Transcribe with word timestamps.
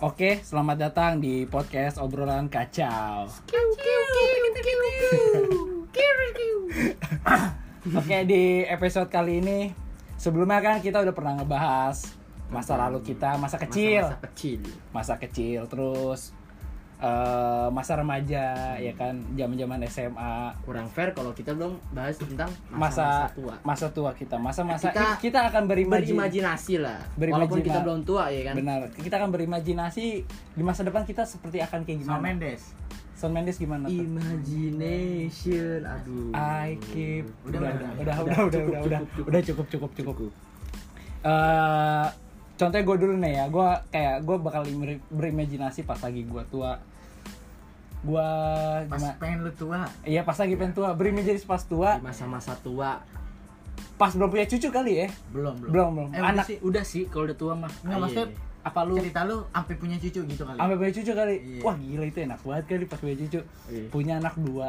Oke, 0.00 0.40
selamat 0.40 0.76
datang 0.80 1.12
di 1.20 1.44
podcast 1.44 2.00
obrolan 2.00 2.48
kacau. 2.48 3.28
Oke, 7.90 8.16
di 8.24 8.64
episode 8.64 9.12
kali 9.12 9.44
ini 9.44 9.58
sebelumnya 10.16 10.60
kan 10.60 10.76
kita 10.80 11.04
udah 11.04 11.12
pernah 11.12 11.36
ngebahas 11.36 12.16
masa 12.48 12.80
lalu 12.80 13.04
kita, 13.04 13.36
masa 13.36 13.60
kecil, 13.60 14.08
Masa 14.08 14.18
kecil. 14.26 14.60
masa 14.90 15.14
kecil, 15.20 15.60
terus 15.68 16.32
eh, 17.00 17.68
masa 17.70 17.96
remaja, 17.96 18.44
ya 18.76 18.92
kan, 18.92 19.16
zaman-zaman 19.32 19.80
SMA, 19.84 20.52
Kurang 20.60 20.84
fair 20.86 21.10
kalau 21.10 21.32
kita 21.32 21.50
belum 21.50 21.74
bahas 21.90 22.14
tentang 22.14 22.52
masa 22.68 23.24
masa, 23.24 23.32
tua. 23.32 23.54
masa 23.62 23.86
tua 23.88 24.10
kita, 24.12 24.36
masa-masa 24.36 24.88
Kita 24.88 25.16
kita, 25.18 25.38
akan 25.48 25.64
berimajinasi. 25.64 26.12
Berimajinasi 26.12 26.74
lah. 26.78 27.00
Berimajina- 27.14 27.36
Walaupun 27.40 27.60
kita 27.62 27.80
belum 27.80 28.00
tua 28.02 28.24
ya 28.28 28.42
kan. 28.44 28.54
Benar, 28.54 28.80
kita 28.94 29.14
akan 29.16 29.30
berimajinasi 29.30 30.04
di 30.28 30.62
masa 30.62 30.80
depan 30.82 31.02
kita 31.02 31.24
seperti 31.24 31.58
akan 31.58 31.82
kayak 31.82 31.98
Shawn 31.98 32.20
gimana. 32.20 32.24
Mendes. 32.26 32.62
Shawn 33.16 33.32
Mendes 33.32 33.56
gimana 33.56 33.84
tuh? 33.84 33.96
Imagination. 33.96 35.80
Aduh. 35.82 36.32
I 36.32 36.76
keep 36.82 37.24
Udah, 37.42 37.58
udah 37.58 37.72
udah, 37.72 37.90
udah 37.96 38.14
udah 38.20 38.40
udah. 38.44 38.44
udah 38.44 38.60
udah 38.60 38.60
Cukup, 38.60 38.68
udah 38.70 39.00
cukup, 39.00 39.08
cukup. 39.10 39.26
udah 39.26 39.40
cukup 39.42 39.66
cukup 39.68 39.90
cukup 39.94 40.32
Eh, 41.20 42.06
contohnya 42.56 42.80
gue 42.82 42.96
dulu 42.98 43.14
nih 43.18 43.32
ya 43.34 43.44
gue 43.46 43.68
kayak 43.90 44.16
gue 44.20 44.36
bakal 44.36 44.62
berimajinasi 45.10 45.84
pas 45.84 45.96
lagi 45.98 46.24
gue 46.24 46.42
tua 46.46 46.80
gue 48.02 48.28
Pas 48.82 48.96
gimana 48.96 49.14
pengen 49.16 49.38
lu 49.40 49.52
tua. 49.52 49.80
iya 50.02 50.22
pas 50.22 50.32
lagi 50.34 50.54
pengen 50.54 50.72
tua 50.72 50.88
berimajinasi 50.90 51.44
pas 51.44 51.60
tua 51.62 52.00
masa-masa 52.00 52.56
tua. 52.56 52.96
pas 53.94 54.08
belum 54.10 54.28
punya 54.28 54.46
cucu 54.46 54.68
kali 54.68 54.92
ya 54.94 55.08
Belum, 55.28 55.52
belum. 55.54 55.70
belum 55.70 55.90
belum 55.94 56.08
Eh, 56.10 56.20
anak 56.22 56.32
udah 56.34 56.44
sih. 56.46 56.56
Udah 56.62 56.84
sih 56.86 57.02
kalau 57.06 57.24
udah 57.26 57.36
tua 57.36 57.52
mah. 57.54 57.68
Enggak, 57.78 57.92
Ah, 57.92 58.00
maksudnya 58.00 58.26
iya, 58.26 58.32
iya. 58.34 58.48
apa 58.62 58.78
lu 58.82 58.94
cerita 58.94 59.20
lu 59.22 59.36
sampai 59.46 59.74
punya 59.76 59.96
cucu 59.98 60.20
gitu 60.22 60.42
kali. 60.42 60.56
sampai 60.56 60.76
punya 60.76 60.92
cucu 60.94 61.12
kali 61.14 61.34
Iya. 61.36 61.60
wah 61.60 61.76
gila 61.76 62.04
itu 62.06 62.18
enak 62.22 62.38
banget 62.40 62.64
kali 62.66 62.84
pas 62.86 62.98
punya 62.98 63.16
cucu 63.18 63.40
Iya. 63.66 63.86
punya 63.88 64.14
anak 64.16 64.34
dua 64.38 64.68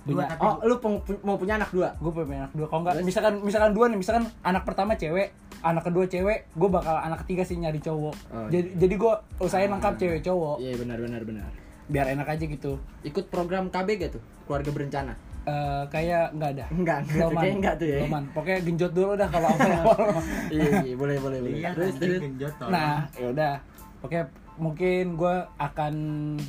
Dua, 0.00 0.14
punya 0.14 0.26
tapi- 0.28 0.40
Oh, 0.40 0.54
lu 0.64 0.74
peng- 0.76 1.02
pu- 1.02 1.22
mau 1.22 1.36
punya 1.36 1.54
anak 1.56 1.70
dua? 1.70 1.88
gue 1.92 2.10
punya 2.12 2.38
anak 2.40 2.52
dua 2.52 2.66
kalau 2.66 2.80
enggak 2.80 2.94
Terus? 2.96 3.06
misalkan 3.08 3.34
misalkan 3.40 3.72
dua 3.72 3.86
nih 3.88 3.98
misalkan 3.98 4.24
anak 4.40 4.62
pertama 4.64 4.92
cewek 4.94 5.28
anak 5.60 5.82
kedua 5.84 6.04
cewek 6.06 6.38
gue 6.48 6.68
bakal 6.68 6.94
anak 6.96 7.18
ketiga 7.20 7.42
sih 7.42 7.56
nyari 7.56 7.78
cowok 7.78 8.14
Oh, 8.28 8.46
jadi 8.48 8.66
jadi 8.76 8.94
gue 8.96 9.12
usahain 9.38 9.66
Ah. 9.66 9.74
lengkap 9.76 9.94
cewek 9.96 10.20
cowok 10.20 10.56
Iya 10.58 10.72
benar 10.76 10.98
benar 10.98 11.22
benar. 11.24 11.50
Biar 11.88 12.06
enak 12.08 12.28
aja 12.28 12.44
gitu 12.44 12.76
Ikut 13.00 13.26
program 13.28 13.68
KB 13.68 13.88
gak 13.98 14.10
tuh? 14.12 14.22
Keluarga 14.44 14.70
berencana. 14.70 15.12
Eh, 15.42 15.84
kayak 15.88 16.36
nggak 16.36 16.50
ada 16.54 16.64
Enggak, 16.68 16.98
enggak 17.04 17.28
tuh, 17.32 17.40
enggak 17.56 17.74
tuh 17.76 17.86
ya. 17.88 17.98
Belum, 18.04 18.24
pokoknya 18.30 18.58
genjot 18.60 18.92
dulu 18.92 19.12
dah 19.16 19.28
kalau 19.28 19.48
awal-awal 19.54 20.20
iya, 20.50 20.68
iya, 20.84 20.94
boleh 20.94 21.16
boleh 21.16 21.38
boleh. 21.40 21.56
Iya, 21.56 21.70
terus 21.72 21.88
kan, 21.90 22.00
terus. 22.04 22.20
genjot 22.20 22.54
tolong. 22.60 22.72
nah 22.72 22.94
yaudah 23.16 23.54
oke 23.98 24.18
mungkin 24.58 25.04
gue 25.14 25.36
akan 25.56 25.94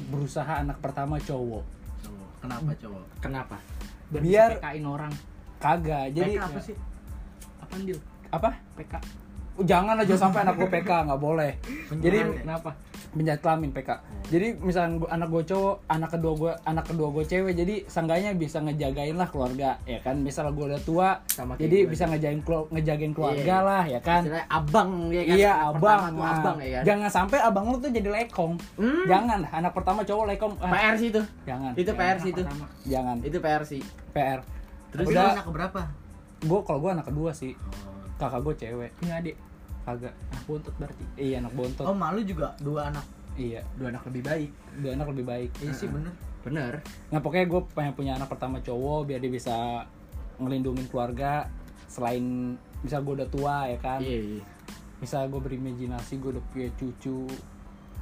berusaha 0.10 0.54
anak 0.60 0.78
pertama 0.80 1.16
cowok 1.18 1.64
Cowok. 2.02 2.30
Kenapa 2.40 2.72
cowok? 2.76 3.04
Kenapa? 3.20 3.56
Biar- 4.10 4.24
bisa 4.52 4.60
PK-in 4.60 4.84
orang. 4.84 5.14
kagak 5.58 6.06
jadi 6.12 6.32
PK 6.34 6.42
apa 6.42 6.60
sih? 6.60 6.76
Apaan 7.58 7.82
Dil? 7.84 8.00
apa 8.30 8.50
PK. 8.76 8.94
Jangan 9.60 9.96
aja 9.98 10.16
sampai 10.18 10.40
anak 10.42 10.56
gue 10.56 10.70
PK 10.70 10.92
nggak 11.06 11.22
boleh 11.22 11.52
jadi 11.96 12.18
ya? 12.18 12.26
Kenapa? 12.38 12.72
Penjahat 13.12 13.40
kelamin 13.40 13.70
PK. 13.70 13.90
Jadi 14.28 14.48
misalnya 14.56 15.00
gua, 15.00 15.10
anak 15.10 15.30
gue 15.30 15.44
cowok, 15.46 15.76
anak 15.88 16.10
kedua 16.12 16.34
gue 16.36 16.52
anak 16.62 16.86
kedua 16.86 17.08
gue 17.10 17.24
cewek, 17.24 17.54
jadi 17.54 17.76
sangganya 17.86 18.32
bisa 18.32 18.58
ngejagain 18.60 19.14
lah 19.14 19.26
keluarga, 19.26 19.82
ya 19.84 19.98
kan. 20.00 20.16
Misal 20.16 20.50
gue 20.50 20.66
udah 20.68 20.78
tua, 20.80 21.10
Sama 21.26 21.56
jadi 21.56 21.84
gue 21.84 21.90
bisa 21.90 22.06
ngejagain 22.06 22.42
kelu- 22.42 22.70
ngejagain 22.70 23.12
keluarga 23.12 23.42
Iya. 23.56 23.58
lah, 23.64 23.84
ya 23.84 24.00
kan. 24.00 24.22
Istilahnya 24.22 24.48
abang 24.48 24.92
ya 25.10 25.24
kan. 25.24 25.36
Iya 25.36 25.54
abang, 25.68 26.02
Nah, 26.12 26.32
abang 26.32 26.58
ya 26.60 26.70
kan. 26.72 26.84
jangan 26.86 27.10
sampai 27.10 27.38
abang 27.40 27.66
lu 27.66 27.78
tuh 27.78 27.90
jadi 27.90 28.10
lekong. 28.12 28.54
Hmm. 28.76 29.04
Jangan, 29.06 29.40
anak 29.48 29.72
pertama 29.72 30.00
cowok 30.02 30.26
lekong. 30.28 30.54
Ah, 30.60 30.70
PR 30.70 30.96
sih 30.96 31.10
itu. 31.10 31.22
jangan, 31.44 31.72
Itu 31.74 31.92
PR 31.92 32.18
sih 32.18 32.30
itu. 32.30 32.42
Pertama. 32.42 32.66
jangan. 32.84 33.16
Itu 33.20 33.38
PR 33.40 33.64
sih. 33.64 33.82
PR. 34.12 34.40
Terus 34.90 35.06
Udah. 35.08 35.34
anak 35.34 35.46
keberapa? 35.46 35.82
Gue 36.40 36.60
kalau 36.62 36.80
gue 36.80 36.92
anak 36.92 37.06
kedua 37.06 37.30
sih, 37.32 37.52
Oh. 37.52 37.98
kakak 38.18 38.42
gue 38.42 38.54
cewek, 38.56 38.92
Punya 38.96 39.18
adik. 39.18 39.36
Kagak. 39.90 40.14
Anak 40.30 40.44
bontot 40.46 40.74
berarti. 40.76 41.04
Iya 41.16 41.36
anak 41.40 41.54
bontot. 41.54 41.84
Oh, 41.84 41.94
malu 41.94 42.22
juga 42.22 42.54
dua 42.60 42.88
anak. 42.88 43.06
Iya, 43.34 43.64
Dua 43.74 43.88
anak 43.88 44.04
lebih 44.06 44.24
baik. 44.24 44.50
dua 44.78 44.92
anak 44.94 45.08
lebih 45.12 45.26
baik. 45.26 45.50
Iya 45.60 45.74
sih 45.74 45.88
bener. 45.88 46.12
Bener. 46.40 46.74
Nah 47.10 47.20
pokoknya 47.20 47.46
gue 47.46 47.62
pengen 47.72 47.94
punya 47.94 48.12
anak 48.16 48.28
pertama 48.28 48.60
cowok 48.60 49.06
biar 49.06 49.20
dia 49.20 49.30
bisa 49.30 49.84
ngelindungin 50.38 50.88
keluarga 50.88 51.48
selain 51.86 52.56
misal 52.80 53.02
gue 53.02 53.14
udah 53.18 53.28
tua 53.28 53.66
ya 53.66 53.76
kan 53.78 54.00
Iya, 54.00 54.40
iya. 54.40 54.44
misal 54.98 55.28
gue 55.28 55.36
berimajinasi 55.38 56.16
gue 56.16 56.32
udah 56.32 56.44
punya 56.48 56.70
cucu 56.76 57.28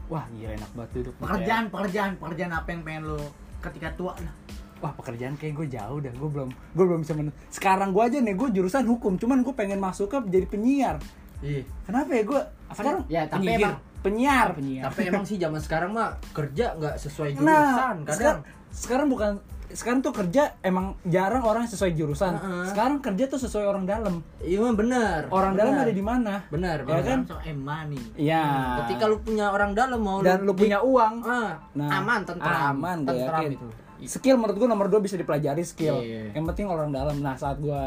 wah 0.06 0.22
gila 0.30 0.54
enak 0.54 0.72
banget 0.72 0.92
hidup 1.02 1.14
Pekerjaan, 1.18 1.64
pekerjaan, 1.68 2.12
pekerjaan 2.16 2.52
apa 2.54 2.68
yang 2.70 2.82
pengen 2.84 3.04
lu 3.08 3.22
ketika 3.58 3.90
tua 3.96 4.14
lah? 4.14 4.34
wah 4.78 4.94
pekerjaan 4.94 5.34
kayak 5.34 5.58
gue 5.58 5.68
jauh 5.74 5.98
dah 5.98 6.14
gue 6.14 6.30
belum 6.30 6.50
gue 6.54 6.86
belum 6.86 7.02
bisa 7.02 7.18
men 7.18 7.34
sekarang 7.50 7.90
gue 7.90 8.04
aja 8.04 8.22
nih 8.22 8.38
gue 8.38 8.50
jurusan 8.54 8.86
hukum 8.86 9.18
cuman 9.18 9.42
gue 9.42 9.50
pengen 9.52 9.82
masuk 9.82 10.06
ke 10.06 10.18
jadi 10.30 10.46
penyiar 10.46 11.02
Iya. 11.40 11.62
kenapa 11.84 12.10
ya 12.10 12.24
gue 12.24 12.42
sekarang 12.70 13.00
Ya, 13.08 13.22
tapi 13.26 13.46
penyihir. 13.46 13.62
emang- 13.62 13.80
penyiar 14.00 14.48
Tapi 14.84 15.00
emang 15.06 15.24
sih 15.24 15.36
zaman 15.36 15.58
sekarang 15.58 15.92
mah 15.92 16.16
kerja 16.32 16.74
nggak 16.74 16.96
sesuai 16.98 17.30
jurusan 17.34 17.48
nah 17.48 17.94
kadang. 18.00 18.08
sekarang, 18.08 18.40
sekarang 18.70 19.08
bukan 19.08 19.32
sekarang 19.68 20.00
tuh 20.00 20.16
kerja 20.16 20.56
emang 20.62 20.96
jarang 21.04 21.44
orang 21.44 21.66
sesuai 21.66 21.92
jurusan 21.92 22.34
Heeh. 22.34 22.72
sekarang 22.72 23.04
kerja 23.04 23.28
tuh 23.28 23.36
sesuai 23.38 23.66
orang 23.66 23.84
dalam 23.84 24.24
Iya 24.40 24.64
mah 24.64 24.72
bener. 24.74 25.28
orang 25.28 25.52
Bener. 25.52 25.62
dalam 25.62 25.74
ada 25.78 25.92
di 25.92 26.00
mana 26.02 26.34
Bener, 26.48 26.78
Ya 26.82 27.02
kan? 27.04 27.20
So 27.26 27.36
money. 27.54 28.00
Iya. 28.16 28.44
Ketika 28.80 29.06
lu 29.06 29.20
punya 29.20 29.52
orang 29.52 29.72
dalam 29.74 30.00
mau 30.00 30.24
dan 30.24 30.42
lu 30.42 30.52
di- 30.52 30.64
punya 30.64 30.80
uang, 30.80 31.20
ah, 31.22 31.60
Nah, 31.74 31.90
aman 31.94 32.24
tentram. 32.24 32.80
aman, 32.80 32.98
gue 33.02 33.12
tentram 33.12 33.42
yakin. 33.42 33.52
itu. 33.54 33.68
skill 34.00 34.38
menurut 34.38 34.56
gua 34.56 34.70
nomor 34.70 34.88
dua 34.88 35.02
bisa 35.02 35.14
dipelajari 35.14 35.66
skill. 35.66 36.00
Iya. 36.00 36.32
Yang 36.32 36.46
penting 36.48 36.66
orang 36.68 36.90
dalam. 36.90 37.18
Nah 37.18 37.34
saat 37.34 37.58
gua 37.58 37.82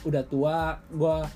udah 0.00 0.22
tua, 0.24 0.58
gua 0.88 1.26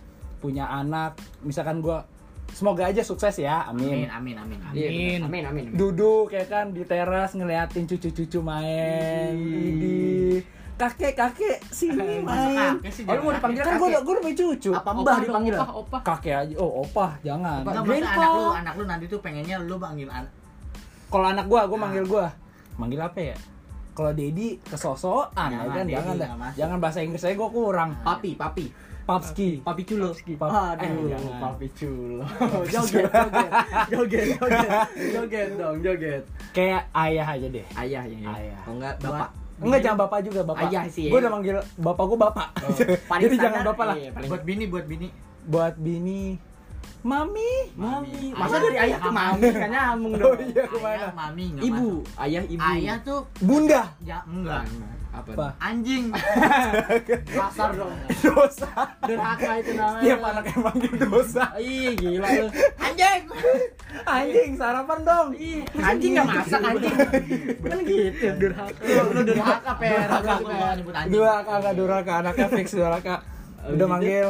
punya 0.45 0.69
anak, 0.69 1.17
misalkan 1.41 1.81
gua 1.81 2.05
semoga 2.47 2.85
aja 2.85 3.01
sukses 3.01 3.35
ya, 3.35 3.65
Amin, 3.65 4.05
amin. 4.05 4.37
amin, 4.37 4.37
amin, 4.37 4.59
Iya, 4.71 4.89
amin. 4.93 5.21
amin, 5.25 5.43
amin. 5.43 5.65
amin. 5.65 5.75
Duduk 5.75 6.29
ya 6.29 6.45
kan 6.45 6.71
di 6.71 6.85
teras 6.85 7.33
ngeliatin 7.33 7.89
cucu-cucu 7.89 8.39
main, 8.39 9.33
Ih. 9.33 9.73
di 9.75 9.97
kakek 10.75 11.15
kakek 11.15 11.59
sini 11.67 12.21
main. 12.21 12.77
kakek 12.77 12.93
sih 12.93 13.03
Oh, 13.03 13.15
lu 13.15 13.21
mau 13.23 13.33
dipanggil 13.33 13.59
Kan 13.59 13.75
gua 13.75 13.89
udah 13.91 14.03
punya 14.21 14.37
cucu. 14.37 14.71
Apa 14.71 14.91
mbah 14.93 15.17
dipanggil? 15.19 15.55
opah, 15.57 15.71
opah. 15.73 16.01
Kakek 16.05 16.35
aja, 16.37 16.55
oh 16.59 16.85
opah 16.85 17.11
jangan. 17.23 17.65
Grandpa. 17.65 18.13
anak 18.13 18.29
lu, 18.29 18.45
anak 18.53 18.75
lu 18.77 18.85
nanti 18.85 19.05
tuh 19.09 19.19
pengennya 19.19 19.57
lu 19.59 19.81
panggil 19.81 20.07
anak. 20.07 20.31
Kalau 21.09 21.27
anak 21.27 21.47
gua, 21.47 21.65
gua 21.65 21.79
Ah. 21.79 21.83
manggil 21.83 22.05
gua. 22.05 22.27
Manggil 22.77 23.01
apa 23.01 23.19
ya? 23.23 23.37
Kalau 23.95 24.11
Dedi 24.11 24.59
kesosokan 24.61 25.49
ya 25.49 25.63
Jangan, 25.63 25.71
kan, 25.71 25.85
jangan. 25.87 26.51
Jangan 26.55 26.79
bahasa 26.79 26.99
Inggris 27.01 27.23
saya 27.23 27.35
gua 27.35 27.47
kurang. 27.49 27.95
Papi, 28.03 28.35
papi. 28.35 28.67
Papski. 29.05 29.61
Papi 29.61 29.83
culo. 29.85 30.17
Pap- 30.41 30.81
Aduh, 30.81 31.07
eh, 31.07 31.37
papi 31.37 31.67
culo. 31.71 32.25
joget, 32.67 33.05
joget. 33.05 33.51
Joget, 33.87 34.25
joget. 34.33 34.71
Joget 35.13 35.49
dong, 35.55 35.77
joget. 35.81 36.23
Kayak 36.51 36.89
ayah 36.91 37.27
aja 37.29 37.47
deh. 37.47 37.67
Ayah 37.75 38.03
ya. 38.03 38.17
ya. 38.17 38.29
Ayah. 38.31 38.59
Oh 38.65 38.73
enggak, 38.75 38.95
bapak. 38.99 39.29
Enggak 39.55 39.81
jangan 39.81 39.99
bapak 40.01 40.19
juga, 40.25 40.41
bapak. 40.43 40.67
Ayah 40.67 40.83
sih, 40.89 41.07
Gua 41.07 41.17
ya. 41.17 41.23
udah 41.23 41.31
manggil 41.31 41.55
bapak 41.77 42.05
gua 42.07 42.19
bapak. 42.23 42.49
Paling 43.13 43.25
Jadi 43.25 43.37
jangan 43.39 43.61
bapak 43.63 43.85
lah. 43.87 43.97
iya, 43.97 44.11
Buat 44.25 44.43
bini, 44.43 44.65
buat 44.67 44.85
bini. 44.85 45.09
Buat 45.45 45.75
bini, 45.77 46.23
mami. 47.05 47.53
Mami. 47.77 48.33
Mami. 48.33 48.41
Masa 48.41 48.57
dari 48.57 48.77
ayah 48.81 48.99
ke 48.99 49.11
mami 49.13 49.49
kan 49.63 49.69
nyambung 49.69 50.13
Oh 50.17 50.21
dong. 50.33 50.41
iya 50.43 50.65
ke 50.65 50.79
mana? 50.81 50.97
Ayah, 50.97 51.11
mami 51.13 51.47
Ibu, 51.61 51.89
ayah 52.19 52.43
ibu. 52.49 52.61
Ayah 52.65 52.97
tuh 53.05 53.21
Bunda. 53.39 53.83
ya 54.01 54.19
enggak. 54.25 54.65
Apa? 55.15 55.31
Apa? 55.31 55.47
Anjing. 55.63 56.11
Kasar 57.39 57.71
dong. 57.73 57.95
Dosa. 58.11 58.71
Durhaka 59.01 59.53
itu 59.63 59.73
namanya. 59.73 60.03
Setiap 60.03 60.21
anak 60.27 60.45
yang 60.51 60.61
manggil 60.61 60.95
dosa. 60.99 61.45
Ih, 61.57 61.95
gila 61.95 62.29
lu. 62.35 62.47
Anjing. 62.77 63.23
Anjing, 64.05 64.51
sarapan 64.59 65.01
dong. 65.01 65.29
Anjing 65.73 66.13
enggak 66.13 66.29
masak 66.35 66.61
anjing. 66.61 66.97
Kan 67.63 67.79
gitu, 67.87 68.27
durhaka. 68.37 68.81
Lu 69.07 69.21
durhaka 69.23 69.73
per. 69.79 69.91
Durhaka, 69.95 70.35
nggak. 70.43 71.05
Durhaka, 71.09 71.53
enggak 71.57 71.75
durhaka, 71.79 72.13
anaknya 72.21 72.47
fix 72.51 72.67
durhaka. 72.75 73.17
Oh, 73.65 73.73
Udah 73.73 73.87
gitu? 73.87 73.87
manggil, 73.87 74.29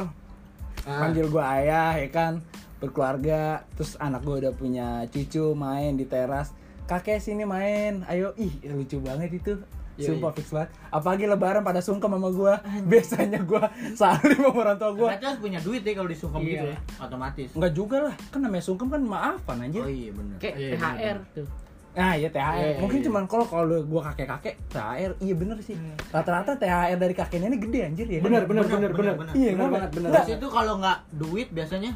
Ah. 0.85 1.01
manggil 1.01 1.27
gua 1.27 1.45
ayah 1.57 1.97
ya 1.97 2.13
kan 2.13 2.45
berkeluarga 2.77 3.65
terus 3.73 3.97
anak 3.97 4.21
gua 4.21 4.37
udah 4.37 4.53
punya 4.53 5.09
cucu 5.09 5.57
main 5.57 5.97
di 5.97 6.05
teras 6.05 6.53
kakek 6.85 7.17
sini 7.19 7.49
main 7.49 8.05
ayo 8.05 8.37
ih 8.37 8.53
lucu 8.69 9.01
banget 9.01 9.33
itu 9.33 9.57
Iya, 9.95 10.07
sumpah 10.11 10.31
fix 10.31 10.51
banget 10.51 10.71
apalagi 10.89 11.25
lebaran 11.25 11.63
pada 11.63 11.79
sungkem 11.79 12.11
sama 12.11 12.29
gua 12.29 12.55
biasanya 12.85 13.41
gua 13.43 13.63
saling 13.95 14.35
sama 14.37 14.51
orang 14.53 14.77
tua 14.77 14.91
gua 14.91 15.09
Berarti 15.11 15.25
harus 15.25 15.39
punya 15.39 15.59
duit 15.59 15.81
deh 15.81 15.93
kalau 15.93 16.09
disungkem 16.09 16.41
Iya. 16.41 16.51
gitu 16.51 16.67
ya, 16.67 16.79
otomatis. 16.99 17.49
Enggak 17.53 17.73
juga 17.73 17.97
lah 18.03 18.15
kan 18.29 18.41
namanya 18.41 18.65
sungkem 18.65 18.89
kan 18.89 19.01
maafan 19.01 19.59
aja 19.61 19.79
Oh 19.79 19.89
iya 19.89 20.11
bener. 20.11 20.37
Kayak 20.39 20.55
Iya, 20.57 20.71
THR 20.73 20.99
bener. 20.99 21.17
tuh. 21.33 21.49
Nah 21.95 22.13
ya 22.13 22.27
THR, 22.27 22.59
Iya, 22.59 22.75
mungkin 22.77 22.99
iya. 22.99 23.07
cuman 23.07 23.23
kalau 23.25 23.47
kalau 23.47 23.79
gua 23.83 24.03
kakek-kakek 24.05 24.55
THR, 24.67 25.11
iya 25.17 25.35
bener 25.37 25.57
sih. 25.61 25.77
Rata-rata 26.09 26.53
THR 26.55 26.99
dari 26.99 27.15
kakek 27.15 27.39
nenek 27.39 27.61
gede 27.63 27.81
anjir 27.85 28.07
ya. 28.09 28.19
Bener, 28.19 28.43
bener, 28.45 28.67
Bener, 28.67 28.91
bener, 28.91 28.91
bener. 28.91 29.15
bener. 29.17 29.33
Iya 29.33 29.51
Bener 29.53 29.59
bener 29.61 29.71
banget, 29.71 29.91
bener. 29.95 30.11
Terus 30.13 30.29
itu 30.35 30.47
kalau 30.49 30.75
nggak 30.77 30.99
duit 31.13 31.49
biasanya 31.49 31.93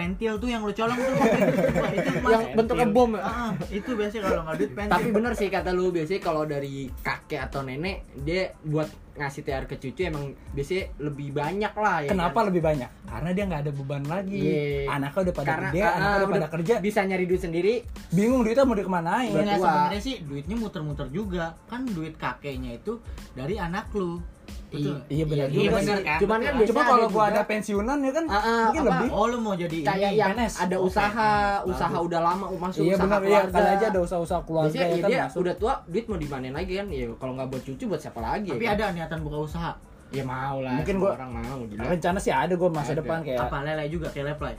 pentil 0.00 0.32
tuh 0.40 0.48
yang 0.48 0.64
lu 0.64 0.72
colong 0.72 0.96
tuh 0.96 1.12
Wah, 1.20 1.90
itu 1.92 2.10
mas 2.24 2.32
yang 2.32 2.44
bentuknya 2.56 2.86
bom 2.88 3.10
ya? 3.12 3.20
Ah, 3.20 3.52
itu 3.68 3.90
biasanya 3.92 4.22
kalau 4.24 4.40
nggak 4.48 4.56
duit 4.56 4.72
pentil 4.72 4.92
Tapi 4.96 5.08
bener 5.12 5.32
sih 5.36 5.48
kata 5.52 5.70
lu 5.76 5.92
biasanya 5.92 6.20
kalau 6.24 6.42
dari 6.48 6.88
kakek 7.04 7.40
atau 7.52 7.60
nenek 7.60 8.08
dia 8.24 8.56
buat 8.64 8.88
ngasih 9.20 9.42
THR 9.44 9.64
ke 9.68 9.76
cucu 9.76 10.08
emang 10.08 10.32
biasanya 10.56 10.84
lebih 10.96 11.28
banyak 11.36 11.72
lah 11.76 11.96
ya. 12.08 12.10
Kenapa 12.14 12.40
kan? 12.40 12.44
lebih 12.48 12.62
banyak? 12.64 12.90
Karena 13.04 13.30
dia 13.36 13.44
nggak 13.44 13.60
ada 13.68 13.72
beban 13.76 14.04
lagi. 14.08 14.40
Iya. 14.40 14.88
Anaknya 14.96 15.20
udah 15.20 15.34
pada 15.36 15.48
Karena 15.50 15.68
gede, 15.68 15.80
ah, 15.80 15.90
anaknya 15.90 16.00
udah 16.00 16.16
udah 16.16 16.28
pada 16.32 16.48
kerja. 16.48 16.74
bisa 16.80 17.00
nyari 17.04 17.24
duit 17.28 17.42
sendiri. 17.42 17.74
Bingung 18.16 18.40
duitnya 18.46 18.64
mau 18.64 18.76
dikemanain. 18.78 19.28
Tua. 19.34 19.44
sebenarnya 19.60 20.00
sih 20.00 20.16
duitnya 20.24 20.56
muter-muter 20.56 21.06
juga 21.12 21.52
kan 21.68 21.84
duit 21.84 22.16
kakeknya 22.16 22.80
itu 22.80 22.96
dari 23.36 23.60
anak 23.60 23.92
lu 23.92 24.22
Betul. 24.70 24.96
Iya, 25.06 25.24
benar 25.24 25.46
iya, 25.46 25.56
juga 25.60 25.76
benar 25.76 25.98
kan 26.00 26.18
Cuman 26.18 26.38
kan 26.38 26.44
Betul. 26.46 26.56
biasa 26.56 26.70
Cuma 26.70 26.82
kalau 26.84 27.06
gua 27.08 27.24
ada 27.26 27.42
pensiunan 27.42 27.98
ya 27.98 28.12
kan 28.12 28.24
Ah, 28.24 28.36
ah, 28.36 28.62
mungkin 28.64 28.80
apa? 28.80 28.90
lebih. 28.94 29.08
oh 29.10 29.26
lu 29.26 29.38
mau 29.38 29.54
jadi 29.54 29.78
Kayak 29.82 29.98
ini 30.06 30.16
yang 30.16 30.30
PNS. 30.32 30.54
ada 30.56 30.76
usaha, 30.78 31.30
bagus. 31.58 31.70
usaha 31.70 31.96
udah 31.98 32.20
lama 32.20 32.44
masuk 32.52 32.80
Iya 32.80 32.92
usaha 32.92 33.04
benar 33.04 33.20
iya 33.20 33.26
keluarga. 33.26 33.50
kali 33.52 33.68
aja 33.72 33.86
ada 33.88 34.00
usaha-usaha 34.00 34.40
keluarga 34.42 34.70
Biasanya 34.70 34.86
ya 34.86 34.90
ya 34.90 35.00
kan 35.00 35.10
dia 35.10 35.22
masuk. 35.24 35.38
udah 35.40 35.54
tua, 35.56 35.74
duit 35.84 36.04
mau 36.06 36.16
dimanein 36.16 36.54
lagi 36.54 36.72
kan? 36.76 36.86
Ya 36.88 37.06
kalau 37.14 37.32
nggak 37.34 37.48
buat 37.48 37.62
cucu 37.64 37.84
buat 37.84 38.00
siapa 38.00 38.20
lagi? 38.20 38.48
tapi 38.48 38.62
ya, 38.62 38.68
kan? 38.68 38.76
ada 38.78 38.84
niatan 38.92 39.18
buka 39.20 39.38
usaha 39.42 39.72
Ya 40.10 40.22
mau 40.22 40.58
lah. 40.58 40.74
Mungkin 40.74 40.96
gua- 40.96 41.14
orang 41.14 41.30
mau 41.32 41.58
gila. 41.62 41.86
Rencana 41.86 42.18
sih 42.18 42.30
ada 42.30 42.50
gue 42.50 42.66
masa 42.68 42.90
Ada. 42.90 42.98
depan 42.98 43.18
kayak 43.22 43.40
apa 43.40 43.56
lele 43.62 43.84
juga 43.86 44.06
kayak 44.08 44.26
leplay 44.28 44.54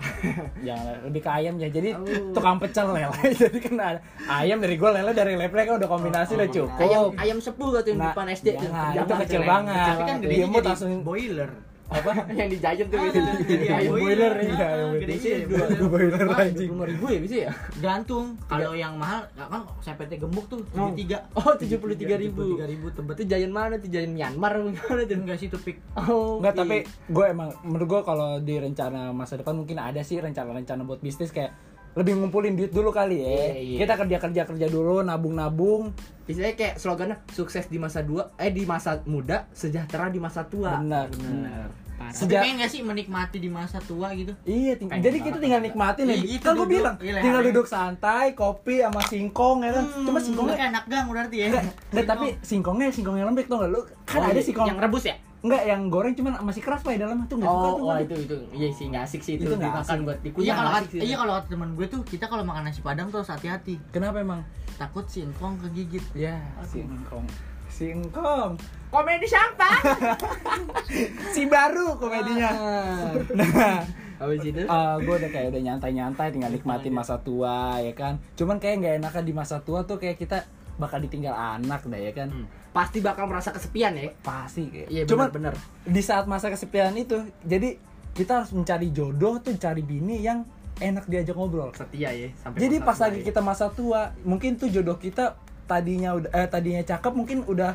jangan 0.61 0.95
lebih 1.05 1.21
ke 1.21 1.29
ayam 1.29 1.53
ya. 1.55 1.67
Jadi 1.67 1.89
Oh. 1.91 2.31
tukang 2.31 2.55
pecel 2.55 2.87
lele. 2.89 3.11
Jadi 3.41 3.59
kan 3.59 3.73
ada 3.75 3.99
ayam 4.31 4.57
dari 4.57 4.75
gue 4.75 4.89
lele 4.89 5.11
dari 5.11 5.33
leple 5.35 5.59
kan 5.61 5.75
udah 5.75 5.89
kombinasi 5.89 6.31
udah 6.33 6.47
Oh, 6.47 6.53
cukup. 6.53 6.79
Ayam 6.81 7.03
ayam 7.17 7.37
sepul 7.37 7.67
tuh 7.69 7.83
yang 7.83 7.99
Nah, 7.99 8.09
depan 8.09 8.25
SD 8.29 8.47
jangan, 8.53 8.91
Jangan 8.93 9.03
itu 9.03 9.13
kecil 9.21 9.41
banget. 9.43 9.75
Tapi 9.85 10.03
kan 10.05 10.15
Dia 10.21 10.45
mau 10.45 10.59
langsung- 10.61 11.03
boiler 11.03 11.49
Apa? 11.91 12.11
yang 12.39 12.47
di 12.47 12.55
Giant 12.55 12.87
tuh 12.87 12.95
Ah, 12.95 13.03
biasanya. 13.03 13.33
jadi 13.43 13.65
Ayam 13.69 13.91
boiler, 13.93 14.33
iya, 14.39 14.65
ayam 14.65 14.87
boiler. 14.89 15.05
Biasanya 15.05 15.35
jadi 15.35 15.45
dua 15.45 15.65
boiler. 15.85 16.25
Anjing. 16.31 16.69
lima 16.71 16.85
ribu 16.87 17.05
ya 17.05 17.19
bisa 17.19 17.35
ya? 17.37 17.51
gantung 17.77 18.25
kalau 18.45 18.71
yang 18.71 18.95
mahal 18.95 19.21
kan 19.35 19.61
CPT 19.77 20.11
gemuk 20.17 20.45
tuh 20.47 20.63
Oh. 20.71 20.87
73 20.89 21.19
Oh, 21.33 21.51
73.000. 21.53 22.31
73.000 22.31 22.95
tebet 22.95 23.13
Itu 23.13 23.23
Giant 23.27 23.51
mana 23.51 23.75
tuh? 23.75 23.89
Giant 23.89 24.13
Myanmar 24.13 24.51
gimana 24.57 25.01
tuh? 25.03 25.17
enggak 25.17 25.37
sih 25.37 25.47
tuh 25.47 25.59
pik 25.59 25.77
Oh, 25.99 26.39
Enggak, 26.39 26.53
tapi 26.57 26.77
gue 26.87 27.25
emang 27.27 27.51
menurut 27.61 27.87
gue 27.89 28.01
kalau 28.01 28.39
di 28.39 28.55
rencana 28.55 29.11
masa 29.11 29.35
depan 29.35 29.53
mungkin 29.53 29.75
ada 29.77 29.99
sih 29.99 30.17
rencana-rencana 30.17 30.81
buat 30.81 30.99
bisnis 30.99 31.29
kayak 31.29 31.51
lebih 31.91 32.15
ngumpulin 32.15 32.55
duit 32.55 32.71
dulu 32.71 32.87
kali 32.87 33.19
ya. 33.19 33.27
Iya, 33.51 33.55
iya. 33.59 33.77
Kita 33.83 33.99
kerja 33.99 34.17
kerja 34.17 34.41
kerja 34.45 34.67
dulu, 34.67 35.03
nabung 35.03 35.35
nabung. 35.35 35.91
Biasanya 36.23 36.55
kayak 36.55 36.75
slogannya 36.79 37.19
sukses 37.27 37.67
di 37.67 37.75
masa 37.75 37.99
dua, 37.99 38.31
eh 38.37 38.47
di 38.47 38.63
masa 38.63 39.03
muda, 39.03 39.51
sejahtera 39.51 40.07
di 40.07 40.15
masa 40.15 40.47
tua. 40.47 40.79
Benar. 40.79 41.11
Benar. 41.11 41.67
Tapi 42.03 42.17
Sejak- 42.25 42.41
pengen 42.41 42.67
sih 42.67 42.81
menikmati 42.81 43.37
di 43.37 43.47
masa 43.47 43.77
tua 43.79 44.09
gitu 44.11 44.33
Iya, 44.41 44.73
ting- 44.75 44.87
Pengen 44.87 45.03
jadi 45.03 45.17
kita 45.19 45.37
tinggal 45.37 45.61
nikmatin 45.61 46.05
ya. 46.05 46.17
Gitu, 46.17 46.41
kan 46.41 46.53
gue 46.53 46.59
duduk. 46.59 46.71
bilang, 46.73 46.95
Iya, 46.97 47.19
tinggal 47.19 47.41
duduk 47.43 47.65
santai, 47.65 48.33
kopi 48.33 48.79
sama 48.79 49.01
singkong 49.03 49.57
ya 49.61 49.71
kan. 49.71 49.85
Cuma 50.01 50.13
Hmm, 50.13 50.23
singkongnya 50.23 50.55
kayak 50.55 50.71
anak 50.71 50.85
gang 50.85 51.05
berarti 51.07 51.35
ya 51.35 51.45
enggak, 51.47 51.63
enggak, 51.87 52.05
tapi 52.07 52.25
singkongnya 52.41 52.87
singkong 52.89 53.15
yang 53.15 53.27
lembek 53.27 53.45
tuh 53.45 53.55
enggak 53.55 53.71
lu? 53.71 53.81
Kan 54.03 54.17
Oh, 54.17 54.25
ada 54.25 54.33
iya, 54.33 54.41
singkong 54.41 54.67
yang 54.67 54.79
rebus 54.79 55.05
ya? 55.05 55.15
enggak 55.41 55.63
yang 55.65 55.81
goreng 55.87 56.13
cuman 56.13 56.37
masih 56.39 56.61
keras 56.61 56.79
pak 56.79 56.91
di 56.91 56.99
dalamnya 56.99 57.25
tuh 57.25 57.35
enggak 57.35 57.49
suka 57.49 57.65
Oh, 57.65 57.73
tuh. 57.73 57.85
oh 57.87 57.97
itu 57.99 58.15
itu. 58.19 58.35
Iya 58.51 58.69
sih 58.71 58.85
nggak 58.87 59.03
asik 59.03 59.21
sih 59.21 59.33
itu, 59.35 59.43
Itu 59.43 59.57
dimakan 59.57 59.97
buat 60.03 60.19
dikunyah. 60.19 60.45
iya 60.45 60.53
kalau 60.53 60.69
iya 61.01 61.15
kalau 61.17 61.35
temen 61.43 61.69
gue 61.73 61.87
tuh 61.87 62.01
kita 62.03 62.25
kalau 62.25 62.43
makan 62.43 62.61
nasi 62.63 62.79
padang 62.79 63.07
tuh 63.07 63.19
harus 63.19 63.31
hati-hati 63.31 63.81
Kenapa 63.89 64.19
emang? 64.19 64.45
takut 64.75 65.01
singkong 65.03 65.57
kegigit 65.59 66.05
Ya, 66.13 66.37
singkong. 66.63 67.25
Singkong. 67.67 68.53
Komedi 68.91 69.25
siapa? 69.25 69.69
Si 71.31 71.47
baru 71.47 71.95
komedinya. 71.95 72.49
Ah. 72.51 73.11
Nah, 73.31 73.81
Habis 74.19 74.45
itu 74.45 74.61
gue 75.01 75.15
udah 75.17 75.31
kayak 75.31 75.49
udah 75.49 75.61
nyantai-nyantai 75.63 76.29
tinggal 76.29 76.51
nikmatin 76.51 76.93
masa 76.93 77.17
tua 77.17 77.81
ya 77.81 77.89
kan 77.91 78.21
cuman 78.35 78.61
kayak 78.61 78.75
nggak 78.77 78.93
enakan 79.01 79.23
di 79.25 79.33
masa 79.33 79.57
tua 79.59 79.81
tuh 79.81 79.97
kayak 79.97 80.13
kita 80.15 80.45
bakal 80.77 81.01
ditinggal 81.01 81.33
anak 81.33 81.81
dah 81.83 81.97
ya 81.97 82.13
kan 82.13 82.29
Hmm. 82.29 82.45
pasti 82.69 83.01
bakal 83.01 83.25
merasa 83.25 83.49
kesepian 83.49 83.97
ya. 83.97 84.13
pasti 84.21 84.69
kayak 84.69 84.87
Iya 84.87 85.03
cuman 85.03 85.33
benar 85.33 85.57
benar. 85.57 85.89
di 85.89 86.01
saat 86.01 86.29
masa 86.29 86.47
kesepian 86.47 86.93
itu 86.93 87.17
jadi 87.41 87.81
kita 88.13 88.31
harus 88.37 88.53
mencari 88.53 88.91
jodoh 88.91 89.41
tuh 89.41 89.57
cari 89.57 89.81
bini 89.81 90.21
yang 90.21 90.45
enak 90.77 91.09
diajak 91.09 91.33
ngobrol 91.33 91.73
Setia 91.73 92.13
ya 92.13 92.29
sampai 92.37 92.61
jadi 92.61 92.77
pas 92.79 92.97
lagi 92.97 93.19
ya. 93.19 93.25
kita 93.25 93.41
masa 93.41 93.73
tua 93.73 94.13
mungkin 94.21 94.53
tuh 94.53 94.69
jodoh 94.69 94.95
kita 94.95 95.33
tadinya 95.65 96.13
udah 96.13 96.29
eh, 96.31 96.45
tadinya 96.45 96.85
cakep 96.85 97.09
mungkin 97.11 97.41
udah 97.43 97.73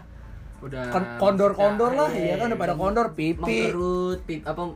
udah 0.59 0.83
kon- 0.89 1.13
kondor-kondor 1.19 1.93
lah 1.93 2.09
iya, 2.11 2.33
ya 2.33 2.35
kan 2.39 2.47
udah 2.49 2.59
pada 2.59 2.75
kondor 2.75 3.07
pipi 3.13 3.37
mengkerut 3.37 4.19
pip 4.25 4.41
apa 4.43 4.73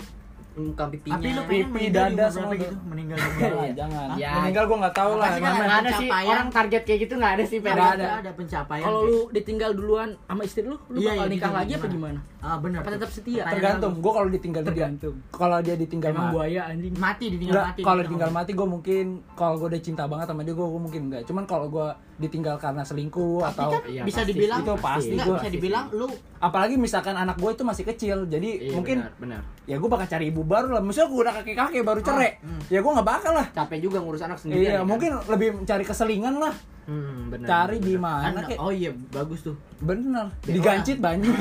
muka 0.51 0.91
pipinya 0.91 1.15
tapi 1.15 1.31
lu 1.31 1.43
pipi, 1.47 1.89
pengen 1.89 1.93
dada, 1.95 2.27
semua 2.27 2.53
gitu 2.53 2.75
meninggal 2.85 3.17
umur 3.17 3.71
jangan 3.73 4.19
Ya. 4.19 4.31
meninggal 4.37 4.65
gue 4.67 4.79
nggak 4.83 4.97
tahu 4.99 5.13
lah 5.15 5.29
mana. 5.33 5.75
ada 5.79 5.91
sih 5.95 6.09
orang 6.11 6.49
target 6.51 6.83
kayak 6.85 7.01
gitu 7.01 7.15
nggak 7.17 7.33
ada 7.33 7.45
sih. 7.47 7.59
Nggak 7.63 7.77
ada 7.79 7.87
ada. 7.95 8.07
ada 8.19 8.31
pencapaian 8.35 8.83
Kalau 8.83 9.01
lu 9.07 9.19
ditinggal 9.31 9.71
duluan 9.73 10.19
sama 10.21 10.43
istri 10.43 10.67
lu, 10.67 10.77
lu 10.91 10.99
Iya, 10.99 11.15
bakal 11.15 11.23
iya, 11.23 11.31
nikah 11.31 11.49
gitu, 11.49 11.57
lagi 11.57 11.73
apa 11.73 11.87
gimana? 11.89 12.19
ah 12.41 12.57
benar 12.59 12.79
Apa 12.83 12.91
tetap 12.91 13.11
setia? 13.11 13.43
Tergantung 13.47 13.93
gue 13.97 14.13
kalau 14.13 14.29
ditinggal 14.29 14.63
Tergantung. 14.67 15.15
kalau 15.31 15.59
dia 15.63 15.77
ditinggal 15.79 16.11
Emang 16.11 16.21
mati 16.21 16.35
buaya 16.35 16.61
anjing. 16.67 16.93
mati 16.99 17.25
ditinggal 17.31 17.63
mati 17.63 17.81
kalau 17.81 18.01
ditinggal 18.03 18.11
tinggal 18.27 18.31
mati 18.35 18.51
gue 18.53 18.69
mungkin 18.69 19.05
kalau 19.33 19.55
gue 19.57 19.69
udah 19.71 19.81
cinta 19.81 20.05
banget 20.05 20.27
sama 20.29 20.43
dia 20.43 20.53
gue 20.53 20.67
mungkin 20.67 21.01
enggak 21.09 21.23
cuman 21.25 21.45
kalau 21.47 21.67
gue 21.71 21.89
ditinggal 22.21 22.57
karena 22.57 22.85
selingkuh 22.85 23.41
tapi 23.43 23.51
atau 23.57 23.71
kan 23.73 23.83
Iya, 23.89 24.03
bisa 24.05 24.21
pasti 24.21 24.31
dibilang 24.31 24.61
itu 24.61 24.73
pasti. 24.77 25.09
Nggak, 25.11 25.27
Gua- 25.27 25.37
bisa 25.37 25.49
dibilang 25.49 25.85
lu 25.91 26.07
apalagi 26.37 26.75
misalkan 26.77 27.15
anak 27.15 27.37
gue 27.37 27.51
itu 27.51 27.65
masih 27.65 27.85
kecil 27.85 28.17
jadi 28.25 28.51
Iya, 28.61 28.73
mungkin 28.77 28.99
benar, 29.01 29.17
benar. 29.17 29.41
ya 29.65 29.77
gue 29.77 29.89
bakal 29.89 30.07
cari 30.07 30.25
ibu 30.29 30.43
baru 30.45 30.69
lah. 30.71 30.83
Misalnya 30.85 31.09
gue 31.09 31.21
udah 31.21 31.35
kakek 31.35 31.57
kakek 31.57 31.83
baru 31.83 32.01
cerai. 32.01 32.31
hmm. 32.39 32.61
ya 32.69 32.79
gue 32.79 32.93
nggak 32.93 33.09
bakal 33.09 33.33
lah. 33.33 33.47
Capek 33.51 33.79
juga 33.81 33.99
ngurus 33.99 34.21
anak 34.21 34.37
sendiri 34.37 34.69
iya 34.69 34.85
mungkin 34.85 35.17
lebih 35.27 35.49
mencari 35.59 35.83
keselingan 35.83 36.37
lah. 36.37 36.55
Hmm, 36.91 37.31
benar, 37.31 37.47
cari 37.47 37.79
di 37.79 37.95
mana 37.95 38.35
kan, 38.35 38.51
kayak 38.51 38.59
oh 38.59 38.73
iya 38.75 38.91
bagus 38.91 39.47
tuh. 39.47 39.55
Bener 39.79 40.27
digancit 40.43 40.99
banyak. 40.99 41.31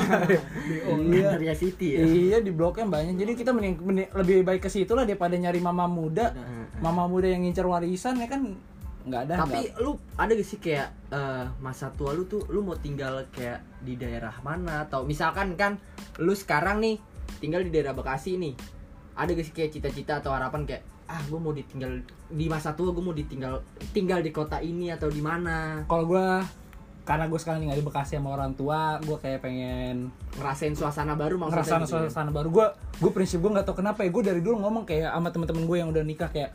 Iya. 1.09 1.53
City 1.55 1.87
ya? 1.91 1.99
Iya 2.01 2.37
di 2.39 2.51
bloknya 2.51 2.85
banyak. 2.85 3.15
Jadi 3.15 3.31
kita 3.33 3.51
mending, 3.51 3.81
mending- 3.81 4.11
lebih 4.13 4.45
baik 4.45 4.61
ke 4.61 4.69
situ 4.69 4.93
lah 4.93 5.03
daripada 5.03 5.33
nyari 5.33 5.59
mama 5.59 5.85
muda. 5.85 6.31
Mama 6.79 7.09
muda 7.09 7.27
yang 7.27 7.41
ngincer 7.41 7.65
warisan 7.65 8.15
ya 8.15 8.27
kan 8.27 8.55
nggak 9.09 9.23
ada 9.25 9.33
tapi 9.41 9.65
nggak- 9.65 9.77
lu 9.79 9.91
ada 10.13 10.31
gak 10.31 10.45
sih 10.45 10.57
kayak 10.57 10.87
eh, 11.09 11.45
masa 11.59 11.89
tua 11.91 12.13
lu 12.13 12.23
tuh 12.23 12.45
lu 12.47 12.61
mau 12.61 12.73
tinggal 12.73 13.25
kayak 13.29 13.59
di 13.79 13.95
daerah 13.95 14.31
mana? 14.39 14.85
Atau 14.85 15.03
misalkan 15.03 15.53
kan 15.53 15.81
lu 16.15 16.31
sekarang 16.31 16.77
nih 16.77 17.01
tinggal 17.37 17.59
di 17.59 17.69
daerah 17.69 17.91
Bekasi 17.91 18.35
nih. 18.35 18.53
Ada 19.13 19.31
gak 19.31 19.43
sih 19.43 19.53
kayak 19.53 19.71
cita-cita 19.71 20.13
atau 20.17 20.29
harapan 20.29 20.63
kayak 20.63 20.83
ah 21.05 21.17
gue 21.19 21.35
mau 21.35 21.49
ditinggal 21.49 22.05
di 22.29 22.45
masa 22.45 22.71
tua 22.71 22.89
gue 22.89 23.01
mau 23.01 23.11
ditinggal 23.11 23.57
tinggal 23.89 24.21
di 24.21 24.29
kota 24.29 24.59
ini 24.59 24.89
atau 24.89 25.09
di 25.09 25.19
mana? 25.19 25.81
Kalau 25.83 26.05
gue 26.05 26.27
karena 27.01 27.25
gue 27.25 27.35
sekarang 27.35 27.59
tinggal 27.59 27.73
di 27.75 27.83
Bekasi 27.83 28.15
sama 28.15 28.29
orang 28.31 28.53
tua 28.53 29.01
gue 29.01 29.17
kayak 29.17 29.41
pengen 29.41 30.13
ngerasain 30.37 30.77
suasana 30.77 31.17
baru 31.17 31.35
maksudnya 31.35 31.65
ngerasain 31.65 31.81
gitu 31.83 31.95
ya? 31.95 32.01
suasana 32.05 32.29
baru. 32.29 32.47
Gue 32.47 32.65
gue 32.99 33.11
prinsip 33.11 33.39
gue 33.39 33.49
nggak 33.49 33.65
tau 33.65 33.73
kenapa 33.73 34.01
ya 34.01 34.09
gue 34.09 34.23
dari 34.23 34.39
dulu 34.39 34.61
ngomong 34.61 34.85
kayak 34.85 35.09
sama 35.09 35.29
temen-temen 35.29 35.65
gue 35.65 35.77
yang 35.77 35.89
udah 35.89 36.03
nikah 36.03 36.29
kayak 36.29 36.53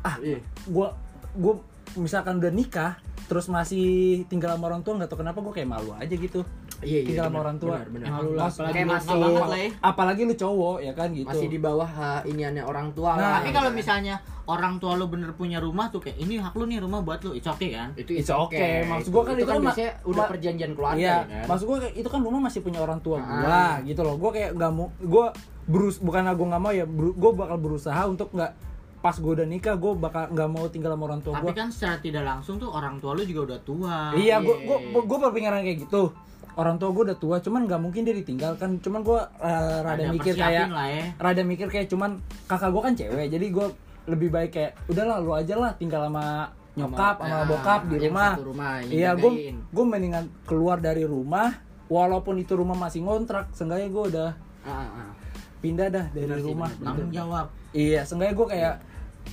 Iya. 0.00 0.40
gue 0.64 0.88
gue 1.32 1.54
misalkan 1.96 2.38
udah 2.38 2.50
nikah 2.50 2.92
terus 3.26 3.46
masih 3.46 3.86
tinggal 4.26 4.54
sama 4.54 4.66
orang 4.66 4.82
tua 4.82 4.98
nggak 4.98 5.06
tau 5.06 5.18
kenapa 5.18 5.38
gue 5.38 5.52
kayak 5.54 5.68
malu 5.68 5.94
aja 5.94 6.10
gitu 6.10 6.42
Iya, 6.80 7.04
iya, 7.04 7.08
tinggal 7.12 7.24
sama 7.24 7.30
benar, 7.30 7.44
orang 7.44 7.56
tua 7.60 7.76
benar. 7.84 8.06
Emang 8.08 8.16
Malu 8.16 8.30
lah, 8.32 8.48
apalagi 8.48 8.72
kayak 8.72 8.80
lu 8.80 8.92
masih 8.96 9.12
banget 9.12 9.42
lah 9.44 9.60
ya. 9.60 9.68
apalagi 9.84 10.20
lu 10.24 10.34
cowok 10.34 10.76
ya 10.80 10.92
kan 10.96 11.08
gitu 11.12 11.28
masih 11.28 11.46
di 11.46 11.58
bawah 11.60 11.84
ha, 11.84 12.12
iniannya 12.24 12.62
orang 12.64 12.88
tua 12.90 13.10
Nah, 13.10 13.20
lah 13.20 13.32
tapi 13.36 13.50
kalau 13.52 13.70
misalnya 13.70 14.14
orang 14.46 14.74
tua 14.80 14.92
lu 14.96 15.06
bener 15.06 15.30
punya 15.30 15.60
rumah 15.60 15.92
tuh 15.92 16.00
kayak 16.00 16.16
ini 16.16 16.40
hak 16.40 16.56
lu 16.56 16.64
nih 16.64 16.80
rumah 16.80 17.04
buat 17.04 17.20
lu 17.20 17.36
it's 17.36 17.44
okay 17.44 17.76
kan 17.76 17.92
itu 17.94 18.16
It's 18.16 18.32
okay. 18.32 18.88
Maksud 18.88 19.12
gua 19.12 19.22
kan 19.22 19.36
itu 19.36 19.36
itu 19.36 19.44
kan 19.44 19.52
kan 19.52 19.64
biasanya 19.68 19.92
udah 20.02 20.24
perjanjian 20.24 20.72
keluarga 20.72 20.96
Iya, 20.96 21.12
ya 21.12 21.20
kan 21.20 21.44
maksud 21.46 21.64
gue 21.68 21.76
itu 21.92 22.08
kan 22.08 22.20
rumah 22.24 22.40
masih 22.40 22.60
punya 22.64 22.80
orang 22.80 22.98
tua 22.98 23.18
Ah. 23.20 23.28
gua 23.38 23.62
gitu 23.84 24.00
loh. 24.00 24.14
Gue 24.16 24.30
kayak 24.32 24.50
nggak 24.56 24.70
mau, 24.72 24.88
gue 24.96 25.26
berus 25.68 25.96
bukan 26.00 26.32
gue 26.32 26.46
nggak 26.48 26.62
mau 26.64 26.72
ya, 26.72 26.88
gue 26.88 27.30
bakal 27.36 27.60
berusaha 27.60 28.02
untuk 28.08 28.32
nggak 28.32 28.52
pas 29.00 29.12
gue 29.12 29.32
udah 29.32 29.44
nikah 29.44 29.74
gue 29.74 29.92
bakal 29.94 30.28
nggak 30.28 30.48
mau 30.48 30.64
tinggal 30.66 30.92
sama 30.92 31.04
orang 31.06 31.20
tua 31.20 31.32
tapi 31.34 31.44
gue. 31.46 31.54
kan 31.56 31.68
secara 31.68 31.96
tidak 31.98 32.20
langsung 32.22 32.56
tuh 32.56 32.68
orang 32.68 32.96
tua 32.96 33.12
lu 33.12 33.24
juga 33.24 33.40
udah 33.46 33.60
tua 33.62 33.96
Iya, 34.12 34.36
gue 34.38 34.56
gue 34.60 34.78
gue 35.00 35.18
berpikiran 35.18 35.60
kayak 35.60 35.78
gitu. 35.82 36.12
Orang 36.52 36.76
tua 36.76 36.90
gue 36.90 37.04
udah 37.06 37.16
tua, 37.16 37.36
cuman 37.38 37.64
nggak 37.64 37.80
mungkin 37.80 38.02
dia 38.02 38.12
ditinggalkan. 38.12 38.76
Cuman 38.78 39.00
gue 39.00 39.16
uh, 39.16 39.76
rada 39.80 39.96
Ada 39.98 40.10
mikir 40.10 40.34
kayak, 40.34 40.66
lah 40.68 40.84
ya 40.84 41.04
rada 41.16 41.42
mikir 41.42 41.66
kayak 41.66 41.88
cuman 41.88 42.18
kakak 42.44 42.68
gue 42.68 42.82
kan 42.82 42.92
cewek, 42.94 43.26
jadi 43.30 43.46
gue 43.48 43.66
lebih 44.06 44.28
baik 44.28 44.50
kayak 44.50 44.72
udahlah 44.86 45.16
lu 45.18 45.32
aja 45.32 45.54
lah 45.54 45.72
tinggal 45.72 46.04
sama 46.04 46.50
nyokap 46.70 47.16
sama 47.18 47.34
Ah, 47.34 47.44
bokap 47.44 47.80
di 47.86 47.96
rumah. 48.02 48.32
rumah 48.36 48.72
Iya, 48.82 49.10
gue 49.14 49.30
gue 49.56 49.84
mendingan 49.86 50.28
keluar 50.42 50.76
dari 50.78 51.02
rumah, 51.02 51.56
walaupun 51.86 52.36
itu 52.36 52.52
rumah 52.52 52.76
masih 52.76 53.00
ngontrak, 53.00 53.48
seenggaknya 53.50 53.88
gue 53.88 54.04
udah 54.10 54.30
Ah, 54.60 54.70
ah, 54.82 54.88
ah. 55.00 55.10
pindah 55.58 55.88
dah 55.88 56.06
dari 56.10 56.26
Benar 56.26 56.38
sih, 56.38 56.46
rumah. 56.46 56.70
tanggung 56.76 57.10
jawab 57.10 57.46
Iya, 57.70 58.00
seenggaknya 58.02 58.34
gue 58.34 58.48
kayak 58.50 58.74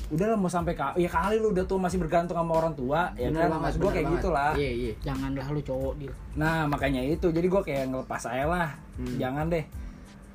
udahlah 0.08 0.34
mau 0.34 0.48
sampai 0.48 0.72
ka 0.72 0.96
ya 0.96 1.06
kali 1.06 1.36
lu 1.36 1.51
udah 1.51 1.63
tuh 1.63 1.75
masih 1.75 1.98
bergantung 1.98 2.34
sama 2.34 2.54
orang 2.56 2.72
tua 2.74 3.12
ya 3.13 3.27
Bener 3.27 3.46
kan? 3.46 3.60
banget, 3.60 3.74
gue 3.75 3.89
kayak 3.89 4.06
banget. 4.06 4.16
gitu 4.16 4.30
lah 4.30 4.51
iya 4.54 4.72
iya. 4.72 4.94
Janganlah 5.01 5.48
lu 5.48 5.62
cowok 5.62 5.94
dia. 5.98 6.13
nah 6.34 6.63
makanya 6.63 7.01
itu. 7.01 7.27
Jadi 7.27 7.44
gue 7.46 7.62
kayak 7.62 7.84
ngelepas 7.88 8.22
aja 8.24 8.46
lah. 8.46 8.70
Hmm. 8.96 9.16
jangan 9.16 9.46
deh. 9.48 9.66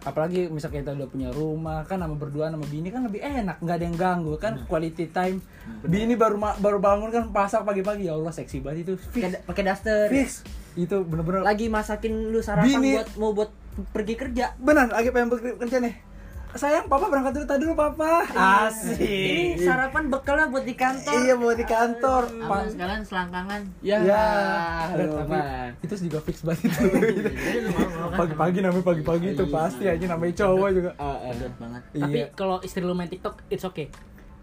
Apalagi 0.03 0.47
misalnya 0.47 0.83
kita 0.83 0.93
udah 0.95 1.09
punya 1.09 1.29
rumah 1.31 1.81
kan 1.85 1.97
sama 1.97 2.13
berdua 2.13 2.47
sama 2.47 2.67
bini 2.67 2.91
kan 2.91 3.03
lebih 3.03 3.23
enak. 3.23 3.57
Nggak 3.57 3.77
ada 3.77 3.85
yang 3.85 3.97
ganggu 3.97 4.35
kan? 4.35 4.53
Quality 4.65 5.07
time. 5.09 5.39
Bini 5.81 6.15
baru 6.15 6.37
baru 6.59 6.77
bangun 6.77 7.09
kan 7.09 7.25
pasak 7.31 7.63
pagi-pagi. 7.63 8.07
Ya 8.07 8.13
Allah 8.13 8.31
seksi 8.31 8.59
banget 8.59 8.83
itu. 8.85 8.93
Pakai 9.47 9.63
daster. 9.63 10.11
fix. 10.11 10.43
Itu 10.75 11.03
bener-bener 11.03 11.43
Lagi 11.43 11.69
masakin 11.69 12.29
lu 12.29 12.41
sarapan 12.41 12.67
Bini- 12.69 12.97
buat 12.97 13.09
mau 13.15 13.31
buat 13.33 13.51
pergi 13.89 14.15
kerja. 14.17 14.53
benar 14.59 14.91
lagi 14.91 15.09
pengen 15.09 15.31
bekerja 15.31 15.81
nih 15.81 15.95
sayang 16.53 16.85
papa 16.85 17.09
berangkat 17.09 17.33
dulu 17.33 17.47
tadi 17.47 17.61
dulu 17.63 17.75
papa 17.75 18.29
asik 18.69 19.01
Ini 19.01 19.57
sarapan 19.59 20.05
bekalnya 20.07 20.47
buat 20.47 20.63
di 20.63 20.75
kantor. 20.75 21.13
iya 21.19 21.35
buat 21.35 21.57
di 21.57 21.65
kantor 21.65 22.23
Pak. 22.29 22.61
sekalian 22.71 23.03
selangkangan. 23.03 23.61
Ya, 23.81 23.97
Ya, 24.03 24.27
aduh, 24.91 25.25
itu 25.81 25.95
juga 26.03 26.19
fix 26.21 26.45
banget 26.45 26.69
itu. 26.69 26.85
Mau 27.73 28.11
kan? 28.11 28.19
Pagi-pagi 28.19 28.59
namanya 28.61 28.85
pagi-pagi 28.85 29.27
itu 29.33 29.45
pasti 29.49 29.85
aja 29.87 30.05
namanya 30.07 30.35
cowok 30.39 30.69
juga. 30.73 30.91
Ah, 30.97 31.17
ah. 31.23 31.33
Banget. 31.57 31.83
Tapi 31.95 32.19
Iya. 32.19 32.27
kalau 32.33 32.61
istri 32.61 32.81
lu 32.81 32.93
main 32.93 33.09
TikTok, 33.09 33.43
it's 33.49 33.65
okay. 33.65 33.89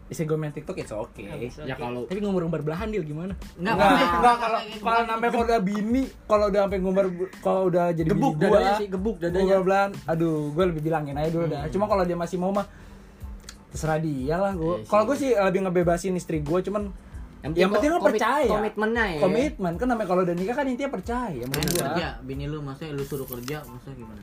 Isi 0.09 0.25
gue 0.25 0.33
main 0.33 0.49
TikTok 0.49 0.73
it's 0.75 0.89
okay. 0.89 1.29
It's 1.39 1.61
Ya 1.61 1.69
okay. 1.69 1.77
kalau- 1.77 2.09
tapi 2.09 2.17
ngumbar-ngumbar 2.17 2.65
belahan 2.65 2.89
dia 2.89 2.99
gimana? 2.99 3.37
Enggak, 3.55 3.77
Enggak, 3.77 4.09
enggak 4.09 4.35
kalau 4.35 4.59
kalau 4.81 5.01
namanya 5.05 5.29
kalau 5.29 5.45
udah 5.45 5.59
bini, 5.61 6.03
kalau 6.25 6.45
udah 6.49 6.61
sampai 6.65 6.79
ngumbar 6.81 7.05
kalau 7.39 7.61
udah 7.69 7.85
jadi 7.93 8.09
Gebuk 8.09 8.33
bini 8.33 8.41
gua, 8.41 8.49
dadanya 8.51 8.73
sih, 8.75 8.87
gebuk 8.89 9.15
dadanya. 9.21 9.45
Gua 9.45 9.59
belan, 9.61 9.89
aduh, 10.03 10.49
gue 10.49 10.63
lebih 10.65 10.81
bilangin 10.81 11.13
aja 11.13 11.29
dulu 11.29 11.45
dah. 11.45 11.61
Cuma 11.69 11.85
kalau 11.85 12.03
dia 12.03 12.17
masih 12.17 12.37
mau 12.37 12.49
mah 12.49 12.65
terserah 13.69 14.01
dia 14.01 14.35
lah 14.35 14.57
gua. 14.57 14.75
Iya 14.75 14.81
sih. 14.81 14.89
Kalau 14.89 15.03
gue 15.05 15.15
sih 15.15 15.29
lebih 15.31 15.59
ngebebasin 15.61 16.13
istri 16.17 16.41
gue, 16.41 16.59
cuman 16.65 16.89
yang 17.39 17.69
penting 17.69 17.91
lo 17.93 18.01
percaya. 18.01 18.49
Komitmennya 18.49 19.05
ya. 19.13 19.19
Komitmen 19.21 19.73
kan 19.77 19.87
namanya 19.87 20.07
kalau 20.09 20.21
udah 20.25 20.35
nikah 20.35 20.55
kan 20.57 20.65
intinya 20.65 20.89
percaya 20.89 21.43
gua. 21.45 21.61
kerja, 21.61 22.07
bini 22.19 22.49
lu 22.49 22.59
maksudnya 22.59 22.97
lu 22.97 23.05
suruh 23.05 23.29
kerja, 23.29 23.61
maksudnya 23.61 23.95
gimana? 23.95 24.21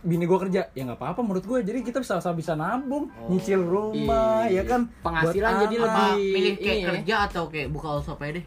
Bini 0.00 0.24
gue 0.24 0.38
kerja 0.38 0.70
ya 0.70 0.82
nggak 0.84 0.94
apa-apa 0.96 1.20
menurut 1.20 1.42
gue 1.42 1.58
jadi 1.60 1.78
kita 1.80 1.98
bisa 1.98 2.16
bisa 2.32 2.54
nabung 2.54 3.10
Oh, 3.16 3.26
nyicil 3.28 3.58
rumah 3.58 4.46
iya. 4.46 4.62
ya 4.62 4.70
kan 4.70 4.86
Penghasilan 5.00 5.52
jadi 5.60 5.74
Apa 5.76 5.86
lebih- 6.14 6.32
milih 6.32 6.54
kayak 6.56 6.62
ini 6.68 6.78
ya. 6.78 6.88
kerja 6.88 7.14
atau 7.26 7.42
kayak 7.46 7.68
buka 7.68 7.88
aja 8.22 8.32
deh? 8.32 8.46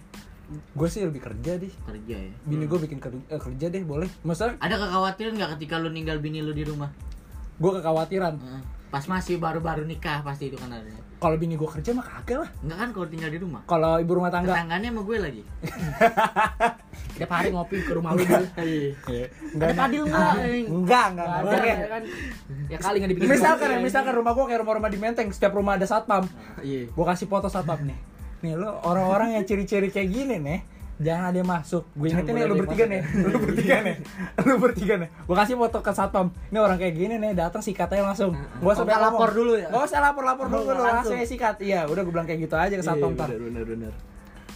gue 0.51 0.87
sih 0.87 1.01
lebih 1.01 1.21
kerja 1.21 1.51
deh 1.57 1.71
Kerja 1.81 2.15
ya. 2.17 2.31
bini 2.41 2.63
gue 2.65 2.79
bikin 2.79 2.99
kerja, 2.99 3.19
eh, 3.25 3.37
kerja 3.37 3.65
deh 3.67 3.83
boleh 3.83 4.07
masa 4.21 4.55
Ada 4.57 4.75
kekhawatiran 4.77 5.31
nggak 5.33 5.51
ketika 5.55 5.75
lu 5.77 5.89
ninggal 5.89 6.17
bini 6.17 6.39
lu 6.39 6.51
di 6.51 6.63
rumah? 6.63 6.87
gue 7.55 7.71
kekhawatiran 7.73 8.35
Heeh. 8.37 8.61
Pas 8.91 9.01
masih 9.01 9.35
baru-baru 9.37 9.83
nikah 9.83 10.19
pasti 10.21 10.45
itu 10.45 10.55
kan 10.55 10.67
ada. 10.69 10.91
kalau 11.15 11.37
bini 11.37 11.53
gue 11.53 11.69
kerja 11.69 11.93
mah 11.93 12.01
kagak 12.01 12.43
lah 12.43 12.49
Enggak 12.59 12.77
kan 12.77 12.89
kalau 12.91 13.07
tinggal 13.07 13.29
di 13.29 13.37
rumah? 13.37 13.61
kalau 13.63 13.97
ibu 13.97 14.11
rumah 14.11 14.27
tangga 14.27 14.51
Tetangganya 14.51 14.89
sama 14.89 15.01
gue 15.01 15.17
lagi. 15.17 15.41
Tiap 17.13 17.29
hari 17.29 17.49
ngopi 17.51 17.77
ke 17.79 17.93
rumah 17.93 18.11
lu 18.11 18.21
dulu. 18.21 18.45
enggak 19.53 19.67
Ada 19.69 19.75
padil 19.77 20.03
enggak? 20.03 20.33
enggak 20.67 21.05
enggak 21.07 21.27
Ada 21.37 21.57
ya 21.61 21.87
kan. 21.87 22.01
Ya 22.67 22.77
kali 22.79 22.95
enggak 22.97 23.11
dibikin. 23.11 23.29
misalkan 23.29 23.67
ya 23.69 23.77
misalkan 23.79 24.13
rumah 24.13 24.31
gue 24.33 24.45
kayak 24.45 24.59
rumah-rumah 24.59 24.89
di 24.89 24.97
Menteng 24.97 25.27
setiap 25.29 25.53
rumah 25.53 25.73
ada 25.75 25.85
satpam 25.85 26.25
Iya. 26.59 26.89
gue 26.89 27.05
kasih 27.05 27.27
foto 27.27 27.47
satpam 27.47 27.79
nih 27.81 27.97
nih 28.41 28.53
lo 28.57 28.81
orang-orang 28.81 29.37
yang 29.37 29.45
ciri-ciri 29.45 29.87
kayak 29.87 30.09
gini 30.09 30.35
nih 30.35 30.59
jangan 30.99 31.23
ada 31.31 31.37
yang 31.39 31.49
masuk. 31.49 31.83
Gue 31.95 32.07
ingetin 32.11 32.33
nih 32.35 32.43
lu 32.49 32.55
bertiga 32.59 32.85
nih. 32.89 33.01
Lu 33.31 33.37
bertiga 33.39 33.75
nih. 33.85 33.95
Lu 34.43 34.55
bertiga 34.59 34.93
nih. 34.99 35.09
Gue 35.23 35.35
kasih 35.37 35.55
foto 35.55 35.79
ke 35.79 35.91
satpam 35.95 36.27
ini 36.51 36.57
orang 36.59 36.77
kayak 36.81 36.93
gini 36.97 37.15
nih 37.21 37.31
datang 37.37 37.63
sikat 37.63 37.89
aja 37.93 38.03
langsung. 38.03 38.33
Gue 38.35 38.71
nggak 38.73 39.01
lapor 39.01 39.29
dulu 39.31 39.53
ya? 39.57 39.67
gak 39.71 39.83
usah 39.87 39.99
lapor 40.03 40.23
lapor 40.27 40.45
dulu 40.51 40.75
langsung. 40.75 41.15
langsung. 41.15 41.17
sikat. 41.23 41.63
Iya 41.63 41.87
udah 41.87 42.01
gue 42.03 42.13
bilang 42.13 42.27
kayak 42.27 42.39
gitu 42.43 42.55
aja 42.57 42.73
ke 42.75 42.83
satpam 42.83 43.13
ntar 43.15 43.31
benar 43.31 43.63
benar. 43.65 43.93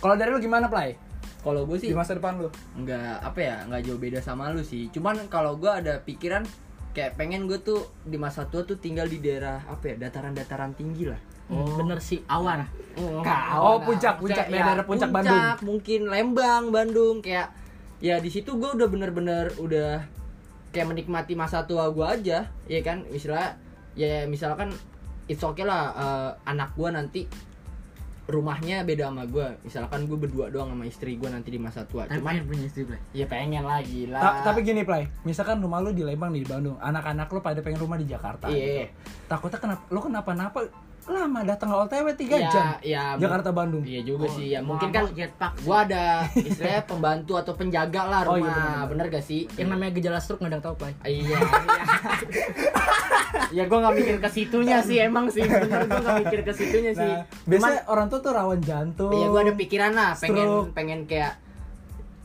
kalau 0.04 0.16
dari 0.20 0.30
lu 0.30 0.40
gimana 0.44 0.68
play? 0.68 1.00
Kalau 1.42 1.62
gue 1.70 1.78
sih 1.78 1.94
di 1.94 1.98
masa 1.98 2.18
depan 2.18 2.42
lu? 2.42 2.50
Nggak 2.78 3.22
apa 3.22 3.40
ya 3.40 3.56
nggak 3.70 3.82
jauh 3.86 4.00
beda 4.02 4.20
sama 4.20 4.50
lu 4.52 4.62
sih. 4.62 4.90
Cuman 4.90 5.30
kalau 5.30 5.58
gue 5.58 5.70
ada 5.70 6.02
pikiran 6.02 6.46
kayak 6.96 7.20
pengen 7.20 7.46
gue 7.50 7.60
tuh 7.60 7.86
di 8.08 8.16
masa 8.16 8.48
tua 8.48 8.64
tuh 8.64 8.80
tinggal 8.80 9.06
di 9.06 9.20
daerah 9.20 9.68
apa 9.68 9.94
ya 9.94 9.96
dataran-dataran 10.08 10.72
tinggi 10.80 11.12
lah 11.12 11.35
Hmm, 11.46 11.78
bener 11.78 12.00
sih 12.00 12.26
awan. 12.26 12.66
oh. 12.98 13.78
Puncak 13.82 14.18
puncak 14.18 14.46
daerah 14.48 14.74
ya, 14.74 14.84
puncak 14.84 15.10
Bandung. 15.10 15.42
mungkin 15.62 16.02
Lembang 16.06 16.64
Bandung 16.70 17.22
kayak 17.22 17.54
ya 18.00 18.18
di 18.18 18.28
situ 18.28 18.56
gue 18.56 18.70
udah 18.72 18.88
bener-bener 18.88 19.54
udah 19.56 20.02
kayak 20.70 20.88
menikmati 20.88 21.34
masa 21.34 21.64
tua 21.64 21.88
gue 21.90 22.02
aja 22.04 22.50
ya 22.66 22.80
kan? 22.82 23.06
Misalnya 23.08 23.56
ya 23.94 24.26
misalkan 24.26 24.74
it's 25.26 25.40
okay 25.40 25.64
lah 25.64 25.94
eh, 25.94 26.32
anak 26.46 26.74
gue 26.74 26.90
nanti 26.90 27.22
rumahnya 28.26 28.82
beda 28.82 29.14
sama 29.14 29.22
gue 29.24 29.46
misalkan 29.62 30.10
gue 30.10 30.18
berdua 30.18 30.50
doang 30.50 30.74
sama 30.74 30.82
istri 30.84 31.14
gue 31.14 31.30
nanti 31.30 31.54
di 31.54 31.62
masa 31.62 31.86
tua. 31.86 32.10
Tapi 32.10 32.18
cuman 32.18 32.34
pengen 32.34 32.44
punya 32.50 32.64
istri, 32.66 32.82
Bray. 32.84 32.98
ya 33.14 33.26
pengen 33.30 33.62
lagi 33.64 34.10
lah 34.10 34.42
Ta- 34.42 34.50
tapi 34.50 34.66
gini 34.66 34.82
play. 34.82 35.06
Misalkan 35.22 35.62
rumah 35.62 35.78
lu 35.78 35.94
di 35.94 36.02
Lembang 36.02 36.34
nih 36.34 36.42
di 36.42 36.50
Bandung. 36.50 36.74
Anak-anak 36.80 37.30
lu 37.30 37.40
pada 37.40 37.62
pengen 37.62 37.78
rumah 37.78 37.96
di 37.96 38.10
Jakarta 38.10 38.50
Iya. 38.50 38.90
gitu. 38.90 38.98
takutnya 39.26 39.60
kenapa 39.60 39.84
lu 39.90 40.00
kenapa-napa 40.02 40.60
lama 41.08 41.40
datang 41.42 41.68
ke 41.68 41.76
OTW 41.78 42.08
3 42.10 42.26
Ya, 42.36 42.50
jam 42.50 42.66
ya, 42.80 43.04
Jakarta 43.16 43.50
Bandung 43.50 43.82
Iya 43.82 44.02
juga 44.02 44.26
sih 44.28 44.50
ya 44.50 44.60
Mau 44.60 44.74
mungkin 44.74 44.90
kan 44.90 45.06
jetpack. 45.10 45.54
gua 45.62 45.78
ada 45.82 46.04
istilahnya 46.32 46.82
pembantu 46.84 47.34
atau 47.36 47.54
penjaga 47.54 48.02
lah 48.04 48.22
Oh, 48.24 48.34
rumah 48.34 48.42
iya, 48.42 48.56
benar-benar. 48.82 48.88
bener 48.90 49.06
gak 49.12 49.24
sih 49.24 49.42
Yang 49.54 49.70
namanya 49.70 49.92
gejala 49.94 50.18
stroke 50.18 50.40
nggak 50.40 50.50
ada 50.50 50.56
yang 50.56 50.66
tahu, 50.66 50.76
Play. 50.76 50.94
iya 51.06 51.38
iya 51.38 51.84
ya 53.54 53.64
gua 53.66 53.78
nggak 53.82 53.96
mikir 53.96 54.16
ke 54.18 54.30
situnya 54.30 54.78
sih 54.80 54.98
emang 55.00 55.26
sih 55.28 55.44
bener 55.44 55.86
gua 55.86 56.00
nggak 56.02 56.18
mikir 56.24 56.40
ke 56.42 56.54
situnya 56.54 56.92
sih 56.92 57.06
nah 57.06 57.24
biasanya 57.46 57.82
orang 57.86 58.08
tua 58.08 58.20
tuh 58.20 58.32
rawan 58.32 58.60
jantung 58.60 59.12
Iya 59.12 59.28
gua 59.28 59.42
ada 59.42 59.54
pikiran 59.54 59.92
lah 59.92 60.12
pengen 60.16 60.44
stroke. 60.44 60.72
pengen 60.72 61.00
kayak 61.06 61.34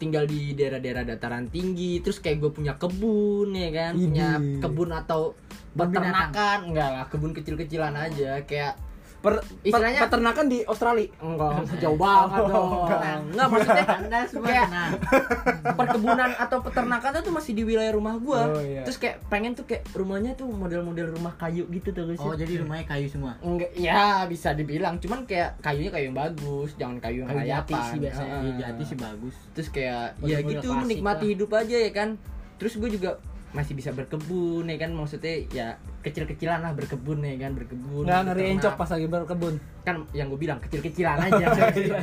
tinggal 0.00 0.25
di 0.25 0.57
daerah-daerah 0.57 1.04
dataran 1.04 1.52
tinggi 1.52 2.00
terus 2.00 2.25
kayak 2.25 2.40
gue 2.40 2.50
punya 2.57 2.80
kebun 2.80 3.52
ya 3.52 3.69
kan? 3.69 3.92
Idih. 3.95 4.09
punya 4.09 4.28
kebun 4.64 4.90
atau 4.97 5.37
peternakan. 5.76 6.59
Enggak 6.73 6.88
lah 6.88 7.04
kebun 7.12 7.37
kecil-kecilan 7.37 7.95
aja. 7.95 8.40
Kayak 8.49 8.80
Per, 9.21 9.37
Istilahnya- 9.61 10.00
per- 10.00 10.09
peternakan 10.09 10.47
di 10.47 10.59
Australia 10.65 11.12
enggak 11.19 11.53
jauh 11.85 11.95
banget 11.95 12.41
dong 12.43 12.71
enggak 12.89 13.47
maksudnya 13.47 13.85
Anda 14.00 14.19
semua 14.25 14.47
kayak 14.47 14.67
tenang. 14.67 14.93
perkebunan 15.79 16.31
atau 16.37 16.59
peternakan 16.61 17.11
tuh 17.21 17.31
masih 17.31 17.53
di 17.53 17.62
wilayah 17.62 17.93
rumah 17.93 18.17
gua. 18.17 18.49
Oh, 18.49 18.59
iya. 18.59 18.81
Terus 18.83 18.97
kayak 18.97 19.21
pengen 19.29 19.53
tuh 19.53 19.65
kayak 19.65 19.85
rumahnya 19.93 20.33
tuh 20.35 20.49
model-model 20.49 21.12
rumah 21.12 21.37
kayu 21.37 21.69
gitu 21.69 21.93
tuh 21.93 22.17
Oh, 22.17 22.33
jadi 22.33 22.65
rumahnya 22.65 22.87
kayu 22.87 23.07
semua. 23.07 23.37
enggak 23.41 23.71
ya 23.75 24.25
bisa 24.25 24.50
dibilang 24.50 24.97
cuman 24.97 25.25
kayak 25.25 25.61
kayunya 25.61 25.91
kayu 25.91 26.05
yang 26.07 26.17
bagus, 26.17 26.71
jangan 26.75 26.97
kayu 26.99 27.19
yang 27.21 27.29
Kayu 27.31 27.45
jati 27.47 27.75
sih 27.87 27.99
biasanya. 28.00 28.35
Iya, 28.41 28.53
jati 28.59 28.83
sih 28.85 28.97
bagus. 28.97 29.35
Terus 29.53 29.69
kayak 29.69 30.05
ya 30.23 30.39
gitu 30.41 30.69
menikmati 30.73 31.25
lah. 31.25 31.31
hidup 31.31 31.50
aja 31.53 31.77
ya 31.79 31.91
kan. 31.91 32.09
Terus 32.57 32.77
gue 32.77 32.91
juga 32.91 33.21
masih 33.50 33.75
bisa 33.75 33.90
berkebun 33.90 34.64
ya 34.66 34.76
kan? 34.78 34.90
Maksudnya 34.95 35.35
ya 35.50 35.66
kecil-kecilan 36.07 36.62
lah 36.62 36.73
berkebun 36.75 37.23
ya 37.23 37.37
kan? 37.40 37.52
Berkebun 37.59 38.04
nggak 38.07 38.21
ngeri 38.30 38.40
beternak. 38.40 38.54
encok 38.59 38.75
pas 38.78 38.88
lagi 38.95 39.07
berkebun. 39.11 39.54
Kan 39.83 39.97
yang 40.14 40.26
gue 40.30 40.40
bilang 40.40 40.59
kecil-kecilan 40.62 41.19
aja. 41.26 41.47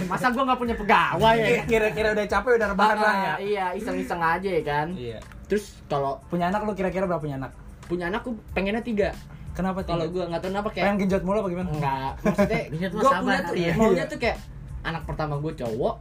Masa 0.08 0.32
gue 0.32 0.44
nggak 0.44 0.60
punya 0.60 0.75
pegawai 0.75 1.36
ya 1.36 1.50
kan? 1.63 1.66
kira-kira 1.68 2.08
udah 2.13 2.25
capek 2.27 2.51
udah 2.60 2.68
rebahan 2.75 2.98
lah 2.98 3.16
ya. 3.16 3.32
Ah, 3.32 3.38
iya 3.39 3.66
iseng-iseng 3.75 4.22
aja 4.22 4.50
ya 4.50 4.63
kan? 4.63 4.88
Iya. 4.94 5.20
Terus 5.48 5.80
kalau 5.88 6.20
punya 6.27 6.51
anak 6.51 6.68
lu 6.68 6.75
kira-kira 6.75 7.08
berapa 7.08 7.24
punya 7.24 7.39
anak? 7.39 7.54
punya 7.88 8.12
anak 8.12 8.22
gue 8.27 8.36
pengennya 8.51 8.84
tiga. 8.84 9.10
Kenapa 9.56 9.82
kalau 9.82 10.06
gue 10.06 10.22
nggak 10.22 10.42
tahu 10.44 10.51
kenapa 10.54 10.70
kayak 10.70 10.86
pengen 10.86 10.98
genjot 11.01 11.24
mulu 11.25 11.39
apa 11.42 11.50
gimana? 11.50 11.70
Enggak 11.72 12.12
maksudnya 12.22 12.62
gue 12.94 13.12
punya 13.24 13.39
tuh 13.42 13.56
iya. 13.58 13.74
maunya 13.74 14.06
tuh 14.06 14.20
kayak 14.22 14.38
anak 14.86 15.04
pertama 15.08 15.36
gue 15.42 15.54
cowok 15.58 15.96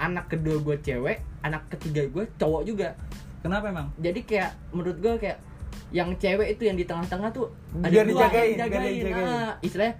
anak 0.00 0.24
kedua 0.32 0.56
gue 0.64 0.76
cewek 0.80 1.18
anak 1.44 1.62
ketiga 1.68 2.02
gue 2.08 2.24
cowok 2.40 2.62
juga 2.64 2.96
kenapa 3.42 3.68
emang 3.68 3.88
jadi 3.98 4.20
kayak 4.22 4.50
menurut 4.70 4.98
gue 4.98 5.14
kayak 5.18 5.38
yang 5.92 6.08
cewek 6.16 6.48
itu 6.50 6.62
yang 6.64 6.76
di 6.76 6.84
tengah-tengah 6.84 7.28
tuh 7.30 7.52
ada 7.78 7.92
Biar 7.92 8.04
dua 8.06 8.24
dijagain, 8.24 8.56
yang 8.56 8.70
biar 8.70 8.82
dijagain. 8.82 8.96
dijagain. 8.96 9.28
Ah, 9.28 9.52
istilahnya 9.60 9.94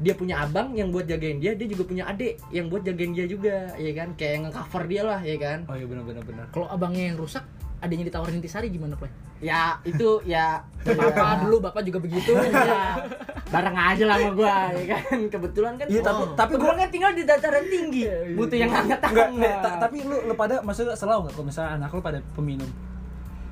dia 0.00 0.14
punya 0.16 0.34
abang 0.40 0.72
yang 0.72 0.88
buat 0.88 1.04
jagain 1.04 1.36
dia 1.38 1.52
dia 1.52 1.68
juga 1.68 1.84
punya 1.84 2.04
adik 2.08 2.40
yang 2.48 2.68
buat 2.68 2.80
jagain 2.80 3.12
dia 3.12 3.28
juga 3.28 3.72
ya 3.76 3.92
kan 3.92 4.08
kayak 4.16 4.32
yang 4.32 4.44
cover 4.48 4.82
dia 4.84 5.02
lah 5.04 5.20
ya 5.20 5.36
kan 5.36 5.58
oh 5.68 5.76
iya 5.76 5.84
benar 5.84 6.04
benar 6.04 6.24
benar 6.24 6.46
Kalau 6.50 6.66
abangnya 6.66 7.12
yang 7.12 7.18
rusak, 7.20 7.44
adanya 7.80 8.04
ditawarin 8.04 8.36
intisari 8.36 8.68
gimana, 8.68 8.92
Play? 8.94 9.08
ya 9.40 9.72
itu 9.82 10.20
ya 10.22 10.60
Bapak 10.80 11.42
dulu, 11.42 11.60
Bapak 11.60 11.80
juga 11.80 11.96
begitu. 11.98 12.36
ya, 12.52 13.00
bareng 13.46 13.72
aja 13.72 14.04
lah 14.04 14.16
sama 14.16 14.32
gua 14.34 14.56
ya 14.70 14.84
kan. 14.90 15.00
Kebetulan 15.26 15.72
kan 15.74 15.86
Iya, 15.88 16.00
tapi- 16.00 16.20
oh, 16.22 16.28
tapi 16.34 16.50
kebetulan 16.54 16.76
kan 16.78 16.88
tinggal 16.88 17.12
di 17.12 17.22
dataran 17.24 17.64
tinggi. 17.64 18.04
Butuh 18.36 18.54
yang 18.54 18.68
angkat 18.68 18.84
Enggak, 18.84 19.00
tangan 19.02 19.30
nih, 19.34 19.54
ta- 19.58 19.78
tapi 19.80 19.96
lu, 20.02 20.16
lu 20.22 20.34
pada 20.34 20.60
maksudnya 20.60 20.92
selalu 20.92 21.18
nggak 21.24 21.34
kalau 21.34 21.46
misalnya 21.46 21.70
anak 21.74 21.90
lu 21.90 22.00
pada 22.00 22.18
peminum? 22.34 22.68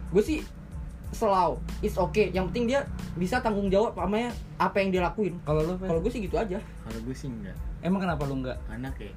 Gue 0.08 0.20
sih 0.22 0.38
selalu 1.10 1.56
it's 1.80 1.96
okay. 1.96 2.28
Yang 2.30 2.52
penting 2.52 2.64
dia 2.68 2.80
bisa 3.14 3.40
tanggung 3.40 3.66
jawab 3.66 3.92
sama 3.92 4.16
ya- 4.22 4.36
apa 4.56 4.76
yang 4.78 4.88
dia 4.90 5.02
lakuin. 5.02 5.40
Kalau 5.42 5.60
lu 5.62 5.72
kalau 5.78 6.00
gue 6.00 6.10
sih 6.10 6.20
gitu 6.20 6.36
aja. 6.36 6.60
Kalau 6.60 7.00
gue 7.00 7.12
sih 7.12 7.26
enggak. 7.26 7.56
emang 7.78 8.02
kenapa 8.02 8.22
lu 8.24 8.38
nggak? 8.38 8.58
Karena 8.66 8.90
kayak 8.90 9.14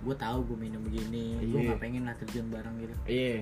gue 0.00 0.14
tahu 0.14 0.38
gue 0.44 0.58
minum 0.58 0.80
begini, 0.80 1.40
gue 1.40 1.48
Iya. 1.54 1.66
nggak 1.66 1.80
pengen 1.80 2.04
lah 2.04 2.12
terjun 2.14 2.44
bareng 2.46 2.76
gitu. 2.76 2.92
iya 3.06 3.40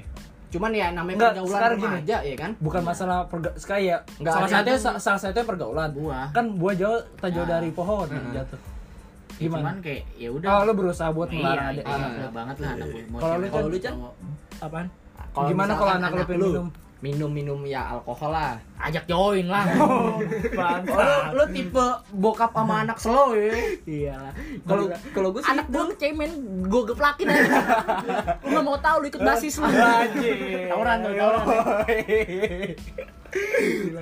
cuman 0.53 0.71
ya 0.71 0.87
namanya 0.91 1.17
Enggak, 1.17 1.33
pergaulan 1.33 1.53
sekarang 1.55 1.73
gini. 1.75 1.89
remaja 1.89 2.17
ya 2.23 2.37
kan 2.37 2.51
bukan 2.59 2.83
masalah 2.85 3.19
perga 3.25 3.51
sekali 3.57 3.83
ya 3.87 3.97
Nggak 4.15 4.33
salah 4.37 4.49
satunya 4.51 4.79
sa- 4.79 5.01
salah 5.01 5.19
satunya 5.19 5.45
pergaulan 5.45 5.91
Buah. 5.91 6.29
kan 6.31 6.45
buah 6.53 6.75
jauh 6.75 7.01
tak 7.17 7.31
jauh 7.31 7.43
Nah. 7.43 7.53
dari 7.55 7.69
pohon 7.71 8.07
Heeh. 8.07 8.33
jatuh 8.35 8.61
Ya, 9.33 9.49
gimana 9.49 9.65
Cuman 9.65 9.77
kayak 9.81 10.03
ya 10.15 10.29
udah. 10.31 10.47
oh 10.47 10.61
lu 10.63 10.73
berusaha 10.77 11.11
buat 11.11 11.27
Iya, 11.27 11.35
melarang 11.35 11.65
iya, 11.65 11.73
adik 11.73 11.85
iya, 11.89 12.29
banget 12.31 12.57
lah 12.59 12.71
anak. 12.71 12.87
Mau 12.87 13.19
Kalau 13.19 13.35
lu, 13.35 13.47
Kalau 13.49 13.67
lu, 13.67 13.79
apaan 14.61 14.87
Kalau 15.33 15.47
gimana 15.49 15.73
kalau 15.73 15.93
anak 15.93 16.11
lu- 16.13 16.29
minum 16.53 16.67
minum-minum 17.03 17.59
ya 17.67 17.99
alkohol 17.99 18.31
lah. 18.31 18.55
Ajak 18.79 19.05
join 19.05 19.51
lah. 19.51 19.67
Oh, 19.83 20.23
lu, 20.87 21.07
lu 21.35 21.45
tipe 21.51 21.85
bokap 22.15 22.55
sama 22.55 22.87
anak 22.87 22.97
slow 22.97 23.35
ya. 23.35 23.51
Iya. 23.83 24.19
Kalau 24.63 24.87
kalau 25.11 25.29
gue 25.35 25.43
sih 25.43 25.51
anak 25.51 25.67
gue 25.67 25.83
cemen, 25.99 26.31
gue 26.63 26.83
geplakin 26.87 27.27
aja. 27.27 27.51
lu 28.47 28.55
nggak 28.55 28.65
mau 28.65 28.79
tahu 28.79 28.97
lu 29.03 29.07
ikut 29.11 29.19
basis 29.21 29.59
lu. 29.59 29.67
Tawuran 29.67 30.99
tuh, 31.03 31.13
tawuran. 31.13 31.45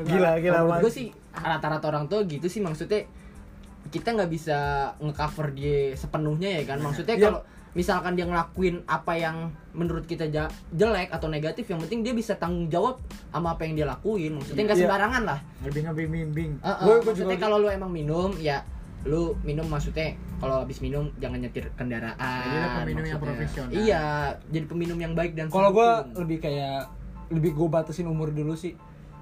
Gila, 0.04 0.30
gila. 0.42 0.58
Mas. 0.66 0.80
gue 0.82 0.92
sih 0.92 1.06
rata-rata 1.32 1.86
orang 1.88 2.04
tua 2.04 2.26
gitu 2.26 2.50
sih 2.50 2.60
maksudnya 2.60 3.06
kita 3.90 4.12
nggak 4.12 4.30
bisa 4.30 4.58
ngecover 5.00 5.50
dia 5.54 5.94
sepenuhnya 5.96 6.60
ya 6.60 6.64
kan 6.66 6.78
maksudnya 6.78 7.16
Iya. 7.16 7.24
kalau 7.30 7.40
misalkan 7.70 8.12
dia 8.12 8.26
ngelakuin 8.26 8.82
apa 8.84 9.14
yang 9.14 9.36
menurut 9.70 10.02
kita 10.02 10.26
jelek 10.68 11.08
atau 11.08 11.26
negatif 11.26 11.64
yang 11.64 11.78
penting 11.78 12.02
dia 12.02 12.10
bisa 12.10 12.34
tanggung 12.34 12.66
jawab 12.66 12.98
sama 13.28 13.54
apa 13.54 13.62
yang 13.62 13.74
dia 13.74 13.86
lakuin 13.86 14.34
maksudnya 14.34 14.64
nggak 14.64 14.74
Iya. 14.76 14.84
sembarangan 14.84 15.22
lah 15.22 15.38
lebih 15.62 15.80
ngebimbing 15.86 16.50
Uh, 16.58 16.68
uh, 16.68 16.98
maksudnya 17.00 17.30
juga- 17.32 17.44
kalau 17.44 17.56
lu 17.58 17.68
emang 17.68 17.88
minum 17.88 18.34
ya 18.36 18.66
lu 19.00 19.32
minum 19.40 19.64
maksudnya 19.64 20.12
kalau 20.36 20.60
habis 20.60 20.82
minum 20.82 21.08
jangan 21.16 21.40
nyetir 21.40 21.70
kendaraan 21.72 22.44
Jadi 22.44 22.68
peminum 22.76 23.04
yang 23.06 23.20
profesional. 23.22 23.70
iya 23.72 24.04
jadi 24.46 24.64
peminum 24.66 24.98
yang 24.98 25.14
baik 25.14 25.32
dan 25.32 25.46
Kalau 25.48 25.70
gua 25.70 26.04
santun. 26.04 26.20
lebih 26.20 26.38
kayak 26.42 26.90
lebih 27.30 27.54
gue 27.54 27.68
batasin 27.70 28.04
umur 28.04 28.28
dulu 28.28 28.52
sih. 28.52 28.74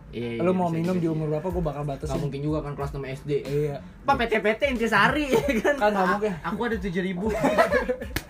Iya, 0.09 0.29
iya, 0.31 0.41
Lu 0.41 0.53
mau 0.53 0.67
bisa 0.67 0.79
minum 0.79 0.95
juga 0.95 1.03
di 1.03 1.09
umur 1.11 1.27
berapa 1.31 1.49
gue 1.49 1.63
bakal 1.63 1.83
batasin. 1.85 2.17
mungkin 2.19 2.41
juga 2.41 2.59
kan 2.61 2.73
kelas 2.73 2.91
6 2.91 3.05
SD 3.19 3.31
Iya. 3.43 3.77
Pak 4.03 4.15
PT-PT 4.19 4.61
intisari 4.71 5.25
ya 5.29 5.43
kan 5.61 5.75
Kan 5.77 5.91
nggak 5.93 6.07
mungkin. 6.11 6.33
aku 6.43 6.61
ada 6.65 6.77
tujuh 6.79 7.03
ribu 7.03 7.27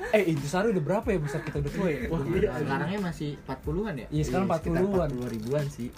Eh, 0.08 0.24
Intisari 0.26 0.72
udah 0.72 0.80
berapa 0.82 1.04
ya 1.06 1.18
besar 1.18 1.40
kita 1.40 1.60
udah 1.60 1.68
tua 1.70 1.86
ya? 1.86 2.08
wah 2.08 2.18
sekarangnya 2.56 2.98
masih 3.04 3.36
40-an 3.44 3.94
ya 3.94 4.06
Iya, 4.08 4.22
sekarang 4.24 4.46
40-an. 4.48 5.08
40 5.12 5.28
ribuan 5.30 5.64
sih 5.68 5.88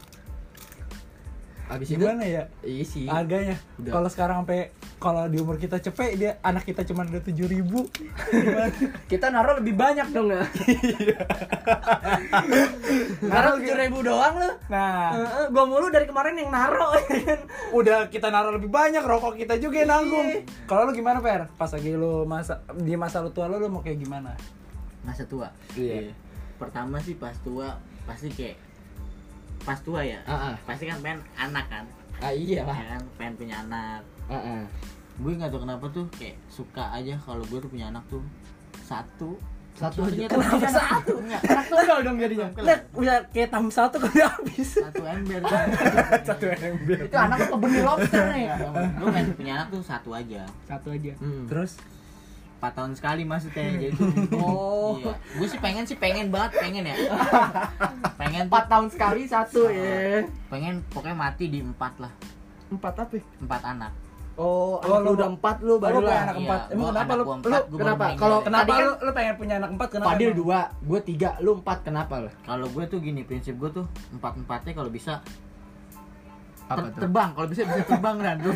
Abis 1.70 1.86
itu 1.88 2.02
Gimana 2.02 2.22
ya? 2.22 2.42
Iya 2.60 2.82
sih 2.82 3.06
Harganya. 3.06 3.54
Kalau 3.78 4.06
sekarang 4.06 4.42
sampai 4.42 4.74
kalau 4.98 5.24
di 5.26 5.38
umur 5.38 5.56
kita 5.56 5.78
cepet 5.78 6.14
dia 6.14 6.36
anak 6.40 6.66
kita 6.66 6.82
cuma 6.82 7.02
ada 7.02 7.18
tujuh 7.18 7.46
ribu. 7.46 7.86
Kita 9.10 9.30
naruh 9.30 9.56
lebih 9.56 9.72
banyak 9.72 10.10
dong 10.10 10.28
ya 10.28 10.44
Naruh 13.22 13.54
7 13.58 13.80
ribu 13.80 13.98
doang 14.02 14.34
lu 14.36 14.50
Nah, 14.68 15.14
Heeh, 15.14 15.44
Gua 15.50 15.64
mulu 15.64 15.88
dari 15.88 16.04
kemarin 16.04 16.36
yang 16.36 16.50
naruh 16.50 16.94
udah 17.78 18.06
kita 18.08 18.28
naruh 18.28 18.54
lebih 18.54 18.68
banyak 18.68 19.00
rokok 19.00 19.34
kita 19.36 19.56
juga 19.56 19.80
yang 19.80 19.90
nanggung. 19.90 20.26
Iya. 20.26 20.40
Kalau 20.64 20.86
lu 20.86 20.92
gimana 20.92 21.18
Per? 21.18 21.48
Pas 21.54 21.70
lagi 21.70 21.90
lu 21.92 22.24
masa 22.24 22.60
di 22.72 22.94
masa 22.94 23.18
lu 23.18 23.30
tua 23.30 23.46
lu 23.46 23.56
lu 23.56 23.68
mau 23.68 23.80
kayak 23.80 23.98
gimana? 23.98 24.34
masa 25.00 25.24
tua 25.24 25.48
Iya. 25.72 26.12
pertama 26.54 27.00
sih 27.00 27.16
pas 27.16 27.32
tua 27.40 27.80
pasti 28.04 28.28
kayak 28.28 28.52
pas 29.70 29.78
tua 29.78 30.02
ya 30.02 30.18
Ah, 30.24 30.50
ah. 30.50 30.54
pasti 30.64 30.84
kan 30.84 30.98
pengen 30.98 31.22
anak 31.36 31.62
kan 31.68 31.86
Ah 32.18 32.34
iya 32.34 32.60
ya 32.60 32.62
lah 32.66 32.74
kan 32.76 33.02
pengen 33.14 33.34
punya 33.36 33.56
anak 33.62 34.02
Heeh. 34.26 34.62
gue 35.16 35.32
nggak 35.32 35.48
tahu 35.48 35.62
kenapa 35.62 35.86
tuh 35.88 36.04
kayak 36.10 36.34
suka 36.48 36.90
aja 36.90 37.14
kalau 37.16 37.44
gue 37.44 37.58
tuh 37.58 37.70
punya 37.70 37.86
anak 37.86 38.02
tuh 38.06 38.18
satu 38.82 39.38
Satu 39.70 40.02
aja. 40.02 40.26
Kenapa 40.26 40.66
satu? 40.66 41.14
Enggak, 41.16 41.40
tunggal 41.64 41.98
dong 42.02 42.18
jadinya. 42.18 42.52
Lihat, 42.52 42.80
udah 42.92 43.16
kayak 43.30 43.48
tam 43.48 43.70
satu 43.70 43.96
kan 43.96 44.10
udah 44.12 44.28
habis. 44.28 44.68
satu 44.76 45.00
ember 45.00 45.40
kan 45.40 45.66
Satu 46.28 46.44
ember. 46.50 46.98
Itu 47.00 47.16
anak 47.16 47.38
apa 47.40 47.56
benih 47.56 47.80
lobster 47.80 48.24
nih 48.28 48.44
gue 48.92 49.08
pengen 49.08 49.32
punya 49.32 49.52
anak 49.56 49.66
tuh 49.70 49.80
satu 49.80 50.10
aja 50.12 50.42
Satu 50.66 50.90
aja. 50.90 51.12
Hmm. 51.16 51.46
Terus 51.46 51.78
4 52.60 52.76
tahun 52.76 52.92
sekali 52.92 53.22
maksudnya 53.24 53.64
jadi 53.80 53.96
Oh. 54.36 54.94
iya. 54.94 55.16
gue 55.34 55.46
sih 55.46 55.56
pengen 55.56 55.82
sih 55.82 55.96
pengen 55.96 56.28
banget 56.28 56.60
pengen 56.60 56.84
ya 56.84 56.96
pengen 58.20 58.46
tuh 58.46 58.52
4 58.52 58.68
tahun 58.68 58.86
sekali 58.88 59.24
satu 59.24 59.66
ya 59.66 60.24
pengen 60.46 60.84
pokoknya 60.86 61.16
mati 61.18 61.48
di 61.48 61.58
empat 61.58 61.96
lah 61.98 62.12
Empat 62.70 62.94
apa? 63.00 63.18
empat 63.40 63.62
anak 63.66 63.92
Oh, 64.36 64.80
Oh, 64.80 64.96
lu 64.96 65.04
lu- 65.04 65.14
udah 65.18 65.28
empat 65.30 65.56
lu 65.60 65.74
Oh, 65.74 65.76
baru 65.76 65.98
lu 65.98 66.06
lah 66.06 66.16
anak 66.22 66.34
Iya, 66.34 66.42
empat. 66.42 66.60
Emang 66.70 66.88
kenapa 66.88 67.12
lu 67.12 67.24
lu 67.44 67.58
kenapa? 67.74 68.04
Kalau- 68.14 68.40
kenapa 68.40 68.62
Tadi 68.62 68.72
kan- 68.72 68.80
lu 68.80 68.92
lu 68.96 69.10
pengen 69.10 69.34
punya 69.36 69.54
anak 69.56 69.70
empat 69.70 69.88
kenapa? 69.90 70.08
Fadil 70.08 70.24
emang? 70.26 70.38
dua, 70.38 70.58
gue 70.80 71.00
tiga, 71.02 71.28
lu 71.38 71.50
empat 71.54 71.78
kenapa 71.82 72.14
lah? 72.20 72.32
kalau 72.40 72.66
gue 72.66 72.84
tuh 72.86 72.98
gini 72.98 73.20
prinsip 73.20 73.54
gue 73.54 73.70
tuh 73.70 73.84
empat 74.10 74.32
empatnya 74.36 74.72
kalau 74.72 74.88
bisa 74.88 75.20
Apa 76.70 76.78
ter- 76.80 76.86
tuh? 76.88 77.00
terbang 77.00 77.28
kalau 77.32 77.46
bisa 77.46 77.62
bisa 77.64 77.82
terbang 77.82 78.16
dan 78.16 78.36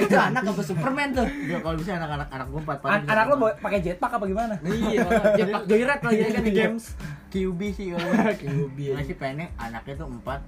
Itu 0.00 0.16
anak 0.16 0.42
apa 0.44 0.62
Superman 0.62 1.08
tuh? 1.12 1.26
Ya, 1.44 1.58
kalau 1.58 1.74
bisa 1.74 1.90
anak-anak 1.92 2.28
anak 2.28 2.46
gue 2.46 2.60
empat 2.60 2.78
An- 2.84 3.04
anak 3.04 3.24
lu 3.26 3.34
bawa- 3.36 3.58
pakai 3.58 3.78
jetpack 3.80 4.12
apa 4.12 4.24
gimana? 4.24 4.54
Iya, 4.60 5.02
jetpack 5.38 5.62
joyride 5.66 5.98
lagi 6.00 6.22
kan 6.28 6.42
di 6.42 6.52
games. 6.52 6.84
QB 7.28 7.60
sih 7.70 7.86
kalau 7.90 8.10
QB. 8.42 8.78
masih 8.92 9.14
pengennya 9.14 9.48
anaknya 9.56 9.94
tuh 9.96 10.08
empat 10.08 10.40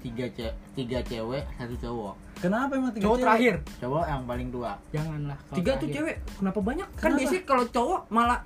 tiga 0.00 0.26
ce 0.28 0.46
tiga 0.74 1.00
cewek 1.00 1.42
satu 1.54 1.74
cowok 1.76 2.14
Kenapa 2.36 2.74
emang 2.74 2.92
tiga 2.92 3.04
Cowok 3.04 3.16
cewek? 3.16 3.24
terakhir. 3.24 3.54
cowok 3.80 4.04
yang 4.04 4.22
paling 4.24 4.48
tua 4.50 4.72
Janganlah. 4.90 5.38
kalau 5.40 5.56
Tiga 5.56 5.70
tuh 5.72 5.78
terakhir. 5.80 5.94
cewek. 5.96 6.16
Kenapa 6.34 6.58
banyak? 6.60 6.88
Kan 6.90 6.98
Kenapa? 7.00 7.18
biasanya 7.18 7.42
kalau 7.44 7.64
cowok 7.66 8.00
malah 8.10 8.38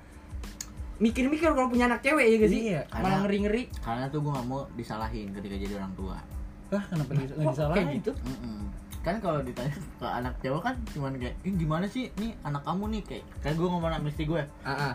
mikir-mikir 0.97 1.47
kalau 1.49 1.67
punya 1.67 1.85
anak 1.85 1.99
cewek 1.99 2.25
ya 2.25 2.35
gak 2.37 2.49
sih? 2.49 2.61
Iya, 2.69 2.81
Malah 2.93 3.19
ngeri-ngeri. 3.21 3.63
karena 3.77 4.05
tuh 4.07 4.19
gue 4.19 4.31
gak 4.31 4.45
mau 4.45 4.61
disalahin 4.73 5.27
ketika 5.31 5.55
jadi 5.57 5.73
orang 5.75 5.93
tua 5.93 6.17
Lah 6.69 6.83
kenapa 6.85 7.11
dis- 7.13 7.31
nggak 7.31 7.47
disalahin? 7.49 7.77
kayak 7.79 7.97
gitu? 7.97 8.11
Mm-mm. 8.19 8.57
kan 8.99 9.15
kalau 9.17 9.39
ditanya 9.39 9.71
ke 9.71 10.05
anak 10.05 10.33
cewek 10.37 10.59
kan 10.61 10.75
cuman 10.89 11.15
kayak 11.15 11.31
eh, 11.39 11.53
gimana 11.55 11.85
sih 11.85 12.11
nih 12.13 12.35
anak 12.41 12.61
kamu 12.61 12.83
nih 12.89 13.01
kayak 13.01 13.23
kayak 13.39 13.55
gue 13.55 13.63
ngomong 13.65 13.89
sama 13.89 14.07
istri 14.07 14.25
gue 14.25 14.43
Ah, 14.61 14.71
ah. 14.85 14.93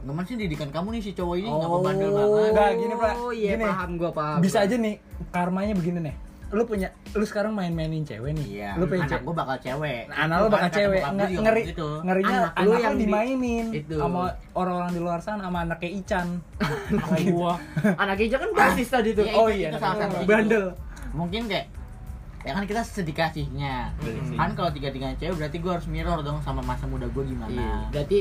gimana 0.00 0.24
sih 0.24 0.34
didikan 0.34 0.70
kamu 0.70 0.88
nih 0.90 1.02
si 1.02 1.10
cowok 1.12 1.36
ini 1.36 1.48
nggak 1.50 1.70
bandel 1.78 2.10
banget 2.10 2.50
Nggak, 2.50 2.70
gini, 2.74 2.94
Pak. 2.94 3.12
Oh 3.14 3.30
iya 3.30 3.50
Gini. 3.52 3.64
paham 3.66 3.90
gua 3.94 4.10
paham. 4.10 4.38
Bisa 4.40 4.58
aja 4.60 4.74
nih 4.74 4.96
karmanya 5.28 5.72
begini 5.72 6.00
nih. 6.02 6.16
Lu 6.50 6.62
punya 6.62 6.88
lu 7.10 7.22
sekarang 7.22 7.52
main-mainin 7.52 8.00
cewek 8.02 8.32
nih. 8.32 8.46
iya 8.48 8.70
Lu 8.74 8.86
pengen 8.86 9.04
anak 9.04 9.12
cewek. 9.12 9.24
gue 9.24 9.34
bakal 9.34 9.56
cewek 9.60 10.00
Anak 10.08 10.36
lu 10.38 10.46
bakal 10.48 10.70
cewek. 10.72 11.00
gue 11.02 11.26
juga 11.26 11.42
ngeri 11.42 11.62
gitu 11.66 11.88
ngerinya 12.00 12.36
Anak 12.38 12.52
anak, 12.54 12.64
lu 12.64 12.74
yang 12.78 12.94
di- 12.94 13.02
dimainin 13.02 13.66
itu. 13.74 13.96
sama 13.98 14.22
orang-orang 14.52 14.90
di 14.90 15.00
luar 15.00 15.18
sana 15.18 15.40
sama 15.42 15.58
anak 15.62 15.78
kayak 15.78 15.94
Ican. 16.00 16.26
Sama 16.88 17.16
gua. 17.28 17.54
Anak 17.98 18.16
Ica 18.18 18.36
kan 18.38 18.50
basis 18.52 18.88
tadi 18.88 19.10
tuh. 19.12 19.24
Iya, 19.24 19.34
Oh 19.34 19.46
itu- 19.46 19.58
iya, 19.58 19.68
itu 19.68 19.78
salah 19.78 19.96
satu 20.00 20.16
Bandel. 20.24 20.66
Mungkin 21.14 21.46
kayak 21.46 21.70
ya 22.42 22.52
kan 22.52 22.64
kita 22.64 22.82
sedih 22.82 23.14
kasihnya 23.14 23.88
kan 24.36 24.50
kalau 24.52 24.68
tiga 24.68 24.90
tiganya 24.90 25.16
cewek 25.16 25.38
berarti 25.38 25.56
gue 25.56 25.70
harus 25.70 25.86
mirror 25.86 26.20
dong 26.20 26.36
sama 26.38 26.60
masa 26.60 26.84
muda 26.84 27.06
gue 27.06 27.24
gimana 27.24 27.48
Iya. 27.50 27.76
Berarti 27.90 28.18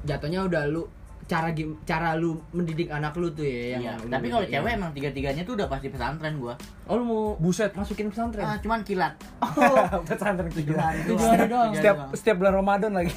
jatuhnya 0.00 0.40
udah 0.42 0.64
lu 0.66 0.86
cara 1.24 1.52
cara 1.84 2.16
lu 2.16 2.40
mendidik 2.50 2.88
anak 2.88 3.12
lu 3.12 3.28
tuh 3.28 3.44
ya 3.44 3.76
yang 3.76 3.82
Iya, 3.84 3.92
tapi 4.08 4.26
kalau 4.26 4.40
iya. 4.42 4.52
cewek 4.56 4.70
emang 4.72 4.90
tiga 4.90 5.10
tiganya 5.10 5.42
tuh 5.42 5.54
udah 5.54 5.66
pasti 5.66 5.88
pesantren 5.88 6.40
gue 6.40 6.54
Oh 6.86 6.94
lu 6.94 7.04
mau 7.04 7.22
Buset. 7.36 7.68
masukin 7.74 8.08
pesantren? 8.08 8.42
ah, 8.42 8.56
cuman 8.56 8.80
kilat 8.80 9.12
Pesantren 10.08 10.48
tujuh 10.48 10.72
tiga. 10.72 10.80
hari 10.80 10.98
Tujuh 11.04 11.18
doang. 11.18 11.28
hari 11.28 11.46
doang. 11.46 11.70
Setiap 11.74 11.96
setiap 12.14 12.36
bulan 12.38 12.54
Ramadan 12.56 12.92
lagi. 12.94 13.12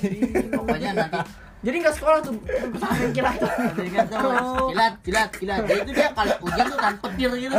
pokoknya 0.51 0.89
nanti 0.93 1.19
Jadi 1.61 1.75
nggak 1.77 1.93
sekolah 1.93 2.19
tuh 2.19 2.33
pesantren 2.41 3.11
kira 3.11 3.29
Jadi 3.77 3.89
kan 3.91 4.05
tuh, 4.07 4.19
kilat 4.67 4.93
kilat 5.01 5.29
kilat 5.31 5.59
jadi 5.61 5.79
itu 5.79 5.91
dia 5.93 6.09
kalau 6.09 6.35
ujian 6.41 6.65
tuh 6.65 6.79
kan 6.79 6.93
petir 6.99 7.31
gitu 7.35 7.55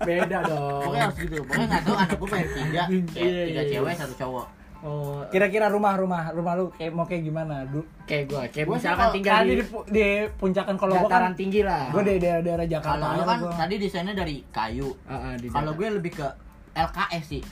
Beda 0.00 0.38
dong. 0.44 0.80
pokoknya 0.82 1.04
harus 1.08 1.16
gitu 1.18 1.34
pokoknya 1.40 1.66
nggak 1.66 1.82
tahu 1.82 1.96
anak 1.96 2.14
gue 2.14 2.28
pengen 2.28 2.48
tiga 2.52 2.82
Iya, 3.16 3.42
tiga 3.46 3.62
iya, 3.62 3.62
cewek 3.70 3.90
iya. 3.90 4.00
satu 4.00 4.14
cowok 4.16 4.46
Oh, 4.80 5.20
Kira-kira 5.28 5.68
rumah-rumah 5.68 6.32
rumah 6.32 6.56
lu 6.56 6.72
kayak 6.72 6.88
mau 6.90 7.04
kayak 7.04 7.20
gimana? 7.22 7.68
Du 7.68 7.84
kayak 8.08 8.24
gua, 8.26 8.48
kayak 8.48 8.64
Gua 8.64 8.76
sih 8.76 8.88
misalkan 8.88 9.08
tinggal 9.12 9.36
tadi 9.38 9.44
di 9.44 9.54
di, 9.54 9.64
pu- 9.68 9.84
di 9.86 10.04
puncakan 10.32 10.74
kalau 10.74 10.94
gua 10.94 11.04
dataran 11.04 11.20
kan 11.26 11.32
tinggi 11.36 11.60
lah. 11.60 11.84
gua 11.88 12.00
di 12.00 12.16
daerah-daerah 12.16 12.64
Jakarta. 12.66 12.96
kalau 12.96 13.08
aja 13.12 13.22
kan 13.22 13.38
gua. 13.38 13.52
tadi 13.60 13.74
desainnya 13.76 14.14
dari 14.14 14.36
kayu 14.48 14.88
ah, 15.04 15.36
di 15.36 15.46
kalau 15.48 15.76
gue 15.76 15.84
lebih 15.90 16.12
ke 16.16 16.28
LKS 16.70 17.24
sih 17.26 17.42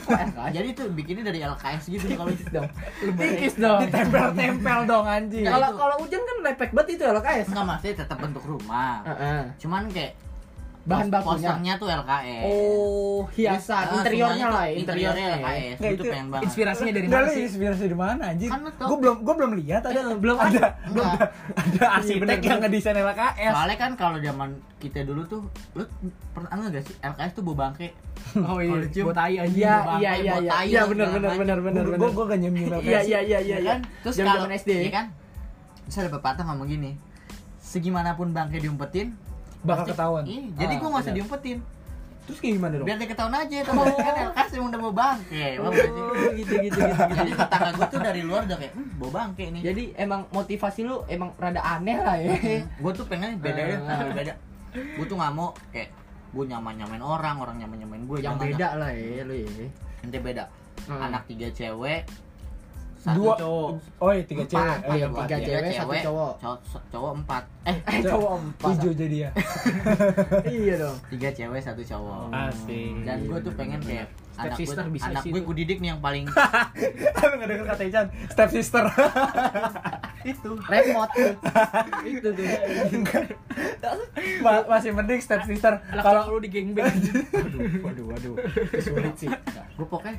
jadi 0.56 0.68
tuh 0.74 0.90
bikinnya 0.90 1.30
dari 1.30 1.40
LKS 1.42 1.84
gitu 1.90 2.06
kalau 2.18 2.30
dong. 2.50 2.68
Tipis 3.20 3.54
dong. 3.58 3.80
Ditempel-tempel 3.86 4.78
dong 4.90 5.06
anjing. 5.06 5.46
Kalau 5.46 5.68
itu. 5.70 5.78
kalau 5.78 5.94
hujan 6.02 6.22
kan 6.22 6.36
lepek 6.42 6.70
banget 6.74 6.88
itu 6.98 7.04
LKS. 7.06 7.46
nggak 7.54 7.66
maksudnya 7.66 7.94
tetap 8.04 8.18
bentuk 8.18 8.44
rumah 8.44 9.02
Heeh. 9.06 9.40
cuman 9.62 9.86
kayak 9.90 10.12
Bahan 10.84 11.08
bakunya. 11.08 11.48
posternya 11.48 11.72
tuh 11.76 11.88
LKS 11.88 12.44
Oh, 12.44 13.20
hiasan 13.32 13.56
Terus, 13.56 13.88
ah, 13.88 13.96
interiornya 13.96 14.46
lah, 14.46 14.64
tuh 14.64 14.76
interiornya. 14.76 15.24
ya. 15.24 15.34
LKS 15.34 15.40
Nggak, 15.74 15.88
itu 15.88 15.96
itu 15.96 16.02
pengen 16.06 16.26
banget 16.28 16.44
Inspirasinya 16.44 16.92
dari 16.92 17.08
mana 17.08 17.26
sih? 17.26 17.42
inspirasi 17.42 17.80
dari 17.82 17.96
mana 17.96 18.22
anjing? 18.26 18.50
Kan. 18.50 18.60
Gua 18.78 18.96
belum 19.00 19.16
gua 19.20 19.34
belum 19.34 19.52
lihat 19.56 19.82
ada. 19.82 19.96
Eh, 19.96 20.18
belum 20.18 20.36
ada. 20.36 20.48
ada. 20.52 20.66
Belum 20.86 21.06
ada. 21.06 21.26
Ada 21.54 21.84
arsitek 21.96 22.38
yang 22.38 22.58
ngedesain 22.60 22.96
LKS. 22.96 23.52
soalnya 23.54 23.78
kan 23.78 23.90
kalau 23.94 24.18
zaman 24.18 24.48
kita 24.76 24.98
dulu 25.02 25.22
tuh 25.24 25.40
lu 25.72 25.84
pernah 26.30 26.50
nggak 26.52 26.70
gak 26.70 26.84
sih 26.84 26.94
LKS 27.00 27.32
tuh 27.32 27.42
bau 27.42 27.56
bangke 27.56 27.88
Oh 28.44 28.58
iya, 28.58 28.76
buat 29.00 29.14
tai 29.14 29.34
anjing. 29.36 29.58
Iya, 29.58 29.74
iya, 29.96 30.12
iya, 30.16 30.34
iya. 30.38 30.52
Iya, 30.62 30.82
benar, 30.84 31.08
benar, 31.10 31.32
benar, 31.34 31.58
benar, 31.60 31.84
Gua 31.86 31.94
benar. 31.96 32.10
gua 32.12 32.24
gak 32.26 32.38
nyium 32.38 32.54
LKS. 32.70 32.84
Iya, 32.84 33.00
iya, 33.00 33.18
iya, 33.22 33.38
iya, 33.40 33.40
Ya 33.40 33.56
iya. 33.56 33.70
kan 33.70 33.78
terus 34.02 34.14
kalau 34.18 34.44
SD. 34.46 34.70
ya 34.82 34.92
kan 34.92 35.06
terus 35.84 35.96
ada 35.98 36.10
pepatah 36.10 36.44
ngomong 36.44 36.64
gini 36.66 36.92
segimanapun 37.58 38.30
bangke 38.30 38.56
diumpetin 38.56 39.16
bakal 39.64 39.84
ketahuan. 39.86 40.22
Iya, 40.24 40.42
jadi 40.54 40.72
Ah, 40.72 40.78
gua 40.78 40.88
nggak 40.90 41.02
usah 41.02 41.14
diumpetin 41.14 41.58
Terus 42.24 42.40
kayak 42.40 42.54
gimana 42.56 42.74
dong? 42.74 42.86
biar 42.86 42.96
dia 42.96 43.04
ketahuan 43.06 43.34
aja 43.34 43.56
teman 43.60 43.84
kan 43.90 44.14
LKS 44.26 44.50
emang 44.54 44.68
udah 44.70 44.80
mau 44.80 44.94
bangke? 44.94 45.46
Oh, 45.58 45.68
gitu, 45.68 46.00
gitu, 46.34 46.54
gitu, 46.58 46.78
gitu. 46.80 47.12
jadi 47.12 47.30
tetangga 47.34 47.70
gua 47.70 47.86
tuh 47.86 48.00
dari 48.00 48.22
luar 48.22 48.42
udah 48.44 48.56
kayak 48.56 48.72
hmm, 48.72 48.88
bau 48.96 49.10
bangke 49.10 49.44
nih 49.50 49.60
Jadi 49.62 49.84
emang 49.94 50.20
motivasi 50.30 50.80
lu 50.82 50.96
emang 51.06 51.36
rada 51.36 51.60
aneh 51.60 51.96
lah 51.98 52.16
ya. 52.16 52.32
gue 52.64 52.92
tuh 52.92 53.04
pengen 53.04 53.36
beda 53.36 53.60
ya 53.62 53.76
Ah. 53.82 54.08
beda 54.10 54.32
gue 54.72 55.04
tuh 55.04 55.14
nggak 55.14 55.32
mau 55.32 55.52
kayak 55.68 55.92
gue 56.30 56.44
nyaman 56.46 56.74
nyamain 56.74 56.98
orang 56.98 57.36
orang 57.38 57.56
nyaman 57.58 57.76
nyamain 57.78 58.02
gue 58.02 58.16
yang 58.18 58.34
beda 58.34 58.68
lah 58.74 58.90
ya 58.90 59.22
lu 59.22 59.34
ya 59.34 59.68
ente 60.00 60.18
beda 60.18 60.44
Hmm. 60.84 61.00
anak 61.00 61.24
tiga 61.24 61.48
cewek 61.50 62.02
Dua. 63.06 63.34
cowok. 63.34 63.68
Oh, 63.98 64.10
iya, 64.10 64.22
tiga 64.24 64.44
cewek. 64.44 64.64
Empat. 64.64 64.78
Oh, 64.80 64.88
iya, 64.88 64.96
Iya, 64.96 65.06
empat. 65.06 65.22
tiga 65.22 65.38
cewek, 65.38 65.70
satu 65.70 65.92
cowok. 66.02 66.32
cowok 66.40 66.58
cowok 66.90 67.12
empat 67.14 67.44
eh 67.64 67.76
eh 67.82 68.00
cowok 68.02 68.32
empat 68.38 68.68
Tujuh 68.70 68.92
jadi 68.94 69.16
ya. 69.18 69.30
iya 70.54 70.74
dong 70.78 70.96
tiga 71.08 71.28
cewek 71.30 71.60
satu 71.60 71.82
cowok 71.82 72.28
Asik. 72.30 72.92
dan 73.02 73.18
gue 73.22 73.38
tuh 73.40 73.52
pengen 73.52 73.80
kayak 73.80 74.08
Step 74.34 74.42
anak 74.44 74.56
gue 74.56 74.66
sister 74.66 74.84
bisa 74.90 75.06
anak 75.08 75.22
gue 75.24 75.40
gue 75.40 75.56
didik 75.56 75.78
nih 75.78 75.88
yang 75.88 76.00
paling 76.00 76.24
Lu 77.24 77.34
nggak 77.34 77.48
denger 77.48 77.66
kata 77.68 77.82
Ican? 77.84 78.06
Step 78.26 78.48
sister. 78.50 78.84
itu 80.24 80.50
remote 80.58 81.12
itu 82.08 82.28
tuh 82.30 82.44
Ma- 84.40 84.64
masih 84.66 84.90
mending 84.90 85.20
step 85.20 85.44
sister. 85.44 85.76
kalau 85.94 86.32
lu 86.32 86.40
di 86.40 86.48
gangbang 86.48 86.88
waduh, 87.78 88.04
waduh. 88.08 88.34
Sulit 88.78 89.14
sih. 89.16 89.28
gue 89.74 89.84
pokoknya 89.84 90.16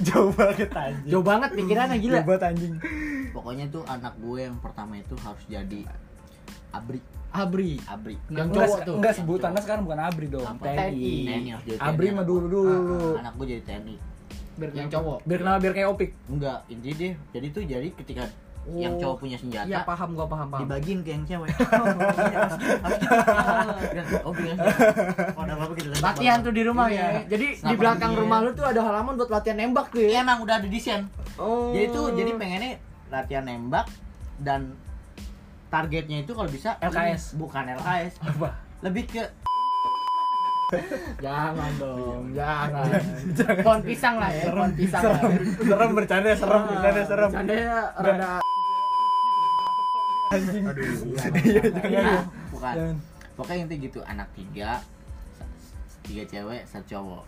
Jauh 0.00 0.30
banget 0.30 0.70
anjing. 0.70 1.10
jauh 1.10 1.24
banget 1.24 1.50
pikirannya 1.52 1.96
gila 1.98 2.16
Jauh 2.16 2.28
banget 2.28 2.42
anjing. 2.46 2.74
pokoknya 3.32 3.64
tuh 3.68 3.82
anak 3.84 4.14
gue 4.16 4.38
yang 4.40 4.56
pertama 4.58 4.94
itu 4.94 5.14
harus 5.18 5.42
jadi 5.44 5.80
abri 6.70 7.02
abri. 7.32 7.72
Abri. 7.82 8.14
Yang 8.28 8.46
Enggak, 8.46 8.54
cowok 8.62 8.78
tuh. 8.82 8.94
enggak 8.94 9.14
sebutannya 9.14 9.60
sekarang 9.60 9.82
bukan 9.82 10.00
Abri 10.00 10.26
dong, 10.28 10.46
Apa? 10.46 10.64
TNI. 10.64 11.14
TNI 11.24 11.48
harus 11.50 11.64
jadi 11.66 11.78
Abri 11.80 12.06
mah 12.10 12.24
dulu 12.24 12.46
dulu. 12.46 12.62
Ah, 13.10 13.20
anak 13.20 13.32
gue 13.34 13.46
jadi 13.50 13.62
TNI 13.64 13.96
yang 14.52 14.88
cowok. 14.88 15.18
Biar 15.24 15.38
kenapa 15.40 15.58
biar 15.58 15.72
kayak 15.72 15.88
Opik. 15.88 16.10
enggak 16.28 16.58
intinya 16.68 16.94
deh 16.94 17.12
jadi 17.32 17.46
tuh 17.50 17.62
jadi 17.64 17.88
ketika 17.94 18.22
yang 18.70 18.94
Oh. 18.94 19.00
cowok 19.02 19.16
punya 19.18 19.34
senjata 19.34 19.66
iya 19.66 19.82
paham 19.82 20.14
gua 20.14 20.30
paham 20.30 20.46
paham. 20.46 20.62
dibagiin 20.62 21.02
ke 21.02 21.10
yang 21.10 21.24
cewek. 21.26 21.50
Gitu 21.50 21.66
harus 21.66 22.54
gitu 23.90 24.16
oh 24.22 24.32
oh 25.34 25.42
apa 25.42 25.72
gitu 25.74 25.88
latihan 25.98 26.38
tuh 26.38 26.52
di 26.52 26.62
rumah 26.62 26.86
ya. 26.86 26.94
Iya. 26.94 27.20
jadi 27.26 27.46
di 27.58 27.74
belakang 27.74 28.12
rumah 28.14 28.38
lu 28.38 28.52
tuh 28.52 28.62
ada 28.62 28.78
halaman 28.78 29.16
buat 29.16 29.30
latihan 29.30 29.58
nembak 29.58 29.90
tuh 29.90 29.98
Iya 29.98 30.10
ya 30.12 30.18
emang 30.22 30.38
udah 30.42 30.62
ada 30.62 30.68
desain 30.68 31.10
oh 31.36 31.74
jadi 31.74 31.90
tuh 31.90 32.14
jadi 32.14 32.30
pengennya 32.36 32.72
latihan 33.08 33.42
nembak 33.42 33.86
dan 34.38 34.76
targetnya 35.72 36.20
itu 36.20 36.32
kalau 36.36 36.46
bisa 36.46 36.76
LKS. 36.78 37.40
bukan 37.40 37.64
LKS 37.72 38.20
Apa? 38.20 38.48
lebih 38.84 39.08
ke 39.08 39.24
jangan 41.16 41.68
dong 41.76 42.32
jangan 42.32 42.88
pohon 43.60 43.80
pisang 43.80 44.16
lah 44.16 44.28
ya 44.28 44.44
pohon 44.48 44.72
pisang 44.72 45.02
lah 45.04 45.20
Serem, 45.20 45.44
serem 45.64 45.90
bercanda, 45.92 46.30
serem, 46.32 46.62
bercanda, 46.64 47.02
serem. 47.04 47.28
Bercandanya 47.28 47.76
rada 47.96 48.28
Anjing. 50.32 50.64
Iya, 51.44 51.62
jangan. 51.76 52.24
bukan 52.48 52.74
pokoknya 53.36 53.68
intinya 53.68 53.84
gitu 53.84 54.00
anak 54.04 54.28
tiga 54.32 54.80
tiga 56.00 56.22
cewek 56.24 56.64
satu 56.64 56.84
cowok 56.88 57.24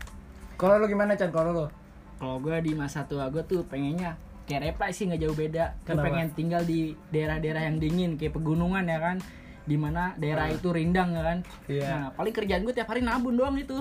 Kalau 0.54 0.78
lu 0.78 0.87
gimana, 0.87 1.12
Chan? 1.12 1.28
Kalau 1.28 1.50
lu? 1.52 1.66
kalau 2.14 2.38
gue 2.40 2.57
di 2.62 2.72
masa 2.72 3.04
tua 3.04 3.28
gue 3.28 3.42
tuh 3.44 3.61
pengennya 3.68 4.16
kayak 4.44 4.61
Repa 4.70 4.92
sih 4.92 5.09
nggak 5.09 5.20
jauh 5.24 5.37
beda. 5.37 5.64
Gue 5.85 5.96
pengen 5.96 6.28
tinggal 6.37 6.62
di 6.62 6.92
daerah-daerah 7.09 7.62
yang 7.68 7.76
dingin 7.80 8.16
kayak 8.16 8.37
pegunungan 8.37 8.85
ya 8.85 9.00
kan. 9.00 9.18
Di 9.64 9.80
mana 9.80 10.12
daerah 10.20 10.52
itu 10.52 10.68
rindang 10.68 11.16
ya 11.16 11.22
kan. 11.24 11.38
Iya. 11.72 11.88
nah 11.88 12.07
paling 12.12 12.37
kerjaan 12.37 12.68
gue 12.68 12.74
tiap 12.76 12.92
hari 12.92 13.00
nabun 13.00 13.33
doang 13.33 13.57
itu. 13.57 13.80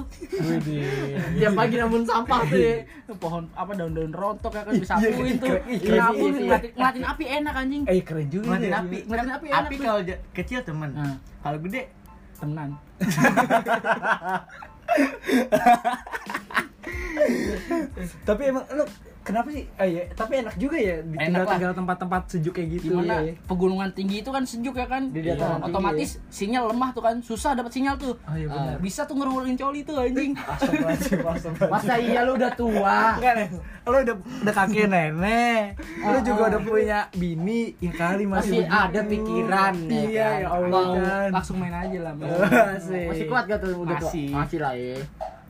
Tiap 1.35 1.59
pagi 1.59 1.75
namun 1.75 2.07
sampah 2.07 2.39
tuh 2.47 2.55
ya. 2.55 2.87
Pohon 3.19 3.51
apa 3.51 3.75
daun-daun 3.75 4.15
rontok 4.15 4.55
ya 4.55 4.63
kan 4.63 4.71
Iya, 4.71 4.79
disapuin 4.79 5.35
tuh 5.43 5.59
keren, 5.83 5.99
nabun 5.99 6.31
iya, 6.31 6.33
iya. 6.39 6.39
ngeliatin, 6.39 6.71
ngeliatin 6.71 7.03
api 7.03 7.23
enak 7.27 7.53
anjing. 7.59 7.83
Eh, 7.91 7.99
keren 7.99 8.27
juga 8.31 8.55
ngeliatin 8.55 8.71
ya. 8.71 8.79
api 8.79 8.97
ngeliatin 9.03 9.33
api 9.35 9.47
enak 9.51 9.67
api 9.67 9.75
kalau 9.83 9.99
kecil 10.31 10.59
temen 10.63 10.89
Nah, 10.95 11.19
kalau 11.43 11.59
gede? 11.59 11.91
Temenan. 12.39 12.79
Tapi 18.27 18.41
emang 18.51 18.65
lu 18.71 18.83
kenapa 19.23 19.47
sih? 19.49 19.63
Eh, 19.73 19.89
ya, 19.89 20.03
tapi 20.11 20.33
enak 20.39 20.55
juga 20.55 20.75
ya 20.75 20.99
tinggal 21.01 21.43
tinggal 21.47 21.71
tempat-tempat 21.73 22.21
sejuk 22.27 22.53
kayak 22.53 22.69
gitu 22.75 22.85
di 22.85 22.89
mana 22.93 23.15
ya. 23.21 23.33
pegunungan 23.43 23.89
tinggi 23.91 24.19
itu 24.19 24.29
kan 24.29 24.43
sejuk 24.43 24.75
ya 24.75 24.85
kan? 24.85 25.09
Di 25.09 25.19
dataran 25.23 25.57
tinggi. 25.57 25.71
Otomatis 25.71 26.09
sinyal 26.27 26.63
lemah 26.69 26.89
tuh 26.91 27.01
kan. 27.01 27.15
Susah 27.19 27.51
dapat 27.53 27.71
sinyal 27.71 27.95
tuh. 27.95 28.13
Oh 28.21 28.35
iya 28.35 28.47
benar. 28.47 28.77
bisa 28.77 29.03
tuh 29.03 29.15
ngeruling 29.15 29.55
coli 29.55 29.81
tuh 29.81 29.95
anjing. 29.97 30.35
Masa 31.73 31.93
iya 31.97 32.21
lu 32.21 32.35
udah 32.35 32.51
tua? 32.53 33.17
Enggak 33.17 33.33
lu 33.83 33.97
udah 33.99 34.15
udah 34.15 34.53
kakek 34.53 34.87
nenek, 34.87 35.75
lu 35.99 36.19
juga 36.23 36.55
udah 36.55 36.61
punya 36.61 36.99
bini, 37.11 37.75
ya 37.79 37.91
kali 37.91 38.23
masih, 38.23 38.63
Masih 38.63 38.71
ada 38.71 39.01
pikiran, 39.03 39.73
ya 39.75 39.91
Iya, 39.91 40.23
kan? 40.23 40.39
ya 40.39 40.47
Allah. 40.49 40.83
Kan. 40.95 41.29
langsung 41.35 41.57
main 41.59 41.75
aja 41.75 41.99
lah 41.99 42.13
masih. 42.15 43.27
Kuat 43.27 43.43
gak 43.45 43.59
tuh 43.59 43.83
udah 43.83 43.99
Masih. 43.99 44.27
masih 44.31 44.59
lah 44.59 44.73
ya 44.75 44.95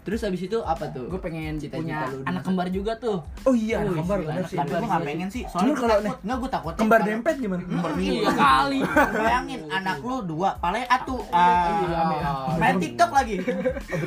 terus 0.03 0.19
habis 0.21 0.41
itu 0.43 0.59
apa 0.61 0.85
tuh? 0.91 1.07
Gue 1.07 1.19
pengen 1.19 1.55
Cita-cita 1.55 1.79
punya 1.79 1.97
lu 2.11 2.19
di 2.19 2.27
anak 2.27 2.41
kembar 2.43 2.67
juga 2.67 2.93
tuh. 2.95 3.17
Oh 3.43 3.55
iya, 3.55 3.79
Oh, 3.79 3.87
anak 3.87 3.95
kembar 4.03 4.17
iya, 4.19 4.27
anak 4.29 4.43
tapi 4.43 4.53
kembar 4.53 4.67
gue 4.75 4.87
nggak 4.87 5.03
pengen 5.07 5.27
sih 5.31 5.43
soalnya 5.47 5.73
kalau 5.73 5.95
takut 5.97 6.19
nggak 6.19 6.37
gue 6.37 6.49
takut 6.51 6.73
Kembar 6.75 6.99
dempet 7.01 7.35
gimana? 7.39 7.61
iya 7.97 8.31
kali. 8.33 8.79
Bayangin 9.13 9.61
anak 9.67 9.97
lu 10.03 10.17
dua 10.23 10.49
palanya 10.59 10.87
atu 10.91 11.15
ah, 11.31 12.53
main 12.59 12.75
tiktok 12.77 13.09
lagi. 13.09 13.35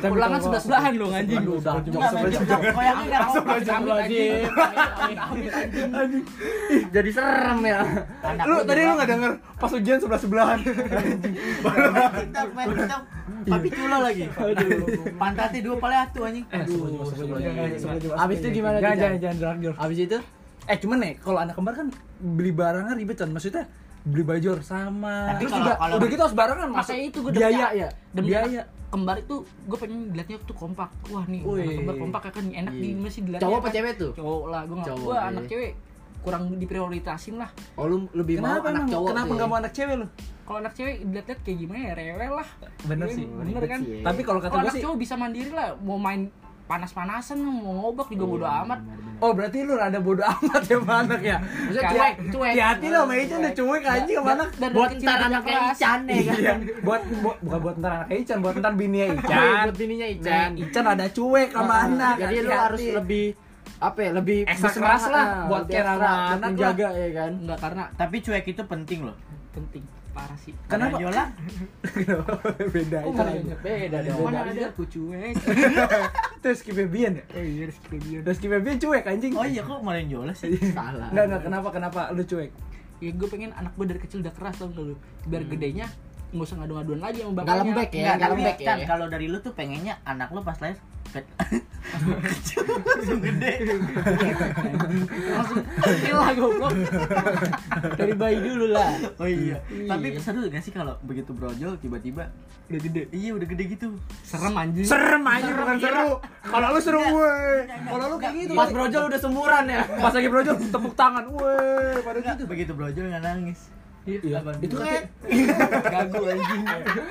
Ulangan 0.05 0.39
sebelah 0.39 0.61
sebelahan 0.61 0.91
dong 0.93 1.13
anjing. 1.13 1.43
Udah. 1.43 1.73
Main 2.13 2.27
tiktok 2.29 2.61
bayangin 2.71 3.05
nggak 3.09 3.21
Langsung 3.27 3.43
mau 3.43 3.97
anjing. 3.97 4.31
jadi 6.91 7.09
serem 7.11 7.59
ya. 7.65 7.79
Lu 8.45 8.55
tadi 8.63 8.79
lu 8.83 8.93
enggak 8.93 9.09
denger 9.09 9.31
pas 9.57 9.71
ujian 9.73 9.97
sebelah-sebelahan. 9.97 10.59
main 10.61 12.11
tiktok 12.13 12.47
main 12.53 12.69
tiktok. 12.71 13.01
Papi 13.47 13.69
culo 13.71 13.97
lagi. 14.03 14.25
Pantatnya 15.15 15.59
dua 15.63 15.75
palanya 15.87 16.03
atu 16.03 16.19
anjing 16.21 16.45
Abis 18.17 18.37
itu 18.37 18.47
gimana 18.51 18.75
tuh, 18.75 18.83
Jangan 18.83 18.97
jangan 18.97 19.17
jangan 19.17 19.37
dragor. 19.39 19.73
habis 19.77 19.99
itu 20.01 20.17
Eh 20.67 20.75
cuman 20.75 20.97
nih 20.99 21.13
kalau 21.17 21.39
anak 21.39 21.55
kembar 21.55 21.73
kan 21.73 21.87
beli 22.19 22.51
barangnya 22.51 22.91
ribet 22.93 23.15
kan 23.15 23.31
maksudnya 23.31 23.71
beli 24.03 24.19
baju 24.21 24.59
sama. 24.59 25.31
Tapi 25.31 25.39
Terus 25.41 25.51
kalau- 25.53 25.63
juga 25.63 25.73
kalau- 25.77 25.95
udah 25.95 26.07
gitu 26.09 26.21
harus 26.21 26.35
barengan 26.35 26.69
masa 26.69 26.93
itu 26.93 27.17
gue 27.17 27.31
biaya 27.33 27.67
ya. 27.73 27.87
demi 28.11 28.27
biaya. 28.29 28.61
anak 28.61 28.67
kembar 28.87 29.15
itu 29.17 29.35
gue 29.43 29.77
pengen 29.77 29.99
dilihatnya 30.11 30.37
tuh 30.43 30.55
kompak 30.57 30.89
wah 31.07 31.23
nih 31.23 31.39
Wih. 31.41 31.59
anak 31.61 31.75
kembar 31.77 31.95
kompak 31.97 32.21
ya 32.21 32.31
kan 32.33 32.45
enak 32.49 32.73
di 32.73 32.89
masih 32.93 33.19
dilihatnya 33.21 33.43
cowok 33.43 33.57
kan. 33.57 33.63
apa 33.63 33.69
cewek 33.73 33.93
tuh 33.97 34.11
cowok 34.13 34.43
lah 34.45 34.61
gue 34.61 34.75
nggak 34.75 34.87
Cowok, 34.89 35.03
gue 35.03 35.11
iya. 35.13 35.23
anak 35.25 35.43
cewek 35.45 35.71
kurang 36.17 36.43
diprioritasin 36.53 37.35
lah 37.37 37.49
oh 37.73 37.85
lu 37.85 37.95
lebih 38.13 38.35
mau 38.37 38.47
Kenapa 38.49 38.63
anak 38.65 38.75
emang? 38.77 38.87
cowok 38.89 39.07
Kenapa 39.07 39.23
tuh 39.23 39.27
ya? 39.27 39.35
nggak 39.37 39.47
mau 39.49 39.57
anak 39.57 39.71
cewek 39.73 39.95
lu? 39.97 40.07
Kalau 40.47 40.57
anak 40.57 40.73
cewek 40.73 41.03
dilihat-lihat 41.03 41.39
kayak 41.43 41.57
gimana 41.59 41.81
ya 41.83 41.93
rewel 41.93 42.33
lah. 42.39 42.49
Bener 42.81 43.05
Iya, 43.05 43.13
sih, 43.13 43.25
bener 43.27 43.63
kan? 43.67 43.79
sih 43.83 43.91
ya. 43.91 44.03
Tapi 44.07 44.21
kalau 44.23 44.39
kata 44.39 44.49
gue 44.49 44.61
anak 44.63 44.73
sih 44.73 44.81
cowok 44.81 44.97
bisa 44.97 45.13
mandiri 45.13 45.51
lah 45.51 45.75
mau 45.77 45.99
main 45.99 46.31
panas-panasan 46.63 47.39
mau 47.39 47.55
ngobak 47.81 48.07
juga 48.09 48.25
bodo 48.25 48.43
Iya, 48.43 48.63
amat. 48.63 48.79
Oh 49.17 49.31
berarti 49.31 49.57
lu 49.61 49.73
rada 49.73 49.97
bodo 49.97 50.19
amat 50.21 50.61
ya 50.63 50.77
sama 50.77 50.93
anak 51.01 51.21
ya? 51.21 51.37
Maksudnya 51.39 51.89
cuek 51.89 52.13
cuek. 52.29 52.51
Hati-hati 52.53 52.85
lo 52.85 52.97
sama 53.01 53.13
Ican 53.15 53.37
udah 53.39 53.53
cuek 53.55 53.83
anjing 53.83 54.17
sama 54.19 54.31
anak. 54.35 54.49
Dan 54.53 54.69
buat 54.71 54.89
dari 54.89 55.01
ntar 55.01 55.17
anaknya 55.17 55.57
keras. 55.57 55.75
Ican 55.75 55.99
ya 56.05 56.21
kan? 56.21 56.37
Iya, 56.37 56.53
buat, 56.79 57.01
buat 57.17 57.37
bukan 57.39 57.59
buat 57.59 57.75
ntar 57.77 57.91
anaknya 57.93 58.15
Ican, 58.17 58.37
buat 58.37 58.55
ntar 58.55 58.73
bininya 58.73 59.05
iya, 59.05 59.15
Ican. 59.15 59.63
buat 59.63 59.77
bininya 59.79 60.07
Ican. 60.07 60.49
Ican, 60.53 60.63
Ican 60.63 60.85
ada 60.85 61.05
cuek 61.09 61.49
sama 61.49 61.73
Ah, 61.73 61.81
anak. 61.87 62.15
jadi 62.19 62.35
lu 62.39 62.51
harus 62.51 62.81
lebih 62.83 63.25
apa 63.77 63.99
ya 63.99 64.11
lebih 64.15 64.37
Ekstra 64.43 64.71
keras 64.71 65.03
lah 65.07 65.25
ah, 65.25 65.45
buat 65.45 65.63
buat 65.67 65.75
anak 65.75 66.39
menjaga 66.41 66.87
ya 66.93 67.09
kan? 67.15 67.31
Enggak 67.35 67.59
karena 67.59 67.83
tapi 67.95 68.15
cuek 68.19 68.45
itu 68.45 68.63
penting 68.63 68.99
loh. 69.07 69.17
Penting 69.51 69.96
parah 70.17 70.37
sih 70.41 70.53
Kenapa? 70.65 70.97
Jola 70.97 71.23
beda 72.73 72.97
oh, 73.05 73.13
Ican. 73.13 73.25
beda 73.37 73.55
beda 73.61 73.97
dong 74.01 74.19
mana 74.25 74.39
ada 74.49 74.73
aku 74.73 74.83
cuek 74.89 75.33
Terus 76.43 76.59
Kibebian 76.65 77.21
ya? 77.21 77.23
oh 77.33 77.43
iya 77.43 77.63
Rizky 77.69 77.85
Febian. 77.91 78.21
Terus 78.25 78.39
Kibebian 78.41 78.77
cuek 78.81 79.03
anjing. 79.05 79.33
oh 79.37 79.45
iya 79.45 79.61
kok 79.61 79.79
malah 79.85 80.01
Jola 80.01 80.33
sih 80.33 80.57
salah 80.73 81.13
Enggak, 81.13 81.25
enggak, 81.29 81.41
kenapa, 81.45 81.67
kenapa 81.69 82.01
lu 82.17 82.25
cuek? 82.25 82.49
ya 82.97 83.13
gue 83.13 83.27
pengen 83.29 83.53
anak 83.53 83.77
gue 83.77 83.85
dari 83.85 84.01
kecil 84.01 84.25
udah 84.25 84.33
keras 84.33 84.57
tau 84.57 84.73
gak 84.73 84.81
lu 84.81 84.95
biar 85.29 85.45
gedenya 85.45 85.85
nggak 86.27 86.43
usah 86.43 86.55
ngadu-ngaduan 86.59 86.99
lagi 86.99 87.19
sama 87.23 87.33
bapaknya 87.39 87.59
lembek 87.63 87.89
ya 87.89 87.99
Enggak, 87.99 88.15
nggak 88.17 88.31
lembek 88.35 88.57
ya 88.57 88.67
kan 88.67 88.77
kalau 88.85 89.05
dari 89.07 89.25
lu 89.31 89.37
tuh 89.39 89.53
pengennya 89.55 89.93
anak 90.03 90.27
lu 90.35 90.43
pas 90.43 90.59
lahir 90.59 90.77
langsung 91.87 93.19
gede 93.23 93.53
langsung 95.31 95.63
gila 96.03 96.29
goblok 96.35 96.73
dari 97.95 98.13
bayi 98.13 98.37
dulu 98.43 98.65
lah 98.75 98.91
oh 99.15 99.29
iya 99.29 99.55
Iya. 99.71 99.87
tapi 99.87 100.07
seru 100.19 100.43
gak 100.51 100.63
sih 100.63 100.75
kalau 100.75 100.99
begitu 101.07 101.31
brojol 101.31 101.79
tiba-tiba 101.79 102.27
udah 102.67 102.79
gede 102.83 103.07
iya 103.15 103.31
udah 103.31 103.47
gede 103.47 103.63
gitu 103.71 103.87
serem 104.27 104.51
anjing 104.51 104.83
Serem 104.83 105.23
aja 105.23 105.47
bukan 105.55 105.75
seru. 105.79 106.09
Kalau 106.43 106.67
lu 106.75 106.79
seru, 106.83 106.99
weh. 106.99 107.63
Kalau 107.63 108.05
lu 108.11 108.15
kayak 108.19 108.35
gitu. 108.43 108.51
pas 108.59 108.67
brojol 108.67 109.03
udah 109.07 109.19
semuran 109.23 109.63
ya 109.71 109.81
Pas 109.87 110.11
lagi 110.11 110.27
brojol 110.27 110.55
tepuk 110.59 110.93
tangan, 110.99 111.23
weh. 111.31 111.95
Pada 112.03 112.19
gitu. 112.19 112.43
begitu 112.43 112.71
brojol 112.75 113.07
nggak 113.07 113.23
nangis 113.23 113.71
Iya, 114.07 114.39
Apaan? 114.39 114.63
itu 114.63 114.75
kan 114.79 115.03
gagu 115.99 116.21
anjing. 116.23 116.63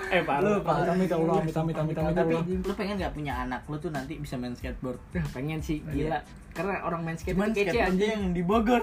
Eh, 0.09 0.23
parah. 0.25 0.41
Lu, 0.49 0.53
parah. 0.65 0.97
amit 0.97 1.13
Allah, 1.13 1.35
amit 1.45 1.53
amit 1.53 1.77
amit 1.77 1.97
amit 2.01 2.17
Tapi 2.17 2.35
lu 2.65 2.73
pengen 2.73 2.97
gak 2.97 3.13
punya 3.13 3.45
anak 3.45 3.61
lu 3.69 3.77
tuh 3.77 3.93
nanti 3.93 4.17
bisa 4.17 4.41
main 4.41 4.57
skateboard? 4.57 4.97
Pengen 5.37 5.61
sih 5.61 5.85
gila. 5.93 6.25
Karena 6.57 6.75
orang 6.83 7.01
main 7.03 7.15
skate 7.15 7.37
Cuman 7.37 7.53
kece 7.53 7.79
anjing. 7.79 8.11
yang 8.11 8.23
di 8.33 8.41
Bogor. 8.41 8.81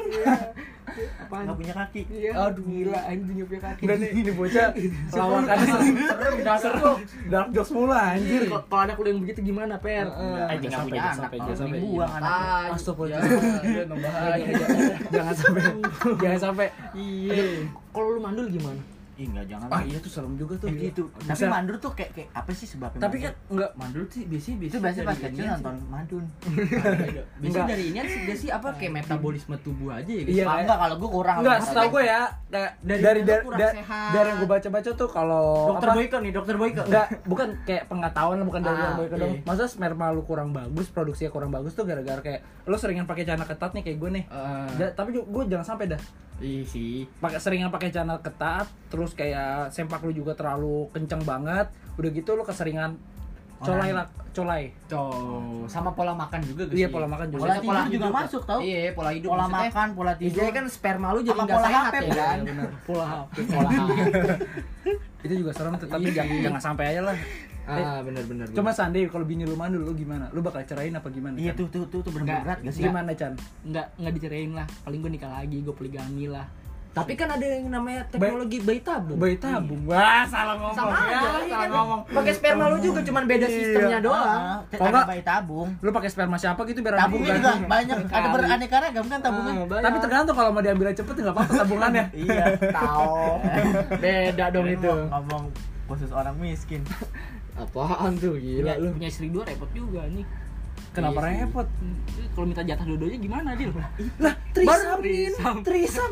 Apaan? 1.18 1.44
Gak 1.44 1.58
punya 1.58 1.74
kaki. 1.74 2.02
Iya. 2.08 2.32
Aduh. 2.38 2.62
gila 2.62 3.00
anjing 3.04 3.36
gak 3.36 3.48
punya 3.50 3.62
kaki. 3.66 3.82
Udah 3.82 3.96
nih, 3.98 4.10
ini 4.14 4.32
bocah 4.32 4.68
lawakannya 5.10 5.74
serem 5.74 6.36
dark 6.40 6.62
dark 7.26 7.48
jokes 7.50 7.72
mula 7.72 7.98
anjir. 8.14 8.42
Kalau 8.46 8.62
kalau 8.64 8.82
anak 8.84 8.96
lu 8.96 9.08
yang 9.08 9.20
begitu 9.20 9.40
gimana, 9.44 9.74
Per? 9.76 10.06
Jangan 10.06 10.54
jangan 10.54 10.70
sampai, 10.70 10.86
punya 10.86 11.02
jangan 11.02 11.10
anak. 11.10 11.18
sampai, 11.18 11.34
Kalau 11.34 11.48
jangan 11.50 11.58
sampai. 11.58 11.80
dibuang 11.80 12.12
anak. 12.14 12.30
Ah, 12.30 12.66
Astagfirullah. 12.70 13.22
nambah 13.84 13.98
bahaya. 14.06 14.46
Jangan 15.10 15.34
sampai. 15.34 15.62
Jangan 16.22 16.40
sampai. 16.46 16.68
Iya. 16.94 17.44
Kalau 17.90 18.08
lu 18.08 18.20
mandul 18.22 18.48
gimana? 18.48 18.82
Ih, 19.13 19.30
enggak 19.30 19.45
jangan. 19.45 19.69
Ah 19.69 19.82
iya 19.82 19.97
tuh 19.97 20.10
serem 20.10 20.34
juga 20.34 20.58
tuh. 20.58 20.67
Eh, 20.67 20.89
gitu. 20.89 21.06
Tapi 21.13 21.30
Bisa- 21.30 21.45
mandur 21.45 21.78
tuh 21.78 21.93
kayak 21.93 22.12
kayak 22.12 22.30
apa 22.34 22.49
sih 22.49 22.65
sebabnya? 22.65 22.97
Tapi 22.97 23.15
mandur? 23.15 23.30
kan 23.30 23.34
enggak 23.47 23.71
Mandul 23.73 24.04
sih 24.10 24.23
biasanya 24.26 24.56
itu 24.56 24.58
biasanya 24.58 24.82
biasanya 24.82 25.06
pas 25.06 25.17
kecil 25.19 25.43
nonton 25.45 25.76
madun. 25.88 26.23
sih. 26.34 26.49
Enggak. 26.49 27.26
Biasanya 27.38 27.67
dari 27.69 27.84
ini 27.86 27.99
sih 28.04 28.21
sih 28.36 28.49
apa 28.49 28.67
kayak 28.73 28.91
metabolisme 28.95 29.56
tubuh 29.60 29.89
aja 29.91 30.10
ya. 30.10 30.23
Iya, 30.23 30.43
Ah, 30.43 30.58
enggak 30.60 30.78
kalau 30.80 30.95
gua 30.97 31.10
kurang. 31.13 31.36
Enggak, 31.39 31.58
setahu 31.62 31.88
gue 31.91 32.04
ya 32.04 32.21
Dari 32.49 32.69
dari 32.82 33.21
dari 33.21 33.41
dari, 33.49 33.78
yang 34.23 34.38
gue 34.38 34.49
baca-baca 34.49 34.89
tuh 34.91 35.10
kalau 35.10 35.45
Dokter 35.69 35.89
Boyko 35.91 36.17
nih, 36.19 36.32
Dokter 36.32 36.56
Boyko. 36.56 36.82
Enggak, 36.84 37.08
bukan 37.23 37.47
kayak 37.63 37.84
pengetahuan 37.86 38.41
bukan 38.41 38.62
dari 38.62 38.76
Ah, 38.76 38.84
yang 38.84 38.97
Boyko 38.97 39.15
dong. 39.15 39.32
iya. 39.32 39.41
Masa 39.43 39.63
sperma 39.65 40.10
lu 40.10 40.21
kurang 40.23 40.49
bagus, 40.52 40.89
produksinya 40.89 41.30
kurang 41.30 41.49
bagus 41.49 41.73
tuh 41.73 41.84
gara-gara 41.84 42.17
kayak 42.19 42.41
lu 42.63 42.76
seringan 42.76 43.06
pakai 43.06 43.23
celana 43.23 43.45
ketat 43.45 43.73
nih 43.73 43.84
kayak 43.84 43.97
gue 43.99 44.10
nih. 44.12 44.23
Ja- 44.73 44.91
tapi 44.91 45.13
gue 45.13 45.43
jangan 45.45 45.65
sampai 45.67 45.86
dah 45.88 46.02
iya 46.39 46.63
sih. 46.63 47.06
pakai 47.17 47.38
seringan 47.38 47.69
pakai 47.69 47.89
celana 47.89 48.17
ketat 48.17 48.65
terus 48.88 49.12
kayak 49.12 49.69
sempak 49.69 50.02
lu 50.02 50.12
juga 50.12 50.34
terlalu 50.34 50.89
kenceng 50.89 51.22
banget 51.22 51.67
udah 51.93 52.10
gitu 52.10 52.34
lu 52.34 52.41
keseringan 52.41 52.98
colai 53.60 53.89
lah 53.89 54.04
colai 54.30 54.76
Tuh, 54.91 55.63
sama 55.65 55.93
pola 55.93 56.12
makan 56.12 56.43
juga 56.43 56.65
guys. 56.65 56.76
iya 56.76 56.88
pola 56.89 57.08
makan 57.08 57.28
juga 57.30 57.39
Pola 57.39 57.48
Maksudnya 57.48 57.62
tidur 57.62 57.72
pola 57.72 57.80
juga 57.86 57.93
hidup, 58.04 58.17
masuk 58.17 58.41
tau. 58.43 58.60
Iya, 58.60 58.80
pola 58.91 59.10
hidup 59.13 59.30
Pola 59.30 59.39
maksudnya- 59.39 59.72
makan, 59.72 59.88
pola 59.93 60.13
tidur. 60.17 60.36
Iya 60.36 60.50
kan 60.52 60.65
sperma 60.67 61.08
lu 61.10 61.19
jadi 61.22 61.32
Sama 61.32 61.43
nggak 61.43 61.56
pola 61.56 61.67
sehat 61.69 61.91
ya 61.93 62.02
kan? 62.12 62.38
benar 62.43 62.69
Pola 62.84 63.06
HP, 63.08 63.34
pola 63.48 63.69
HP. 63.69 63.98
itu 65.26 65.34
juga 65.39 65.52
serem 65.56 65.74
tuh, 65.78 65.88
tapi 65.88 66.08
jangan, 66.12 66.36
jangan 66.41 66.62
sampai 66.62 66.86
aja 66.91 67.02
lah 67.06 67.15
Ah, 67.65 67.99
benar 67.99 68.23
benar. 68.23 68.45
Cuma 68.49 68.69
seandainya 68.69 69.08
kalau 69.08 69.23
bini 69.23 69.43
lu 69.43 69.56
mandul 69.56 69.82
lu 69.82 69.93
gimana? 69.93 70.28
Lu 70.30 70.39
bakal 70.39 70.63
cerain 70.63 70.91
apa 70.91 71.08
gimana? 71.08 71.36
Iya 71.36 71.52
tuh 71.54 71.67
tuh 71.67 71.88
tuh 71.88 71.99
tuh 71.99 72.12
Enggak. 72.12 72.43
bener 72.43 72.43
berat 72.43 72.60
gak 72.62 72.73
sih? 72.73 72.84
Gimana 72.84 73.12
Chan? 73.13 73.34
Enggak, 73.63 73.86
enggak 73.95 74.13
dicerain 74.13 74.52
lah. 74.52 74.67
Paling 74.82 74.99
gue 74.99 75.12
nikah 75.12 75.32
lagi, 75.32 75.58
gue 75.60 75.71
poligami 75.71 76.28
lah. 76.28 76.43
Tapi 76.93 77.17
kan 77.17 77.26
ada 77.26 77.41
yang 77.41 77.65
namanya 77.67 78.06
teknologi 78.06 78.62
bayi 78.62 78.78
tabung. 78.80 79.17
Bayi 79.17 79.34
tabung. 79.36 79.82
Wah, 79.84 80.21
salah 80.23 80.54
ngomong. 80.54 80.78
Sama 80.78 80.93
Ya, 80.93 81.02
aja, 81.02 81.10
iya 81.10 81.26
salah 81.26 81.49
kan? 81.58 81.69
ngomong. 81.73 81.99
Pakai 82.06 82.34
sperma 82.36 82.63
lu 82.67 82.78
juga 82.78 82.99
cuman 83.02 83.23
beda 83.26 83.47
Iya. 83.47 83.56
sistemnya 83.56 83.97
doang. 83.97 84.21
Ah, 84.21 84.58
Kalau 84.69 84.78
ada 84.78 84.89
enggak- 84.93 85.08
bayi 85.10 85.23
tabung. 85.26 85.69
Lu 85.80 85.89
pakai 85.89 86.10
sperma 86.12 86.38
siapa 86.38 86.62
gitu 86.63 86.80
biar 86.80 86.93
Tabungnya 86.93 87.32
ada 87.32 87.39
juga 87.39 87.52
banyak, 87.65 87.97
ada 87.97 88.13
Kali. 88.13 88.30
beraneka 88.30 88.78
ragam 88.78 89.06
kan 89.08 89.19
tabungnya. 89.19 89.54
Ah. 89.58 89.82
Tapi 89.82 89.97
tergantung 89.99 90.36
kalau 90.36 90.49
mau 90.52 90.62
diambil 90.62 90.86
cepet 90.91 91.15
nggak 91.17 91.34
apa-apa 91.34 91.54
tabungannya. 91.58 92.06
Iya. 92.13 92.45
tahu. 92.69 93.17
Beda 94.04 94.45
dong 94.52 94.67
itu. 94.69 94.93
Ngomong 95.10 95.43
khusus 95.86 96.12
orang 96.12 96.36
miskin. 96.38 96.86
Apaan 97.54 98.18
tuh 98.18 98.34
Punya, 98.34 98.44
gila 98.60 98.74
lu. 98.78 98.89
punya 98.92 99.08
istri 99.08 99.28
dua 99.30 99.44
repot 99.44 99.70
juga 99.72 100.04
nih. 100.08 100.26
Kenapa 100.89 101.20
Iya 101.20 101.28
sih. 101.28 101.38
repot? 101.44 101.68
Kalau 102.34 102.46
minta 102.46 102.62
jatah 102.62 102.86
dua-duanya 102.86 103.20
gimana, 103.20 103.50
Dil? 103.54 103.70
Lah, 104.20 104.34
trisam, 104.52 104.98
Trisam. 105.02 105.56
trisam. 105.62 106.12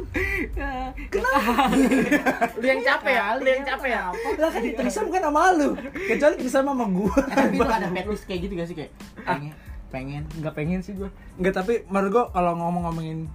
Lu 2.58 2.65
yang 2.65 2.82
capek 2.82 3.13
ya? 3.13 3.25
Lu 3.38 3.47
yang 3.47 3.63
capek 3.63 3.89
ya? 3.89 4.04
Lah 4.12 4.49
kan 4.49 4.62
trisam 4.75 5.06
kan 5.10 5.21
sama 5.23 5.41
lu. 5.54 5.69
Kecuali 6.08 6.36
trisam 6.38 6.63
sama 6.63 6.86
gua. 6.88 7.13
Eh, 7.13 7.25
tapi 7.32 7.58
lu 7.58 7.65
ada 7.67 7.88
fetish 7.88 8.23
kayak 8.25 8.39
gitu 8.41 8.54
gak 8.56 8.67
sih 8.67 8.77
kayak 8.77 8.91
pengen 9.23 9.54
pengen 9.91 10.23
Enggak 10.34 10.54
pengen 10.56 10.80
sih 10.80 10.93
gua. 10.93 11.10
Enggak, 11.36 11.54
tapi 11.56 11.73
menurut 11.86 12.12
gua 12.12 12.25
kalau 12.32 12.54
ngomong-ngomongin 12.56 13.30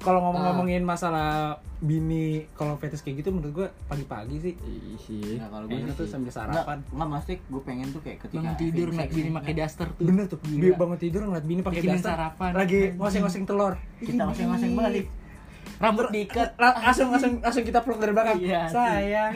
kalau 0.00 0.20
ngomong-ngomongin 0.22 0.80
masalah 0.80 1.30
bini 1.78 2.48
kalau 2.52 2.76
fetish 2.76 3.00
kayak 3.00 3.20
gitu 3.20 3.30
menurut 3.30 3.52
gua 3.54 3.68
pagi-pagi 3.86 4.36
sih. 4.38 4.54
Iya 4.56 4.96
sih. 4.98 5.36
Nah, 5.36 5.48
kalau 5.48 5.64
gue 5.66 5.76
tuh 5.90 5.96
sih 5.98 6.08
sambil 6.08 6.28
Enggak, 6.28 6.36
sarapan. 6.50 6.78
enggak 6.86 7.08
mesti 7.10 7.34
gue 7.38 7.62
pengen 7.62 7.86
tuh 7.90 8.00
kayak 8.00 8.18
ketika 8.18 8.36
Bangun 8.38 8.56
tidur 8.56 8.86
ngeliat 8.90 9.10
bini 9.10 9.30
pakai 9.30 9.52
daster 9.54 9.86
tuh. 9.90 10.02
Bener 10.02 10.24
tuh. 10.26 10.38
Gila. 10.42 10.60
Bi- 10.62 10.74
bangun 10.74 10.98
tidur 10.98 11.20
ngeliat 11.22 11.44
bini 11.44 11.60
pakai 11.60 11.80
daster. 11.82 12.10
sarapan. 12.10 12.50
Lagi 12.54 12.80
ngoseng-ngoseng 12.94 13.44
telur. 13.44 13.74
kita 13.98 14.22
masing-masing 14.24 14.72
balik 14.74 15.06
Rambut 15.76 16.08
diikat. 16.10 16.48
La- 16.56 16.76
langsung 16.78 17.08
langsung 17.08 17.32
langsung 17.38 17.62
kita 17.62 17.80
peluk 17.80 17.98
dari 17.98 18.12
belakang. 18.12 18.36
Iya, 18.38 18.60
sih. 18.66 18.74
Sayang. 18.74 19.32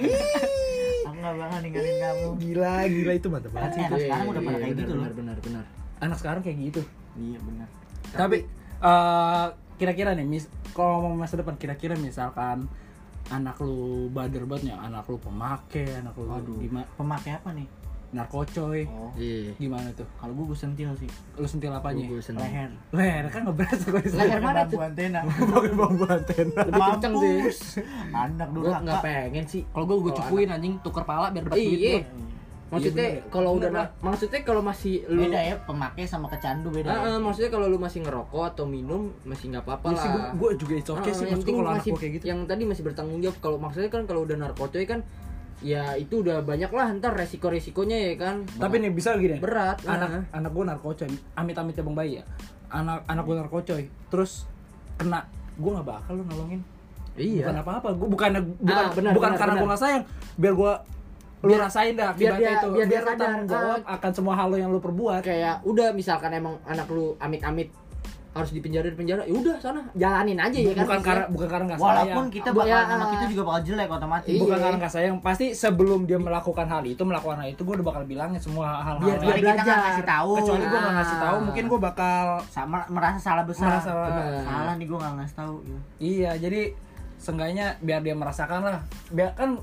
aku 1.04 1.16
nggak 1.22 1.34
bakal 1.34 1.58
ninggalin 1.60 1.94
kamu 1.98 2.26
Gila, 2.38 2.74
gila 2.84 3.12
itu 3.14 3.26
mantap 3.28 3.50
banget 3.50 3.70
sih. 3.70 3.80
Eh, 3.80 3.86
anak 3.86 3.98
sekarang 3.98 4.26
udah 4.26 4.40
pada 4.40 4.48
Iya, 4.50 4.52
kayak 4.54 4.64
benar, 4.66 4.76
gitu 4.78 4.92
loh 4.92 5.00
Benar 5.02 5.12
benar 5.14 5.36
benar. 5.40 5.64
Anak 5.98 6.16
sekarang 6.18 6.40
kayak 6.40 6.56
gitu. 6.62 6.80
iya 7.14 7.38
benar 7.38 7.68
Tapi 8.10 8.38
eh, 8.80 9.46
kira-kira 9.74 10.12
nih, 10.12 10.24
mis 10.24 10.44
kalau 10.70 11.04
mau 11.04 11.14
masa 11.16 11.34
depan 11.34 11.54
kira-kira 11.54 11.94
misalkan 11.94 12.66
anak 13.26 13.56
lu 13.58 14.06
bader 14.08 14.44
banget 14.44 14.70
ya, 14.70 14.76
anak 14.78 15.04
lu 15.04 15.16
pemakai, 15.16 15.88
anak 15.96 16.12
lu 16.14 16.26
Waduh. 16.26 16.58
gimana 16.58 16.86
pemakai 16.94 17.32
apa 17.32 17.50
nih 17.50 17.68
narkocoy. 18.14 18.86
oh 18.86 19.10
Iya. 19.18 19.58
Gimana 19.58 19.90
tuh? 19.90 20.06
kalau 20.14 20.30
gue 20.32 20.46
gue 20.46 20.54
sentil 20.54 20.86
sih 20.94 21.10
Lu 21.34 21.42
sentil 21.44 21.74
apanya? 21.74 22.06
Gue 22.06 22.22
seneng. 22.22 22.46
leher 22.46 22.70
Leher 22.94 23.26
kan 23.26 23.42
nggak 23.42 23.56
berasa 23.58 23.90
gue 23.90 24.02
Leher 24.06 24.38
mana 24.38 24.62
bambu 24.62 24.70
tuh? 24.70 24.86
antena 24.86 25.20
Pakai 25.50 25.72
bambu 25.74 26.04
antena. 26.06 26.60
Lebih 26.62 26.82
kenceng 26.94 27.14
sih. 27.16 27.32
Mampus. 27.34 27.58
anak 28.14 28.48
durhaka 28.54 28.80
nggak 28.80 29.02
pengen 29.02 29.44
sih. 29.50 29.62
Kalau 29.66 29.84
gue 29.84 29.96
gue 29.98 30.12
cukuin 30.14 30.46
anjing, 30.48 30.74
tuker 30.78 31.02
pala 31.02 31.34
biar 31.34 31.42
dapat 31.42 31.58
duit. 31.58 32.04
Iya. 32.74 32.80
Maksudnya 32.80 33.06
bener 33.06 33.16
ya. 33.16 33.30
kalau 33.30 33.50
udah 33.54 33.70
na- 33.70 33.90
maksudnya 34.00 34.40
kalau 34.42 34.58
masih 34.60 34.94
lu 35.06 35.20
beda 35.22 35.40
ya 35.40 35.54
pemakai 35.60 36.04
sama 36.04 36.26
kecandu 36.26 36.68
beda 36.68 36.86
ya? 36.86 36.98
ah, 37.06 37.18
maksudnya 37.18 37.48
kalau 37.48 37.66
lu 37.66 37.78
masih 37.78 38.00
ngerokok 38.00 38.44
atau 38.48 38.64
minum 38.64 39.02
masih 39.22 39.46
nggak 39.48 39.62
apa-apa 39.62 39.86
Iya 39.88 39.96
lah. 39.96 40.10
gua, 40.10 40.22
gua 40.36 40.50
juga 40.54 40.74
it's 40.74 40.88
okay 40.88 40.98
Ah, 41.04 41.14
sih 41.14 41.22
yang 41.22 41.30
maksud 41.30 41.38
penting 41.40 41.54
kalau 41.54 41.64
anak 41.66 41.78
masih 41.78 41.90
gua 41.90 42.00
kayak 42.00 42.12
gitu. 42.12 42.24
yang 42.24 42.40
tadi 42.44 42.62
masih 42.64 42.82
bertanggung 42.82 43.20
jawab 43.20 43.36
kalau 43.38 43.58
maksudnya 43.58 43.88
kan 43.88 44.02
kalau 44.04 44.20
udah 44.22 44.36
narkocoy 44.36 44.84
kan 44.84 45.00
ya 45.60 45.82
itu 45.94 46.14
udah 46.18 46.36
banyak 46.40 46.68
lah 46.68 46.86
ntar 46.94 47.14
resiko-resikonya 47.14 47.96
ya 48.02 48.14
kan 48.16 48.42
Tapi 48.50 48.74
nih 48.76 48.90
bisa 48.90 49.14
gini. 49.14 49.38
berat 49.38 49.78
anak 49.82 50.26
anak 50.28 50.50
gue 50.50 50.64
narkocoy 50.66 51.08
amit-amit 51.32 51.72
ya 51.72 51.82
bang 51.82 51.94
bayi 51.94 52.12
ya 52.14 52.24
anak 52.70 53.06
anak 53.06 53.22
gue 53.22 53.36
narkocoy 53.36 53.82
terus 54.06 54.44
kena 54.94 55.24
gue 55.54 55.70
nggak 55.70 55.86
bakal 55.86 56.12
lu 56.12 56.24
nolongin 56.24 56.60
iya 57.14 57.46
bukan 57.46 57.56
apa-apa 57.60 57.88
gue 57.92 58.08
bukan 58.08 58.30
bukan 58.58 58.74
Ah, 58.76 58.90
benar, 58.90 59.12
bukan 59.12 59.30
benar, 59.30 59.38
karena 59.38 59.54
gue 59.54 59.68
nggak 59.68 59.80
sayang 59.80 60.02
biar 60.34 60.52
gue 60.52 60.72
lu 61.44 61.50
Biar- 61.50 61.62
rasain 61.62 61.92
dah 61.92 62.10
biar 62.10 62.34
dia- 62.34 62.56
itu 62.56 62.68
biar 62.70 62.86
dia 62.86 62.98
lu 62.98 63.06
sadar. 63.06 63.20
tanggung 63.20 63.46
jawab 63.46 63.80
Ah. 63.82 63.94
akan 63.94 64.10
semua 64.10 64.34
hal 64.34 64.48
yang 64.54 64.68
lu 64.68 64.78
perbuat 64.78 65.20
kayak 65.20 65.60
udah 65.62 65.88
misalkan 65.90 66.32
emang 66.32 66.56
anak 66.64 66.88
lu 66.88 67.12
amit-amit 67.18 67.68
harus 68.32 68.50
di 68.50 68.58
penjara 68.58 68.82
di 68.84 68.96
penjara 68.96 69.22
ya 69.22 69.30
udah 69.32 69.54
sana 69.58 69.78
jalanin 69.94 70.34
aja 70.36 70.58
ya 70.58 70.74
kan 70.74 70.82
bukan 70.82 70.90
maksudnya. 70.90 71.06
karena 71.06 71.24
bukan 71.30 71.46
karena 71.46 71.64
nggak 71.64 71.78
walaupun 71.78 72.02
sayang 72.02 72.28
kita 72.32 72.48
Bu- 72.48 72.58
bakal 72.58 72.66
ya, 72.66 72.78
anak 72.84 73.06
ah. 73.06 73.14
itu 73.14 73.24
juga 73.30 73.42
bakal 73.44 73.60
jelek 73.62 73.88
otomatis 73.88 74.26
Iya. 74.28 74.40
bukan 74.40 74.58
karena 74.58 74.76
nggak 74.76 74.92
sayang 74.92 75.16
pasti 75.20 75.46
sebelum 75.54 76.00
dia 76.02 76.18
melakukan 76.18 76.66
hal 76.66 76.82
itu 76.82 77.02
melakukan 77.04 77.36
hal 77.36 77.48
itu 77.48 77.60
gue 77.62 77.74
udah 77.76 77.86
bakal 77.86 78.02
bilangin 78.02 78.40
semua 78.40 78.66
hal-hal 78.80 78.96
Biar 78.98 79.18
kita 79.22 79.28
nggak 79.30 79.38
belajar. 79.54 79.76
ngasih 79.86 80.04
tahu 80.08 80.30
kecuali 80.34 80.64
gue 80.64 80.80
nggak 80.80 80.94
ngasih 80.96 81.18
tahu 81.20 81.36
Ah. 81.36 81.42
mungkin 81.44 81.64
gue 81.64 81.80
bakal 81.80 82.24
sama 82.48 82.78
merasa 82.88 83.18
salah 83.20 83.44
besar 83.44 83.68
Merasa- 83.70 84.42
salah 84.42 84.74
nih 84.74 84.86
gue 84.88 84.98
nggak 84.98 85.14
ngasih 85.14 85.36
tahu 85.36 85.54
gitu. 85.62 85.78
Iya, 86.00 86.30
jadi 86.36 86.60
seenggaknya 87.16 87.66
biar 87.78 88.00
dia 88.02 88.12
merasakan 88.12 88.60
lah. 88.60 88.82
Biar 89.08 89.30
kan 89.32 89.62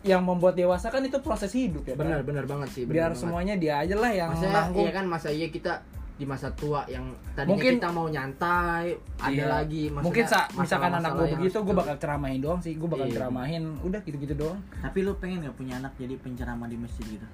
yang 0.00 0.22
membuat 0.22 0.54
dewasa 0.54 0.88
kan 0.88 1.00
itu 1.00 1.18
proses 1.18 1.50
hidup 1.50 1.82
ya. 1.82 1.94
benar 1.94 2.20
Bang? 2.20 2.26
benar 2.28 2.44
banget 2.46 2.68
sih 2.70 2.82
benar 2.82 2.94
Biar 2.94 3.04
banget. 3.08 3.20
semuanya 3.20 3.54
dia 3.54 3.74
aja 3.78 3.94
lah 3.94 4.10
yang 4.10 4.30
masa 4.30 4.46
nanggung. 4.48 4.84
iya 4.84 4.92
kan 4.92 5.04
masa 5.04 5.28
iya 5.28 5.48
kita 5.48 5.72
di 6.14 6.24
masa 6.24 6.50
tua 6.52 6.82
yang 6.84 7.02
tadinya 7.32 7.50
Mungkin- 7.52 7.78
kita 7.78 7.90
mau 7.90 8.06
nyantai 8.06 8.90
ada 9.16 9.30
Iya. 9.32 9.46
lagi 9.48 9.82
maksudnya 9.86 10.02
Mungkin 10.04 10.24
sa 10.26 10.38
misalkan 10.52 10.90
anak 10.92 11.10
gue 11.12 11.26
begitu, 11.32 11.58
gue 11.60 11.74
bakal 11.76 11.94
ceramahin 11.96 12.40
doang 12.40 12.58
sih. 12.58 12.74
Gue 12.74 12.88
bakal 12.88 13.06
Iya. 13.06 13.14
ceramahin, 13.16 13.62
udah 13.80 14.00
gitu-gitu 14.00 14.34
doang. 14.34 14.58
tapi 14.76 14.98
lu 15.00 15.14
pengen 15.14 15.38
nggak 15.40 15.54
punya 15.54 15.78
anak 15.78 15.94
jadi 15.94 16.14
penceramah 16.16 16.66
di 16.66 16.74
masjid 16.76 17.06
gitu 17.08 17.26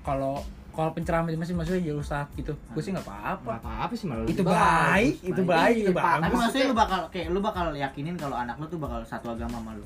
Kalau 0.00 0.42
kalau 0.70 0.90
penceramah 0.90 1.28
di 1.28 1.36
masjid 1.36 1.52
maksudnya 1.52 1.82
jadi 1.84 1.94
ustad 1.94 2.26
gitu, 2.32 2.54
gue 2.54 2.78
sih 2.78 2.90
nggak 2.90 3.02
Nggak 3.02 3.26
apa-apa. 3.38 3.52
apa-apa 3.60 3.92
sih 3.92 4.06
malah 4.06 4.24
Itu 4.24 4.42
baik, 4.42 4.54
bagus. 5.18 5.28
itu 5.28 5.42
baik, 5.44 5.74
Iya, 5.76 5.82
itu 5.82 5.92
Pak. 5.92 6.00
bagus. 6.00 6.02
tapi 6.02 6.22
Maksudnya- 6.22 6.42
maksudnya 6.42 6.64
lu 6.64 6.76
bakal 6.76 7.00
kayak 7.08 7.26
lu 7.28 7.40
bakal 7.40 7.64
yakinin 7.72 8.14
kalau 8.16 8.36
anak 8.36 8.54
lu 8.56 8.66
tuh 8.66 8.78
bakal 8.78 8.98
satu 9.04 9.26
agama 9.30 9.58
sama 9.58 9.70
lu 9.74 9.84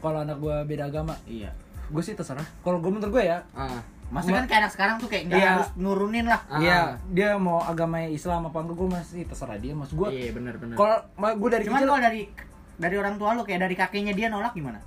Kalau 0.00 0.18
anak 0.18 0.36
gue 0.36 0.56
beda 0.66 0.84
agama, 0.86 1.14
iya 1.24 1.52
gue 1.86 2.00
sih 2.00 2.12
terserah. 2.12 2.46
Kalau 2.60 2.78
gue 2.78 2.88
menurut 2.88 3.10
gue 3.10 3.24
ya, 3.24 3.42
ah 3.52 3.78
maksudnya 4.08 4.42
kan 4.42 4.46
kayak 4.48 4.60
anak 4.60 4.72
sekarang 4.72 4.96
tuh 4.96 5.06
kayak 5.06 5.22
nggak 5.24 5.38
Iya. 5.38 5.50
harus 5.54 5.70
nurunin 5.76 6.26
lah 6.26 6.40
Ah. 6.44 6.58
iya 6.58 6.80
dia 7.06 7.30
mau 7.36 7.62
agamanya 7.62 8.08
Islam 8.08 8.42
apa 8.44 8.58
enggak 8.58 8.76
gue 8.76 8.88
masih 8.90 9.22
terserah 9.24 9.54
dia. 9.54 9.70
Maksud 9.72 9.94
gue, 9.96 10.08
iya 10.10 10.30
benar 10.30 10.54
benar 10.56 10.74
kalau 10.74 10.98
gue 11.14 11.48
dari 11.48 11.62
cuman 11.62 11.78
kecil 11.78 11.88
kalau 11.88 12.02
dari 12.02 12.20
dari 12.74 12.96
orang 12.96 13.14
tua 13.16 13.28
lu 13.32 13.42
kayak 13.44 13.60
dari 13.60 13.76
kakeknya 13.76 14.12
dia 14.12 14.26
nolak 14.26 14.50
gimana 14.50 14.82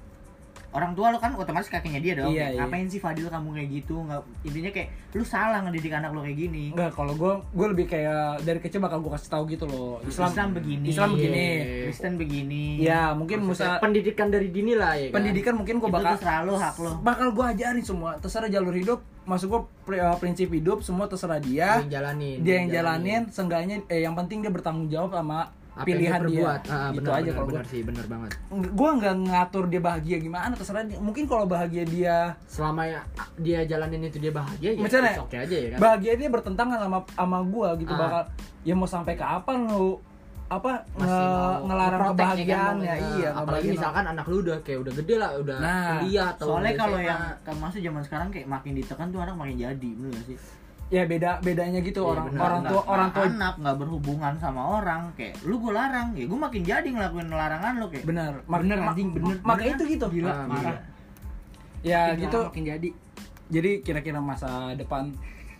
orang 0.73 0.91
tua 0.97 1.13
lo 1.13 1.17
kan 1.21 1.38
otomatis 1.38 1.69
kakeknya 1.69 2.01
dia 2.01 2.13
dong. 2.17 2.33
Iya, 2.33 2.49
Kayak, 2.49 2.51
iya. 2.53 2.59
Ngapain 2.65 2.88
sih 2.89 2.99
Fadil 2.99 3.27
kamu 3.29 3.49
kayak 3.53 3.69
gitu? 3.81 3.95
Nggak 4.03 4.19
intinya 4.43 4.71
kayak 4.73 4.88
lu 5.13 5.25
salah 5.25 5.59
ngedidik 5.63 5.93
anak 5.93 6.12
lo 6.12 6.25
kayak 6.25 6.38
gini. 6.38 6.65
Enggak, 6.73 6.91
kalau 6.97 7.13
gue 7.13 7.33
gue 7.53 7.67
lebih 7.71 7.86
kayak 7.86 8.41
dari 8.41 8.59
kecil 8.59 8.81
bakal 8.81 8.99
gue 8.99 9.12
kasih 9.13 9.29
tahu 9.29 9.43
gitu 9.53 9.65
loh. 9.69 10.01
Islam 10.03 10.29
Islam 10.33 10.49
begini. 10.57 10.88
Islam 10.89 11.09
begini. 11.13 11.45
Kristen 11.88 12.13
begini. 12.17 12.65
Ya, 12.81 13.13
mungkin 13.13 13.45
musa 13.45 13.77
pendidikan 13.77 14.33
dari 14.33 14.49
dini 14.49 14.73
lah 14.73 14.97
ya 14.97 15.13
kan? 15.13 15.21
pendidikan 15.21 15.53
mungkin 15.53 15.75
gue 15.77 15.89
bakal 15.91 16.17
terserah 16.17 16.41
lo, 16.43 16.53
hak 16.57 16.75
lo. 16.81 16.91
bakal 17.05 17.27
gue 17.31 17.45
ajarin 17.45 17.83
semua 17.86 18.17
terserah 18.17 18.49
jalur 18.49 18.73
hidup 18.73 18.99
masuk 19.23 19.47
gue 19.51 19.62
prinsip 20.19 20.49
hidup 20.51 20.83
semua 20.83 21.05
terserah 21.07 21.39
dia 21.39 21.79
yang 21.79 21.91
jalanin 21.91 22.38
dia 22.43 22.53
yang 22.59 22.69
jalanin 22.71 23.21
seenggaknya 23.31 23.86
eh 23.88 24.03
yang 24.03 24.17
penting 24.17 24.43
dia 24.43 24.51
bertanggung 24.51 24.89
jawab 24.91 25.15
sama 25.15 25.51
Apa 25.73 25.83
pilihan 25.83 25.99
yang 26.13 26.23
dia 26.23 26.29
dia. 26.29 26.38
perbuat. 26.39 26.62
Ah, 26.65 26.89
gitu 26.89 26.99
benar, 27.01 27.12
aja 27.12 27.21
benar, 27.23 27.33
kalau 27.33 27.43
gue 27.43 27.51
benar 27.51 27.65
sih 27.67 27.81
benar 27.81 28.05
banget. 28.05 28.31
Gue 28.71 28.89
nggak 28.93 29.15
ngatur 29.25 29.65
dia 29.67 29.81
bahagia 29.81 30.17
gimana 30.17 30.53
terserah 30.53 30.83
dia. 30.83 30.97
Mungkin 30.97 31.23
kalau 31.25 31.45
bahagia 31.45 31.83
dia 31.83 32.17
selama 32.45 32.81
ya, 32.83 33.01
dia 33.38 33.59
jalanin 33.63 34.01
itu 34.03 34.17
dia 34.17 34.29
bahagia 34.29 34.69
ya 34.71 34.79
Misalnya, 34.79 35.12
it's 35.12 35.23
okay 35.23 35.39
aja 35.39 35.55
ya 35.55 35.67
kan? 35.67 35.79
bahagia 35.79 36.13
dia 36.15 36.29
bertentangan 36.29 36.77
sama 36.79 36.99
sama 37.07 37.38
gue 37.43 37.69
gitu 37.79 37.91
Ah. 37.91 37.99
bakal 37.99 38.21
ya 38.62 38.73
mau 38.73 38.86
sampai 38.86 39.13
kapan 39.15 39.59
lu 39.67 39.97
apa 40.45 40.86
Masih 40.93 41.09
nge- 41.09 41.59
ngelarang 41.65 41.89
ya 41.89 41.97
kan, 41.97 42.12
kebahagiaannya 42.13 42.93
mau- 42.93 43.09
iya 43.15 43.29
apalagi 43.33 43.67
misalkan 43.69 44.05
anak 44.05 44.25
lu 44.27 44.38
udah 44.39 44.57
kayak 44.62 44.79
udah 44.79 44.93
gede 44.93 45.15
lah 45.17 45.29
udah 45.36 45.57
Nah, 45.57 45.89
kuliah 45.97 46.25
atau 46.29 46.45
Soalnya 46.47 46.73
kalau 46.75 46.99
yang 47.01 47.21
kan 47.41 47.55
masuk 47.57 47.81
zaman 47.81 48.01
sekarang 48.01 48.27
kayak 48.29 48.45
makin 48.45 48.71
ditekan 48.75 49.07
tuh 49.09 49.19
anak 49.19 49.33
makin 49.33 49.55
jadi, 49.57 49.89
bener 49.91 50.21
sih? 50.23 50.38
Ya 50.88 51.04
beda 51.04 51.39
bedanya 51.39 51.80
gitu 51.80 52.00
Iya, 52.00 52.12
orang 52.12 52.26
benar. 52.28 52.41
orang 52.43 52.62
tua 52.63 52.82
orang 52.86 53.10
tua 53.10 53.26
anak 53.26 53.54
nggak 53.58 53.76
berhubungan 53.78 54.34
sama 54.38 54.62
orang 54.78 55.02
kayak 55.13 55.34
lu 55.41 55.56
gue 55.58 55.72
larang 55.72 56.13
ya 56.13 56.24
gue 56.24 56.39
makin 56.39 56.62
jadi 56.62 56.86
ngelakuin 56.86 57.28
larangan 57.28 57.74
lo 57.76 57.86
kayak 57.88 58.04
benar 58.04 58.32
Mak- 58.46 58.62
Bener, 58.62 58.78
anjing, 58.80 59.10
bener. 59.12 59.36
makanya 59.41 59.72
itu 59.74 59.86
gitu 59.89 60.06
Gila, 60.12 60.30
Ah, 60.30 60.46
marah. 60.46 60.78
ya 61.82 62.02
Makin 62.08 62.22
gitu 62.22 62.38
lama 62.38 62.48
makin 62.48 62.63
jadi 62.67 62.89
jadi 63.46 63.72
kira-kira 63.80 64.19
masa 64.19 64.50
depan 64.74 65.12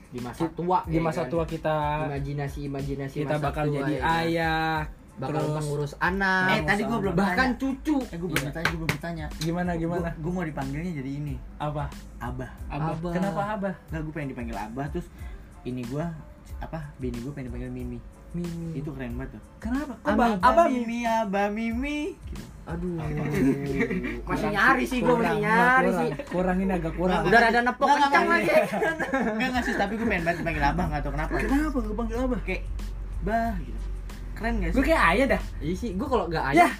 di 0.08 0.20
masa 0.20 0.46
tua 0.48 0.86
di 0.86 0.96
ya 0.96 1.02
masa 1.02 1.22
kan? 1.24 1.32
tua 1.32 1.44
kita 1.44 1.76
imajinasi 2.06 2.60
imajinasi 2.64 3.16
kita 3.20 3.34
masa 3.34 3.44
bakal 3.44 3.66
tua, 3.66 3.76
jadi 3.76 3.92
ya 3.92 4.00
kan? 4.00 4.14
ayah 4.20 4.74
bakal 5.14 5.46
terus 5.46 5.54
mengurus 5.62 5.94
anak 6.02 6.46
eh 6.50 6.62
tadi 6.66 6.82
gue 6.84 6.98
belum 6.98 7.14
bahkan 7.14 7.50
tanya. 7.54 7.62
cucu 7.62 7.98
eh 8.10 8.18
gue 8.18 8.30
belum 8.34 8.50
tanya 8.50 8.68
gue 8.68 8.80
belum 8.82 8.98
tanya 8.98 9.26
gimana 9.38 9.72
gimana 9.78 10.10
gue 10.18 10.32
mau 10.34 10.42
dipanggilnya 10.42 10.92
jadi 10.98 11.12
ini 11.22 11.36
apa 11.62 11.86
abah 12.18 12.50
abah, 12.68 12.92
Abah. 12.98 13.12
kenapa 13.14 13.42
abah 13.54 13.76
nggak 13.94 14.02
gue 14.02 14.14
pengen 14.14 14.30
dipanggil 14.34 14.58
abah 14.58 14.86
terus 14.90 15.08
ini 15.64 15.86
gue 15.86 16.06
apa 16.60 16.80
bini 16.98 17.18
gue 17.22 17.30
pengen 17.30 17.54
dipanggil 17.54 17.70
mimi 17.70 18.00
Mimi. 18.34 18.74
itu 18.74 18.90
keren 18.90 19.14
banget 19.14 19.38
tuh 19.38 19.42
kenapa 19.62 19.94
kok 20.02 20.10
abah, 20.10 20.28
abah, 20.42 20.50
abah 20.50 20.66
mimi 20.66 21.00
abah 21.06 21.48
mimi 21.54 22.00
gitu. 22.34 22.44
aduh 22.66 22.98
masih 24.26 24.50
nyari 24.50 24.84
sih 24.90 25.00
gue 25.06 25.14
masih 25.14 25.38
nyari 25.38 25.86
kurang, 25.86 26.02
sih 26.02 26.10
kurang 26.34 26.58
ini 26.58 26.72
agak 26.74 26.94
kurang 26.98 27.22
udah 27.30 27.40
rada 27.40 27.60
nepok 27.62 27.86
Nggak, 27.86 27.94
nggak, 27.94 28.10
kencang 28.10 28.26
nggak, 28.26 28.40
lagi 28.42 29.30
Enggak 29.30 29.50
nggak 29.54 29.64
sih, 29.64 29.74
tapi 29.78 29.94
gue 30.02 30.08
pengen 30.10 30.24
banget 30.26 30.38
dipanggil 30.42 30.64
abah 30.66 30.86
nggak 30.90 31.02
tau 31.06 31.12
kenapa. 31.14 31.32
kenapa 31.38 31.78
gue 31.78 31.94
panggil 31.94 32.18
abah 32.18 32.40
Kayak 32.42 32.64
bah 33.22 33.54
gitu. 33.62 33.83
Keren 34.34 34.54
gak 34.58 34.70
sih? 34.70 34.76
gue 34.76 34.84
kayak 34.86 35.04
ayah 35.10 35.26
dah. 35.30 35.42
Iya 35.60 35.76
sih 35.76 35.90
gue 35.94 36.08
kalau 36.08 36.26
nggak 36.26 36.46
Ya. 36.46 36.52
ayah 36.60 36.72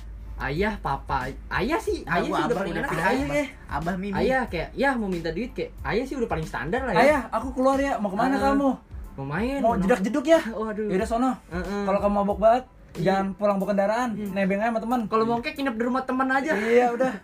ayah 0.44 0.74
papa 0.78 1.30
ayah 1.52 1.80
sih 1.80 2.02
Nggak, 2.02 2.10
ayah 2.10 2.26
sih 2.26 2.32
udah 2.34 2.44
abah 2.44 2.58
paling 2.58 2.74
udah 2.74 2.84
enak. 2.84 2.92
ayah 2.92 3.10
abah. 3.24 3.36
ya. 3.36 3.46
Abah 3.70 3.96
mimi. 3.96 4.14
ayah 4.16 4.42
kayak 4.46 4.70
ya 4.74 4.90
mau 4.92 5.08
minta 5.08 5.30
duit 5.30 5.52
kayak 5.52 5.72
ayah 5.84 6.04
sih 6.04 6.16
udah 6.16 6.28
paling 6.28 6.44
standar 6.44 6.82
lah 6.82 6.92
ya. 6.92 7.00
Ayah 7.00 7.22
aku 7.30 7.48
keluar 7.52 7.78
ya. 7.78 7.96
Mau 7.96 8.08
ke 8.08 8.18
mana 8.18 8.36
Ah, 8.36 8.42
kamu? 8.52 8.70
Mau 9.14 9.26
main 9.26 9.60
mau 9.60 9.78
jedak 9.78 10.02
jeduk 10.02 10.26
ya? 10.26 10.42
Waduh. 10.60 10.90
Yaudah 10.90 11.08
sono. 11.08 11.32
Heeh. 11.48 11.82
kalau 11.84 12.00
kamu 12.00 12.14
mabok 12.16 12.40
banget 12.40 12.64
jangan 12.96 13.26
pulang 13.34 13.56
bawa 13.56 13.70
kendaraan. 13.70 14.10
Nebeng 14.14 14.60
aja 14.60 14.70
sama 14.70 14.80
teman 14.80 15.00
kalau 15.06 15.24
mau 15.24 15.38
kayak 15.38 15.56
nginep 15.56 15.76
di 15.76 15.84
rumah 15.84 16.04
teman 16.04 16.28
aja. 16.28 16.52
Iya 16.52 16.88
udah. 16.92 17.14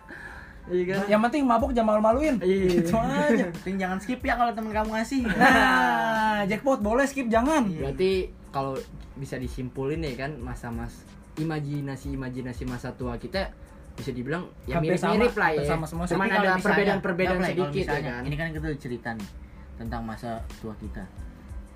Iya 0.70 0.84
kan? 0.86 1.02
Yang 1.08 1.20
penting 1.26 1.42
mabok 1.44 1.70
jangan 1.72 1.88
malu-maluin. 1.90 2.38
Iya. 2.38 2.70
gitu 2.78 2.94
aja. 2.94 3.44
Penting 3.52 3.74
jangan 3.76 3.98
skip 3.98 4.22
ya 4.22 4.38
kalau 4.38 4.54
temen 4.54 4.70
kamu 4.70 4.94
ngasih. 4.94 5.26
nah 5.26 6.46
jackpot 6.46 6.78
boleh 6.78 7.02
skip 7.02 7.26
jangan. 7.26 7.66
Berarti 7.66 8.30
kalau 8.50 8.74
bisa 9.16 9.38
disimpulin 9.38 10.02
ya 10.02 10.14
kan 10.26 10.38
masa-mas 10.38 11.06
imajinasi 11.38 12.14
imajinasi 12.18 12.66
masa 12.66 12.92
tua 12.94 13.16
kita 13.16 13.54
bisa 13.94 14.10
dibilang 14.16 14.48
ya 14.64 14.80
mirip-mirip 14.80 15.32
sama, 15.34 15.40
lah 15.42 15.50
ya 15.54 15.62
sama 15.66 15.84
semua. 15.84 16.04
cuman 16.08 16.26
ada 16.30 16.56
perbedaan-perbedaan 16.56 17.38
nggak, 17.42 17.52
sedikit 17.52 17.84
ya 17.84 17.84
misalnya, 17.84 18.12
kan 18.16 18.22
Ini 18.24 18.34
kan 18.38 18.48
kita 18.56 18.68
cerita 18.80 19.08
nih 19.12 19.30
tentang 19.76 20.02
masa 20.04 20.30
tua 20.60 20.72
kita. 20.80 21.04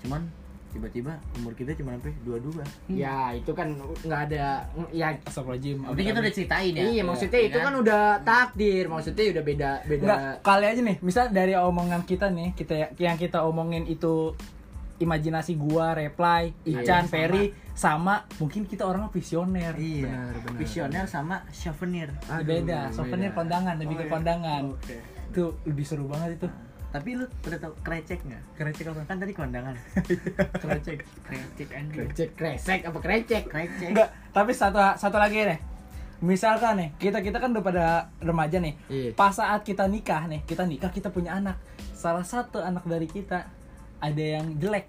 Cuman 0.04 0.20
tiba-tiba 0.74 1.14
umur 1.38 1.54
kita 1.54 1.70
cuma 1.78 1.94
sampai 1.94 2.10
dua-dua. 2.26 2.66
ya 2.90 3.30
itu 3.30 3.54
kan 3.54 3.78
nggak 3.78 4.20
ada 4.26 4.66
ya 4.90 5.14
Astagfirullahaladzim 5.22 5.87
Tapi 5.87 6.02
kita 6.02 6.18
udah 6.18 6.34
ceritain 6.34 6.72
ya. 6.74 6.82
iya 6.82 7.02
maksudnya 7.06 7.38
Iya 7.38 7.46
itu 7.46 7.58
kan 7.62 7.74
udah 7.78 8.02
takdir 8.26 8.84
maksudnya 8.90 9.24
udah 9.38 9.44
beda 9.46 9.70
beda 9.87 10.02
Enggak, 10.02 10.18
kali 10.42 10.64
aja 10.66 10.80
nih, 10.82 10.96
misal 10.98 11.24
dari 11.30 11.54
omongan 11.54 12.02
kita 12.02 12.26
nih, 12.34 12.58
kita 12.58 12.74
yang 12.98 13.14
kita 13.14 13.46
omongin 13.46 13.87
itu 13.87 14.34
imajinasi 15.04 15.54
gua, 15.54 15.92
reply, 15.92 16.50
Iya, 16.64 16.80
Ican, 16.80 17.04
sama. 17.04 17.12
Ferry, 17.12 17.44
sama 17.72 18.14
mungkin 18.36 18.64
kita 18.64 18.82
orang 18.82 19.06
visioner. 19.08 19.76
Iya. 19.76 20.08
Benar, 20.08 20.34
benar. 20.40 20.58
Visioner 20.58 21.04
sama 21.06 21.36
souvenir. 21.50 22.08
Aduh, 22.26 22.42
beda, 22.42 22.88
souvenir 22.90 23.30
beda. 23.30 23.38
kondangan, 23.38 23.74
lebih 23.76 23.94
Oh, 23.94 24.00
ke 24.00 24.04
iya. 24.04 24.12
kondangan. 24.12 24.62
Oke. 24.72 24.96
Itu 25.28 25.44
lebih 25.62 25.84
seru 25.84 26.04
banget 26.06 26.36
itu. 26.36 26.48
Tapi 26.88 27.18
lu 27.18 27.26
udah 27.26 27.58
tau 27.58 27.74
krecek 27.82 28.22
nggak? 28.22 28.42
Krecek 28.54 28.86
apa? 28.86 29.02
Kan 29.04 29.18
tadi 29.18 29.34
kondangan. 29.34 29.74
Krecek. 30.62 31.02
krecek 31.26 31.68
anjing. 31.74 32.06
krecek 32.06 32.28
kresek 32.38 32.80
apa 32.86 32.98
krecek 33.02 33.42
Krecek. 33.50 33.90
Enggak, 33.90 34.14
tapi 34.30 34.54
satu 34.54 34.78
satu 34.94 35.18
lagi 35.18 35.42
nih. 35.42 35.58
Misalkan 36.22 36.78
nih, 36.78 36.88
kita 36.96 37.18
kita 37.18 37.42
kan 37.42 37.50
udah 37.50 37.60
pada 37.60 37.86
remaja 38.22 38.62
nih. 38.62 38.78
Iya. 38.86 39.10
Pas 39.12 39.34
saat 39.34 39.66
kita 39.66 39.90
nikah 39.90 40.30
nih, 40.30 40.46
kita 40.46 40.62
nikah 40.64 40.88
kita 40.88 41.10
punya 41.10 41.34
anak. 41.34 41.58
Salah 41.92 42.22
satu 42.22 42.62
anak 42.62 42.86
dari 42.86 43.10
kita 43.10 43.50
ada 43.98 44.22
yang 44.22 44.54
jelek. 44.56 44.86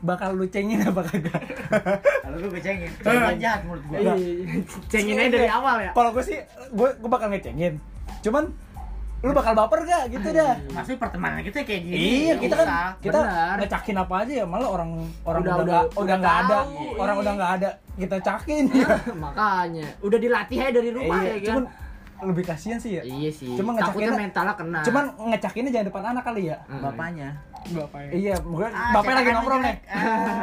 Bakal 0.00 0.32
lu 0.32 0.46
cengin 0.46 0.80
apa 0.80 1.04
kagak? 1.04 1.40
Kalau 2.24 2.36
gue 2.40 2.60
cengin. 2.60 2.88
Cengin 2.98 3.36
jahat 3.36 3.60
menurut 3.62 3.84
gue. 3.84 3.96
Enggak. 3.98 4.16
cengin 4.88 5.16
aja 5.16 5.30
dari 5.30 5.48
awal 5.48 5.76
ya 5.78 5.90
Kalau 5.92 6.10
gue 6.10 6.24
sih, 6.24 6.38
gue 6.70 6.88
gue 6.96 7.10
bakal 7.10 7.28
ngecengin. 7.28 7.76
Cuman 8.20 8.48
lu 9.20 9.36
bakal 9.36 9.52
baper 9.52 9.84
gak 9.84 10.08
gitu 10.08 10.32
dah? 10.32 10.56
Maksudnya 10.72 10.96
pertemanan 10.98 11.44
kita 11.44 11.60
kayak 11.60 11.82
gini. 11.84 11.96
Iya, 12.24 12.34
kita 12.40 12.56
usah. 12.56 12.64
kan 12.64 12.90
kita 12.98 13.18
Benar. 13.20 13.56
ngecakin 13.60 13.96
apa 13.98 14.14
aja 14.16 14.32
ya, 14.32 14.44
malah 14.48 14.68
orang 14.70 14.90
orang 15.22 15.42
Udah- 15.44 15.56
udah 15.60 15.64
udah- 15.84 15.86
udah, 15.92 16.16
nggak 16.16 16.36
ada, 16.40 16.58
orang 16.96 17.14
iya. 17.14 17.22
udah 17.22 17.32
nggak 17.36 17.52
ada, 17.60 17.70
kita 18.00 18.16
cakin 18.24 18.64
ya. 18.72 18.88
makanya 19.20 19.86
udah 20.00 20.18
dilatih 20.18 20.58
aja 20.58 20.72
dari 20.72 20.90
rumah 20.90 21.20
Iya, 21.20 21.28
ya 21.28 21.36
kan 21.36 21.44
cuman 21.44 21.64
lebih 22.22 22.44
kasihan 22.44 22.76
sih 22.76 22.96
ya. 22.96 23.02
iya 23.02 23.30
sih 23.30 23.52
Cuma 23.52 23.72
ngecakinnya- 23.72 24.12
mentalnya 24.14 24.54
kena 24.54 24.80
Cuman 24.80 25.04
ngecakinnya 25.26 25.70
jangan 25.70 25.86
depan 25.86 26.02
anak 26.10 26.24
kali 26.24 26.42
ya. 26.46 26.56
Hmm. 26.64 26.82
Bapaknya. 26.82 27.30
Iya, 28.10 28.34
mungkin 28.40 28.68
Ah, 28.68 28.88
bapaknya 28.90 29.16
lagi 29.16 29.30
nongkrong 29.30 29.62
nih. 29.62 29.76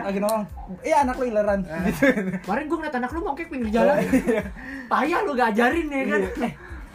lagi 0.04 0.18
nongkrong. 0.18 0.46
Iya, 0.82 0.98
anak 1.02 1.16
lu 1.16 1.26
ileran. 1.26 1.60
Gitu. 1.84 2.06
kemarin 2.40 2.64
gue 2.64 2.78
ngeliat 2.78 2.96
anak 2.96 3.10
lu 3.10 3.20
mongkek 3.22 3.48
pinggir 3.48 3.70
jalan 3.74 3.98
payah 4.86 5.20
lu 5.22 5.32
gak 5.34 5.50
ajarin 5.52 5.88
ya 5.88 6.04
kan 6.08 6.22
Iya. 6.22 6.46
Eh, 6.46 6.54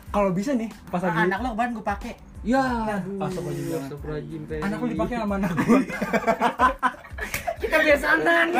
kalau 0.08 0.30
bisa 0.30 0.50
nih 0.52 0.70
pas 0.86 1.00
lagi 1.00 1.18
Anak 1.20 1.38
lo 1.38 1.48
kemarin 1.52 1.72
gue 1.72 1.84
pakai. 1.84 2.12
ya 2.42 2.58
Astagfirullahaladzim, 2.58 3.78
astagfirullahaladzim, 3.80 4.42
anak 4.60 4.78
lu 4.78 4.86
dipakai 4.88 5.14
sama 5.16 5.34
anak 5.36 5.52
gua. 5.56 5.78
kita 7.62 7.76
besanan 7.80 8.46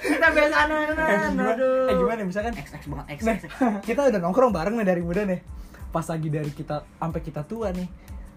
kita 0.00 0.26
besanan 0.30 0.90
eh, 0.90 1.18
gimana, 1.26 1.50
aduh 1.52 1.86
eh, 1.86 1.96
gimana 1.96 2.20
misalkan 2.22 2.52
XX 2.54 2.82
banget 2.86 3.06
X. 3.08 3.18
Nah, 3.20 3.34
X, 3.34 3.40
X. 3.44 3.52
kita 3.88 4.00
udah 4.06 4.20
nongkrong 4.20 4.50
bareng 4.50 4.74
nih 4.76 4.86
dari 4.86 5.00
muda 5.00 5.22
nih. 5.22 5.40
Pas 5.88 6.04
lagi 6.04 6.28
dari 6.28 6.50
kita 6.50 6.86
sampai 6.96 7.20
kita 7.20 7.42
tua 7.42 7.68
nih, 7.70 7.88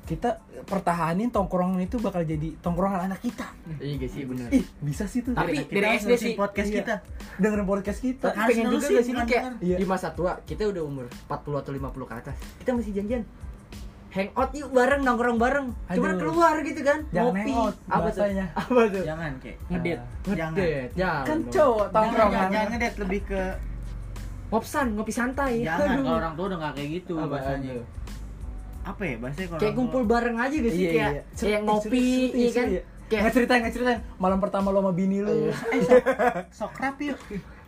kita 0.04 0.42
pertahanin 0.64 1.30
tongkrongan 1.30 1.80
itu 1.80 1.96
bakal 1.98 2.22
jadi 2.22 2.58
tongkrongan 2.58 3.06
anak 3.06 3.20
kita. 3.20 3.46
iya 3.78 3.94
gak 3.96 4.10
sih 4.10 4.24
bener 4.24 4.48
Ih, 4.50 4.66
bisa 4.80 5.06
sih 5.06 5.22
tuh. 5.22 5.32
Tapi 5.32 5.62
Kita 5.62 5.72
dari 5.72 5.88
harus 5.88 6.04
SD 6.04 6.12
sih. 6.18 6.34
podcast 6.34 6.68
Iya. 6.68 6.78
kita. 6.80 6.94
dengerin 7.38 7.66
podcast 7.66 8.00
kita. 8.00 8.28
pengen 8.34 8.66
juga 8.70 8.88
sih 9.00 9.14
kayak. 9.14 9.44
Iya. 9.60 9.78
di 9.78 9.86
masa 9.86 10.10
tua 10.12 10.42
kita 10.42 10.66
udah 10.66 10.82
umur 10.82 11.06
40 11.28 11.62
atau 11.62 11.72
50 11.72 12.10
ke 12.10 12.16
atas 12.16 12.36
kita 12.58 12.70
masih 12.74 12.92
janjian 12.92 13.24
hangout 14.14 14.52
yuk 14.54 14.70
bareng 14.70 15.02
nongkrong 15.02 15.38
bareng 15.42 15.68
cuma 15.90 16.10
keluar 16.14 16.56
gitu 16.62 16.82
kan 16.82 17.00
Jangan 17.10 17.34
ngopi 17.34 17.50
hangout, 17.50 17.76
apa 17.90 18.08
tuh 18.08 18.24
apa 18.54 18.82
tuh 18.88 19.04
Jangan 19.04 19.32
kayak 19.42 19.58
Jangan. 19.60 19.74
ngedet 20.54 20.90
jangan 20.94 21.24
Kan 21.26 21.38
dong. 21.40 21.50
cowok 21.50 21.78
Jangan, 21.84 21.94
tongkrongan. 21.96 22.32
jangan, 22.32 22.50
jangan 22.54 22.68
ngedet 22.70 22.96
lebih 23.02 23.22
ke 23.26 23.42
ngopsan 24.54 24.86
ngopi 24.94 25.10
santai 25.12 25.54
jangan 25.66 25.88
Aduh. 25.90 26.04
kalau 26.04 26.18
orang 26.22 26.34
tua 26.34 26.46
udah 26.46 26.58
nggak 26.62 26.74
kayak 26.78 26.90
gitu 26.94 27.14
Apa 27.18 27.26
bahasanya. 27.28 27.74
Apa 28.84 29.02
ya 29.02 29.16
bahasanya 29.18 29.48
kalau 29.48 29.60
kayak 29.60 29.66
orang 29.66 29.80
kumpul 29.82 30.02
bareng 30.06 30.38
aja 30.38 30.56
gak 30.56 30.74
sih 30.74 30.84
Iya, 30.84 30.92
kayak 30.92 31.12
iya. 31.12 31.22
kayak 31.34 31.62
ngopi 31.64 32.06
iya 32.32 32.50
kan 32.54 32.68
iya. 32.70 32.82
kayak 33.10 33.22
Nggak 33.24 33.34
ceritain. 33.34 34.00
Malam 34.18 34.38
pertama 34.38 34.68
lo 34.70 34.80
sama 34.80 34.92
bini 34.92 35.22
lu. 35.22 35.50
Eh, 35.50 35.54
sok, 35.82 36.02
sokrap 36.70 36.98
yuk. 37.00 37.18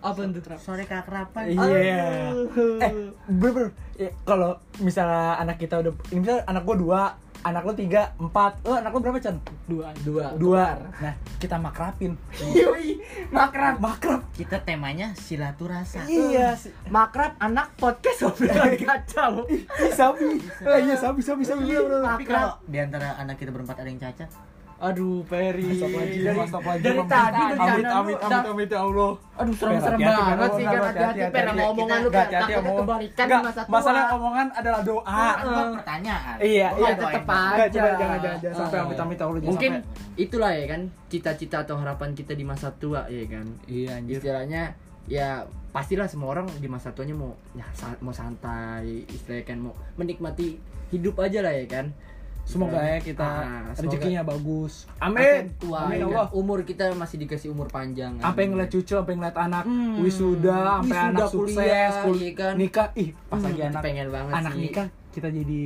Apa 0.05 0.19
tuh 0.29 0.53
Sore 0.61 0.85
keakrapan. 0.85 1.43
Iya. 1.49 2.29
Eh, 2.77 2.91
bener-bener. 3.25 3.73
Ya, 3.97 4.11
kalau 4.21 4.53
misalnya 4.77 5.39
anak 5.41 5.57
kita 5.57 5.81
udah, 5.81 5.93
ini 6.13 6.21
misalnya 6.21 6.43
anak 6.45 6.61
gua 6.61 6.75
dua, 6.77 7.01
anak 7.45 7.61
lu 7.61 7.73
tiga 7.77 8.09
empat 8.17 8.57
oh 8.65 8.73
anak 8.73 8.89
lu 8.89 9.05
berapa 9.05 9.21
Chan 9.21 9.37
Dua. 9.69 9.93
Dua. 10.01 10.33
dua 10.33 10.65
nah 10.97 11.13
kita 11.37 11.61
makrapin 11.61 12.17
Yoi, 12.41 12.97
makrab. 13.29 13.77
makrab 13.77 14.21
Kita 14.33 14.65
temanya 14.65 15.13
silaturasa. 15.13 16.01
iya 16.09 16.57
sih 16.57 16.73
Makrab 16.89 17.37
anak 17.37 17.77
podcast 17.77 18.33
obrolan 18.33 18.73
kacau. 18.81 19.45
Sabi 19.93 20.41
Eh, 20.41 20.79
iya 20.89 20.97
sabi 20.97 21.21
sabi 21.21 21.45
sabi. 21.45 21.69
Tapi 21.77 22.23
kalau 22.25 22.57
di 22.65 22.81
antara 22.81 23.13
anak 23.21 23.37
kita 23.37 23.53
berempat 23.53 23.77
ada 23.77 23.89
yang 23.93 24.01
cacat, 24.01 24.29
Aduh, 24.75 25.23
Peri. 25.23 25.79
Dari, 25.79 26.19
dari 26.19 26.99
tadi 27.07 27.41
amit 27.41 27.55
rencana 27.55 27.95
amit 27.95 28.19
amit 28.19 28.19
amit 28.19 28.45
amit 28.51 28.69
ya 28.69 28.79
Allah 28.83 29.11
Aduh, 29.39 29.55
serem-serem 29.55 29.99
banget 30.03 30.51
sih 30.51 30.65
kan 30.67 30.81
hati-hati 30.83 31.21
Per 31.31 31.45
omongan 31.55 31.97
lu 32.03 32.09
Gak, 32.11 32.27
Per. 32.27 32.39
Takutnya 32.43 32.73
kebalikan 32.75 33.27
masa 33.39 33.61
tua. 33.63 33.71
masalah 33.71 34.03
omongan 34.19 34.47
adalah 34.51 34.81
doa 34.83 35.27
kan 35.39 35.67
pertanyaan. 35.79 36.35
Iya, 36.43 36.67
iya 36.75 36.93
tetep 36.99 37.23
aja. 37.23 37.63
Jangan 37.71 37.95
jangan 37.95 38.37
jangan 38.43 38.55
sampai 38.59 38.79
amit 38.83 38.97
amit 38.99 39.17
ya 39.17 39.25
Allah 39.31 39.41
Mungkin 39.47 39.71
itulah 40.19 40.51
ya 40.51 40.65
kan 40.67 40.81
cita-cita 41.07 41.57
atau 41.63 41.75
harapan 41.79 42.09
kita 42.11 42.35
di 42.35 42.43
masa 42.43 42.67
tua 42.75 43.07
ya 43.07 43.23
kan. 43.31 43.47
iya 43.71 43.95
anjir 43.95 44.19
Istilahnya 44.19 44.75
ya 45.07 45.47
pastilah 45.71 46.09
semua 46.11 46.35
orang 46.35 46.51
di 46.59 46.67
masa 46.67 46.91
tuanya 46.91 47.15
mau 47.15 47.31
ya 47.55 47.63
mau 48.03 48.11
santai, 48.11 49.07
istilahnya 49.07 49.45
kan 49.47 49.57
mau 49.59 49.73
menikmati 49.95 50.59
hidup 50.91 51.15
aja 51.23 51.39
lah 51.39 51.55
ya 51.55 51.63
kan. 51.71 51.95
Semoga 52.45 52.77
ya 52.77 52.97
kita 52.99 53.25
Ah, 53.25 53.73
semoga- 53.73 53.97
rezekinya 53.97 54.21
bagus 54.23 54.85
amin 54.97 55.49
tua, 55.57 55.79
amin? 55.83 56.05
Allah 56.05 56.29
Umur 56.31 56.61
kita 56.61 56.93
masih 56.93 57.17
dikasih 57.17 57.49
umur 57.49 57.67
panjang. 57.67 58.15
sampai 58.15 58.29
amin. 58.39 58.49
ngeliat 58.53 58.69
cucu 58.69 58.93
sampai 58.93 59.13
ngeliat 59.13 59.33
anak 59.35 59.63
Hmm. 59.63 59.97
wisuda 59.99 60.57
sampai 60.79 60.97
anak 61.09 61.27
sukses 61.27 61.57
kuliah, 61.57 61.89
kul- 62.01 62.19
iya 62.19 62.31
kan? 62.31 62.53
nikah 62.55 62.87
ih 62.95 63.09
pas 63.23 63.35
Hmm, 63.35 63.45
lagi 63.45 63.61
anak 63.63 63.81
pengen 63.81 64.07
banget 64.07 64.33
anak 64.35 64.51
sih. 64.51 64.61
nikah 64.61 64.85
kita 65.09 65.27
jadi 65.29 65.63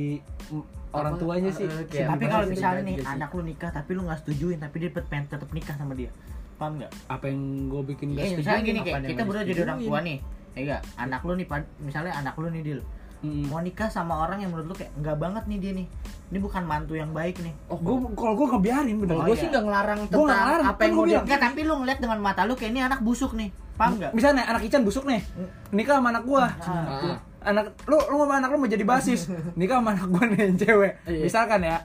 orang 0.90 1.12
Apa? 1.12 1.20
tuanya 1.20 1.50
sih 1.50 1.62
Eh, 1.62 1.72
sedih 1.76 2.06
Tapi 2.08 2.24
kalau 2.26 2.46
misalnya 2.46 2.82
nih 2.82 2.96
sih. 2.96 3.06
anak 3.06 3.30
lu 3.30 3.42
nikah 3.44 3.70
tapi 3.70 3.90
lu 3.92 4.00
nggak 4.02 4.18
setujuin 4.18 4.58
tapi 4.58 4.76
dia 4.78 4.90
pengen 4.90 5.24
tetap 5.28 5.48
nikah 5.50 5.74
sama 5.74 5.92
dia. 5.94 6.10
Paham 6.56 6.72
nggak? 6.76 6.92
apa 7.08 7.24
yang 7.24 7.40
gue 7.66 7.82
bikin 7.86 8.06
gak 8.10 8.24
setuju 8.26 8.36
misalnya 8.36 8.62
gini 8.62 8.72
apa 8.74 8.84
kayak 8.86 8.96
yang 8.96 9.04
kita 9.06 9.22
berdua 9.22 9.42
jadi 9.44 9.60
orang 9.62 9.78
tua 9.80 9.98
nih. 10.00 10.18
Ya 10.50 10.60
enggak, 10.60 10.80
anak 10.98 11.20
lu 11.22 11.32
nih 11.34 11.46
misalnya 11.78 12.12
anak 12.14 12.34
lu 12.34 12.46
nih 12.48 12.62
Dil. 12.62 12.80
Mm. 13.20 13.46
Mau 13.46 13.60
nikah 13.60 13.86
sama 13.86 14.16
orang 14.18 14.40
yang 14.40 14.48
menurut 14.48 14.66
lu 14.66 14.74
kayak 14.74 14.92
enggak 14.94 15.16
banget 15.16 15.44
nih 15.44 15.58
dia 15.58 15.72
nih. 15.74 15.86
Ini 16.26 16.38
bukan 16.38 16.62
mantu 16.62 16.94
yang 16.94 17.10
baik 17.10 17.36
nih. 17.38 17.52
Oh, 17.66 17.76
gue 17.76 17.92
kalau 18.12 18.34
gue 18.34 18.46
ngebiarin 18.48 18.96
bener 18.96 19.14
Oh, 19.14 19.22
gue 19.22 19.30
iya. 19.30 19.40
sih 19.40 19.48
nggak 19.48 19.60
ngelarang 19.62 19.98
tentang 20.02 20.18
nggak 20.20 20.38
ngelarang, 20.38 20.66
apa 20.66 20.80
yang 20.80 20.80
kan 20.80 20.90
mau 20.90 20.98
gua 20.98 21.06
dia 21.06 21.20
bilang. 21.20 21.42
Tapi 21.42 21.60
lu 21.60 21.74
ngeliat 21.76 21.98
dengan 21.98 22.18
mata 22.18 22.40
lu 22.42 22.54
kayak 22.54 22.70
ini 22.70 22.80
anak 22.80 23.00
busuk 23.00 23.32
nih. 23.32 23.50
Paham 23.72 23.96
nggak? 23.96 24.12
misalnya 24.12 24.44
anak 24.44 24.62
Ican 24.62 24.84
busuk 24.84 25.04
nih 25.04 25.24
nikah 25.70 25.96
sama 25.96 26.12
anak 26.12 26.24
gua 26.24 26.52
Ah. 26.60 27.16
anak 27.40 27.72
lu 27.84 27.96
lu 27.96 28.16
sama 28.18 28.36
anak 28.36 28.48
lu 28.50 28.60
mau 28.60 28.68
jadi 28.68 28.84
basis 28.84 29.32
nikah 29.58 29.80
sama 29.80 29.96
anak 29.96 30.04
gua 30.06 30.24
nih 30.26 30.40
yang 30.42 30.56
cewek 30.58 30.92
Iya. 31.08 31.22
misalkan 31.24 31.60
ya 31.64 31.76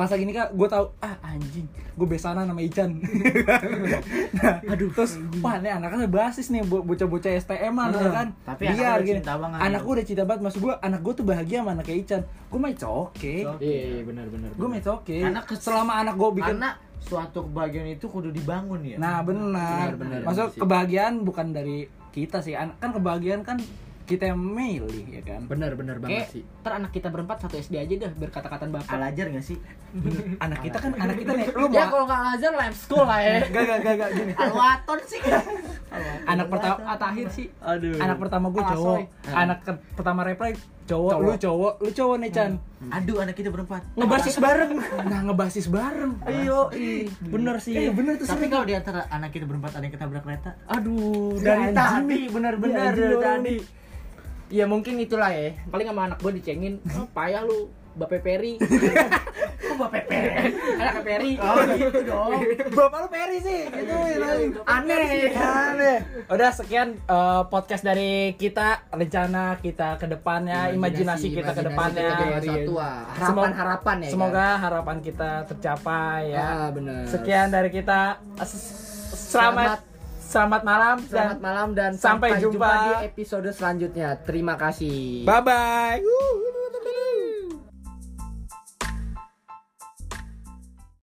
pas 0.00 0.08
lagi 0.08 0.24
nikah 0.24 0.48
gue 0.48 0.64
tahu 0.64 0.84
ah 0.98 1.12
anjing 1.20 1.68
gue 1.68 2.06
besanan 2.08 2.48
sama 2.48 2.64
Ican 2.64 2.96
nah, 4.36 4.56
aduh 4.64 4.88
terus 4.88 5.20
wah 5.38 5.60
nih 5.60 5.76
anaknya 5.76 6.08
basis 6.08 6.48
nih 6.48 6.64
bo- 6.64 6.80
bocah-bocah 6.80 7.36
STM 7.36 7.76
an 7.76 7.92
ya 7.92 8.08
kan 8.08 8.28
Tapi 8.48 8.62
anak 8.64 8.72
biar 8.72 8.88
udah 8.90 9.04
gini 9.04 9.18
cinta 9.20 9.34
banget. 9.36 9.58
anak 9.60 9.80
gue 9.84 9.92
udah 9.92 10.06
cinta 10.08 10.22
banget 10.24 10.40
maksud 10.40 10.60
gue 10.64 10.74
anak 10.80 11.00
gue 11.04 11.12
tuh 11.12 11.26
bahagia 11.28 11.56
sama 11.60 11.70
anaknya 11.76 11.96
Ican 12.00 12.20
gue 12.24 12.58
mah 12.58 12.70
Oke. 12.72 13.34
Iya, 13.60 13.82
iya, 13.92 14.02
benar 14.02 14.26
benar. 14.32 14.48
gue 14.56 14.66
mah 14.66 14.80
okay 14.80 15.20
Anak 15.20 15.44
selama 15.52 15.92
anak 16.00 16.14
gue 16.16 16.30
bikin 16.40 16.56
Karena 16.56 16.70
suatu 17.00 17.44
kebahagiaan 17.44 17.88
itu 17.90 18.06
kudu 18.06 18.28
dibangun 18.30 18.80
ya. 18.84 18.96
Nah 18.96 19.24
benar. 19.24 19.96
Maksud 19.96 20.56
kebahagiaan 20.56 21.24
bukan 21.24 21.52
dari 21.52 21.88
kita 22.12 22.44
sih, 22.44 22.52
An- 22.52 22.76
kan 22.76 22.92
kebahagiaan 22.92 23.40
kan 23.40 23.56
kita 24.10 24.24
yang 24.26 24.40
milih 24.40 25.06
ya 25.08 25.22
kan. 25.22 25.46
benar 25.46 25.72
benar 25.72 25.96
banget 25.96 26.26
Kayak 26.26 26.28
sih. 26.28 26.42
ntar 26.60 26.72
anak 26.76 26.90
kita 26.90 27.08
berempat 27.08 27.36
satu 27.38 27.54
SD 27.54 27.74
aja 27.76 27.94
dah 27.96 28.12
biar 28.12 28.30
kata-kataan 28.30 28.70
bapak. 28.70 28.90
Al 28.90 29.02
ajar 29.06 29.26
nggak 29.28 29.44
sih? 29.44 29.58
Anak 30.40 30.58
kita 30.60 30.78
kan, 30.78 30.90
anak 30.94 31.16
kita 31.16 31.32
nih, 31.32 31.46
lu 31.50 31.66
Ya 31.68 31.82
mau 31.84 31.90
kalau 31.92 32.04
nggak 32.06 32.20
ngajar 32.24 32.52
live 32.56 32.76
school 32.76 33.02
lah 33.02 33.18
ya. 33.20 33.42
gak 33.44 33.62
gak 33.64 33.78
gak 33.80 33.94
gak 33.96 34.10
gini. 34.12 34.32
Al 34.34 34.50
waton 34.50 34.98
sih. 35.04 35.20
Anak 36.24 36.46
pertama, 36.46 36.78
Atahir 36.86 37.26
sih. 37.28 37.46
Aduh. 37.60 37.98
anak 37.98 38.16
pertama 38.16 38.46
gue 38.48 38.62
cowok, 38.62 38.98
anak 39.28 39.58
ke- 39.60 39.82
pertama 39.94 40.20
reply 40.22 40.54
cowok, 40.86 41.10
Cowok. 41.12 41.22
lu 41.24 41.32
cowok, 41.36 41.72
lu 41.80 41.90
cowok 41.92 42.16
nih 42.18 42.30
Chan. 42.30 42.52
Aduh 42.88 43.16
anak 43.18 43.34
kita 43.34 43.48
berempat. 43.48 43.82
Ngebasis 43.94 44.36
bareng, 44.38 44.72
nah 45.10 45.20
ngebasis 45.22 45.66
bareng. 45.66 46.12
Ayo, 46.24 46.70
ih, 46.72 47.06
bener 47.20 47.58
sih. 47.58 47.74
Eh 47.76 47.90
bener 47.90 48.14
tuh 48.14 48.26
Tapi 48.26 48.46
kalau 48.46 48.62
di 48.62 48.74
antara 48.74 49.06
anak 49.06 49.30
kita 49.30 49.42
berempat 49.42 49.74
ada 49.74 49.82
yang 49.82 49.94
ketabrak 49.94 50.22
kereta. 50.22 50.50
Aduh, 50.66 51.34
dari 51.36 51.70
tadi 51.70 52.26
anjing 52.26 52.30
dari 52.72 53.16
tadi. 53.18 53.56
Ya 54.50 54.66
mungkin 54.66 54.98
itulah 54.98 55.30
ya. 55.30 55.54
Paling 55.64 55.86
sama 55.86 56.02
anak 56.04 56.18
gue 56.18 56.32
dicengin, 56.34 56.82
oh, 56.90 57.06
payah 57.08 57.40
lu, 57.40 57.70
Bapak 57.92 58.20
Peri. 58.20 58.58
Kok 59.60 59.76
bapak 59.76 60.02
pepe? 60.02 60.18
Anak 60.74 61.04
Peri. 61.04 61.32
Oh 61.36 61.54
gitu 61.70 62.00
dong. 62.02 62.42
Bapak 62.72 62.98
lu 62.98 63.08
Peri 63.08 63.38
sih, 63.38 63.60
gitu 63.66 63.92
ya. 63.92 64.18
Aneh. 64.64 65.30
Aneh. 65.30 65.96
Udah 66.26 66.50
sekian 66.50 66.98
eh, 66.98 67.42
podcast 67.46 67.82
dari 67.82 68.34
kita, 68.34 68.88
rencana 68.90 69.58
kita 69.58 69.94
ke 69.96 70.06
depannya, 70.08 70.70
imajinasi, 70.72 71.30
kita 71.32 71.52
ke 71.52 71.62
depannya. 71.62 72.08
Iya. 72.10 72.38
Semoga- 72.40 73.14
Harapan-harapan 73.14 73.96
ya. 74.00 74.10
Semoga 74.10 74.46
harapan 74.58 74.96
kita 75.00 75.30
tercapai 75.46 76.20
ya. 76.30 76.42
Ah, 76.42 76.68
benar. 76.70 77.06
Sekian 77.06 77.46
dari 77.48 77.70
kita. 77.70 78.18
S- 78.40 78.90
Selamat 79.30 79.86
selamat 80.30 80.62
malam 80.62 80.96
Selamat 81.02 81.36
dan 81.36 81.42
malam 81.42 81.68
dan 81.74 81.90
Sampai 81.98 82.38
sampai, 82.38 82.42
jumpa. 82.46 82.54
jumpa 82.54 82.70
di 82.86 82.92
episode 83.10 83.50
selanjutnya. 83.50 84.08
Terima 84.22 84.54
kasih. 84.54 85.26
bye 85.26 85.42
bye. 85.42 86.59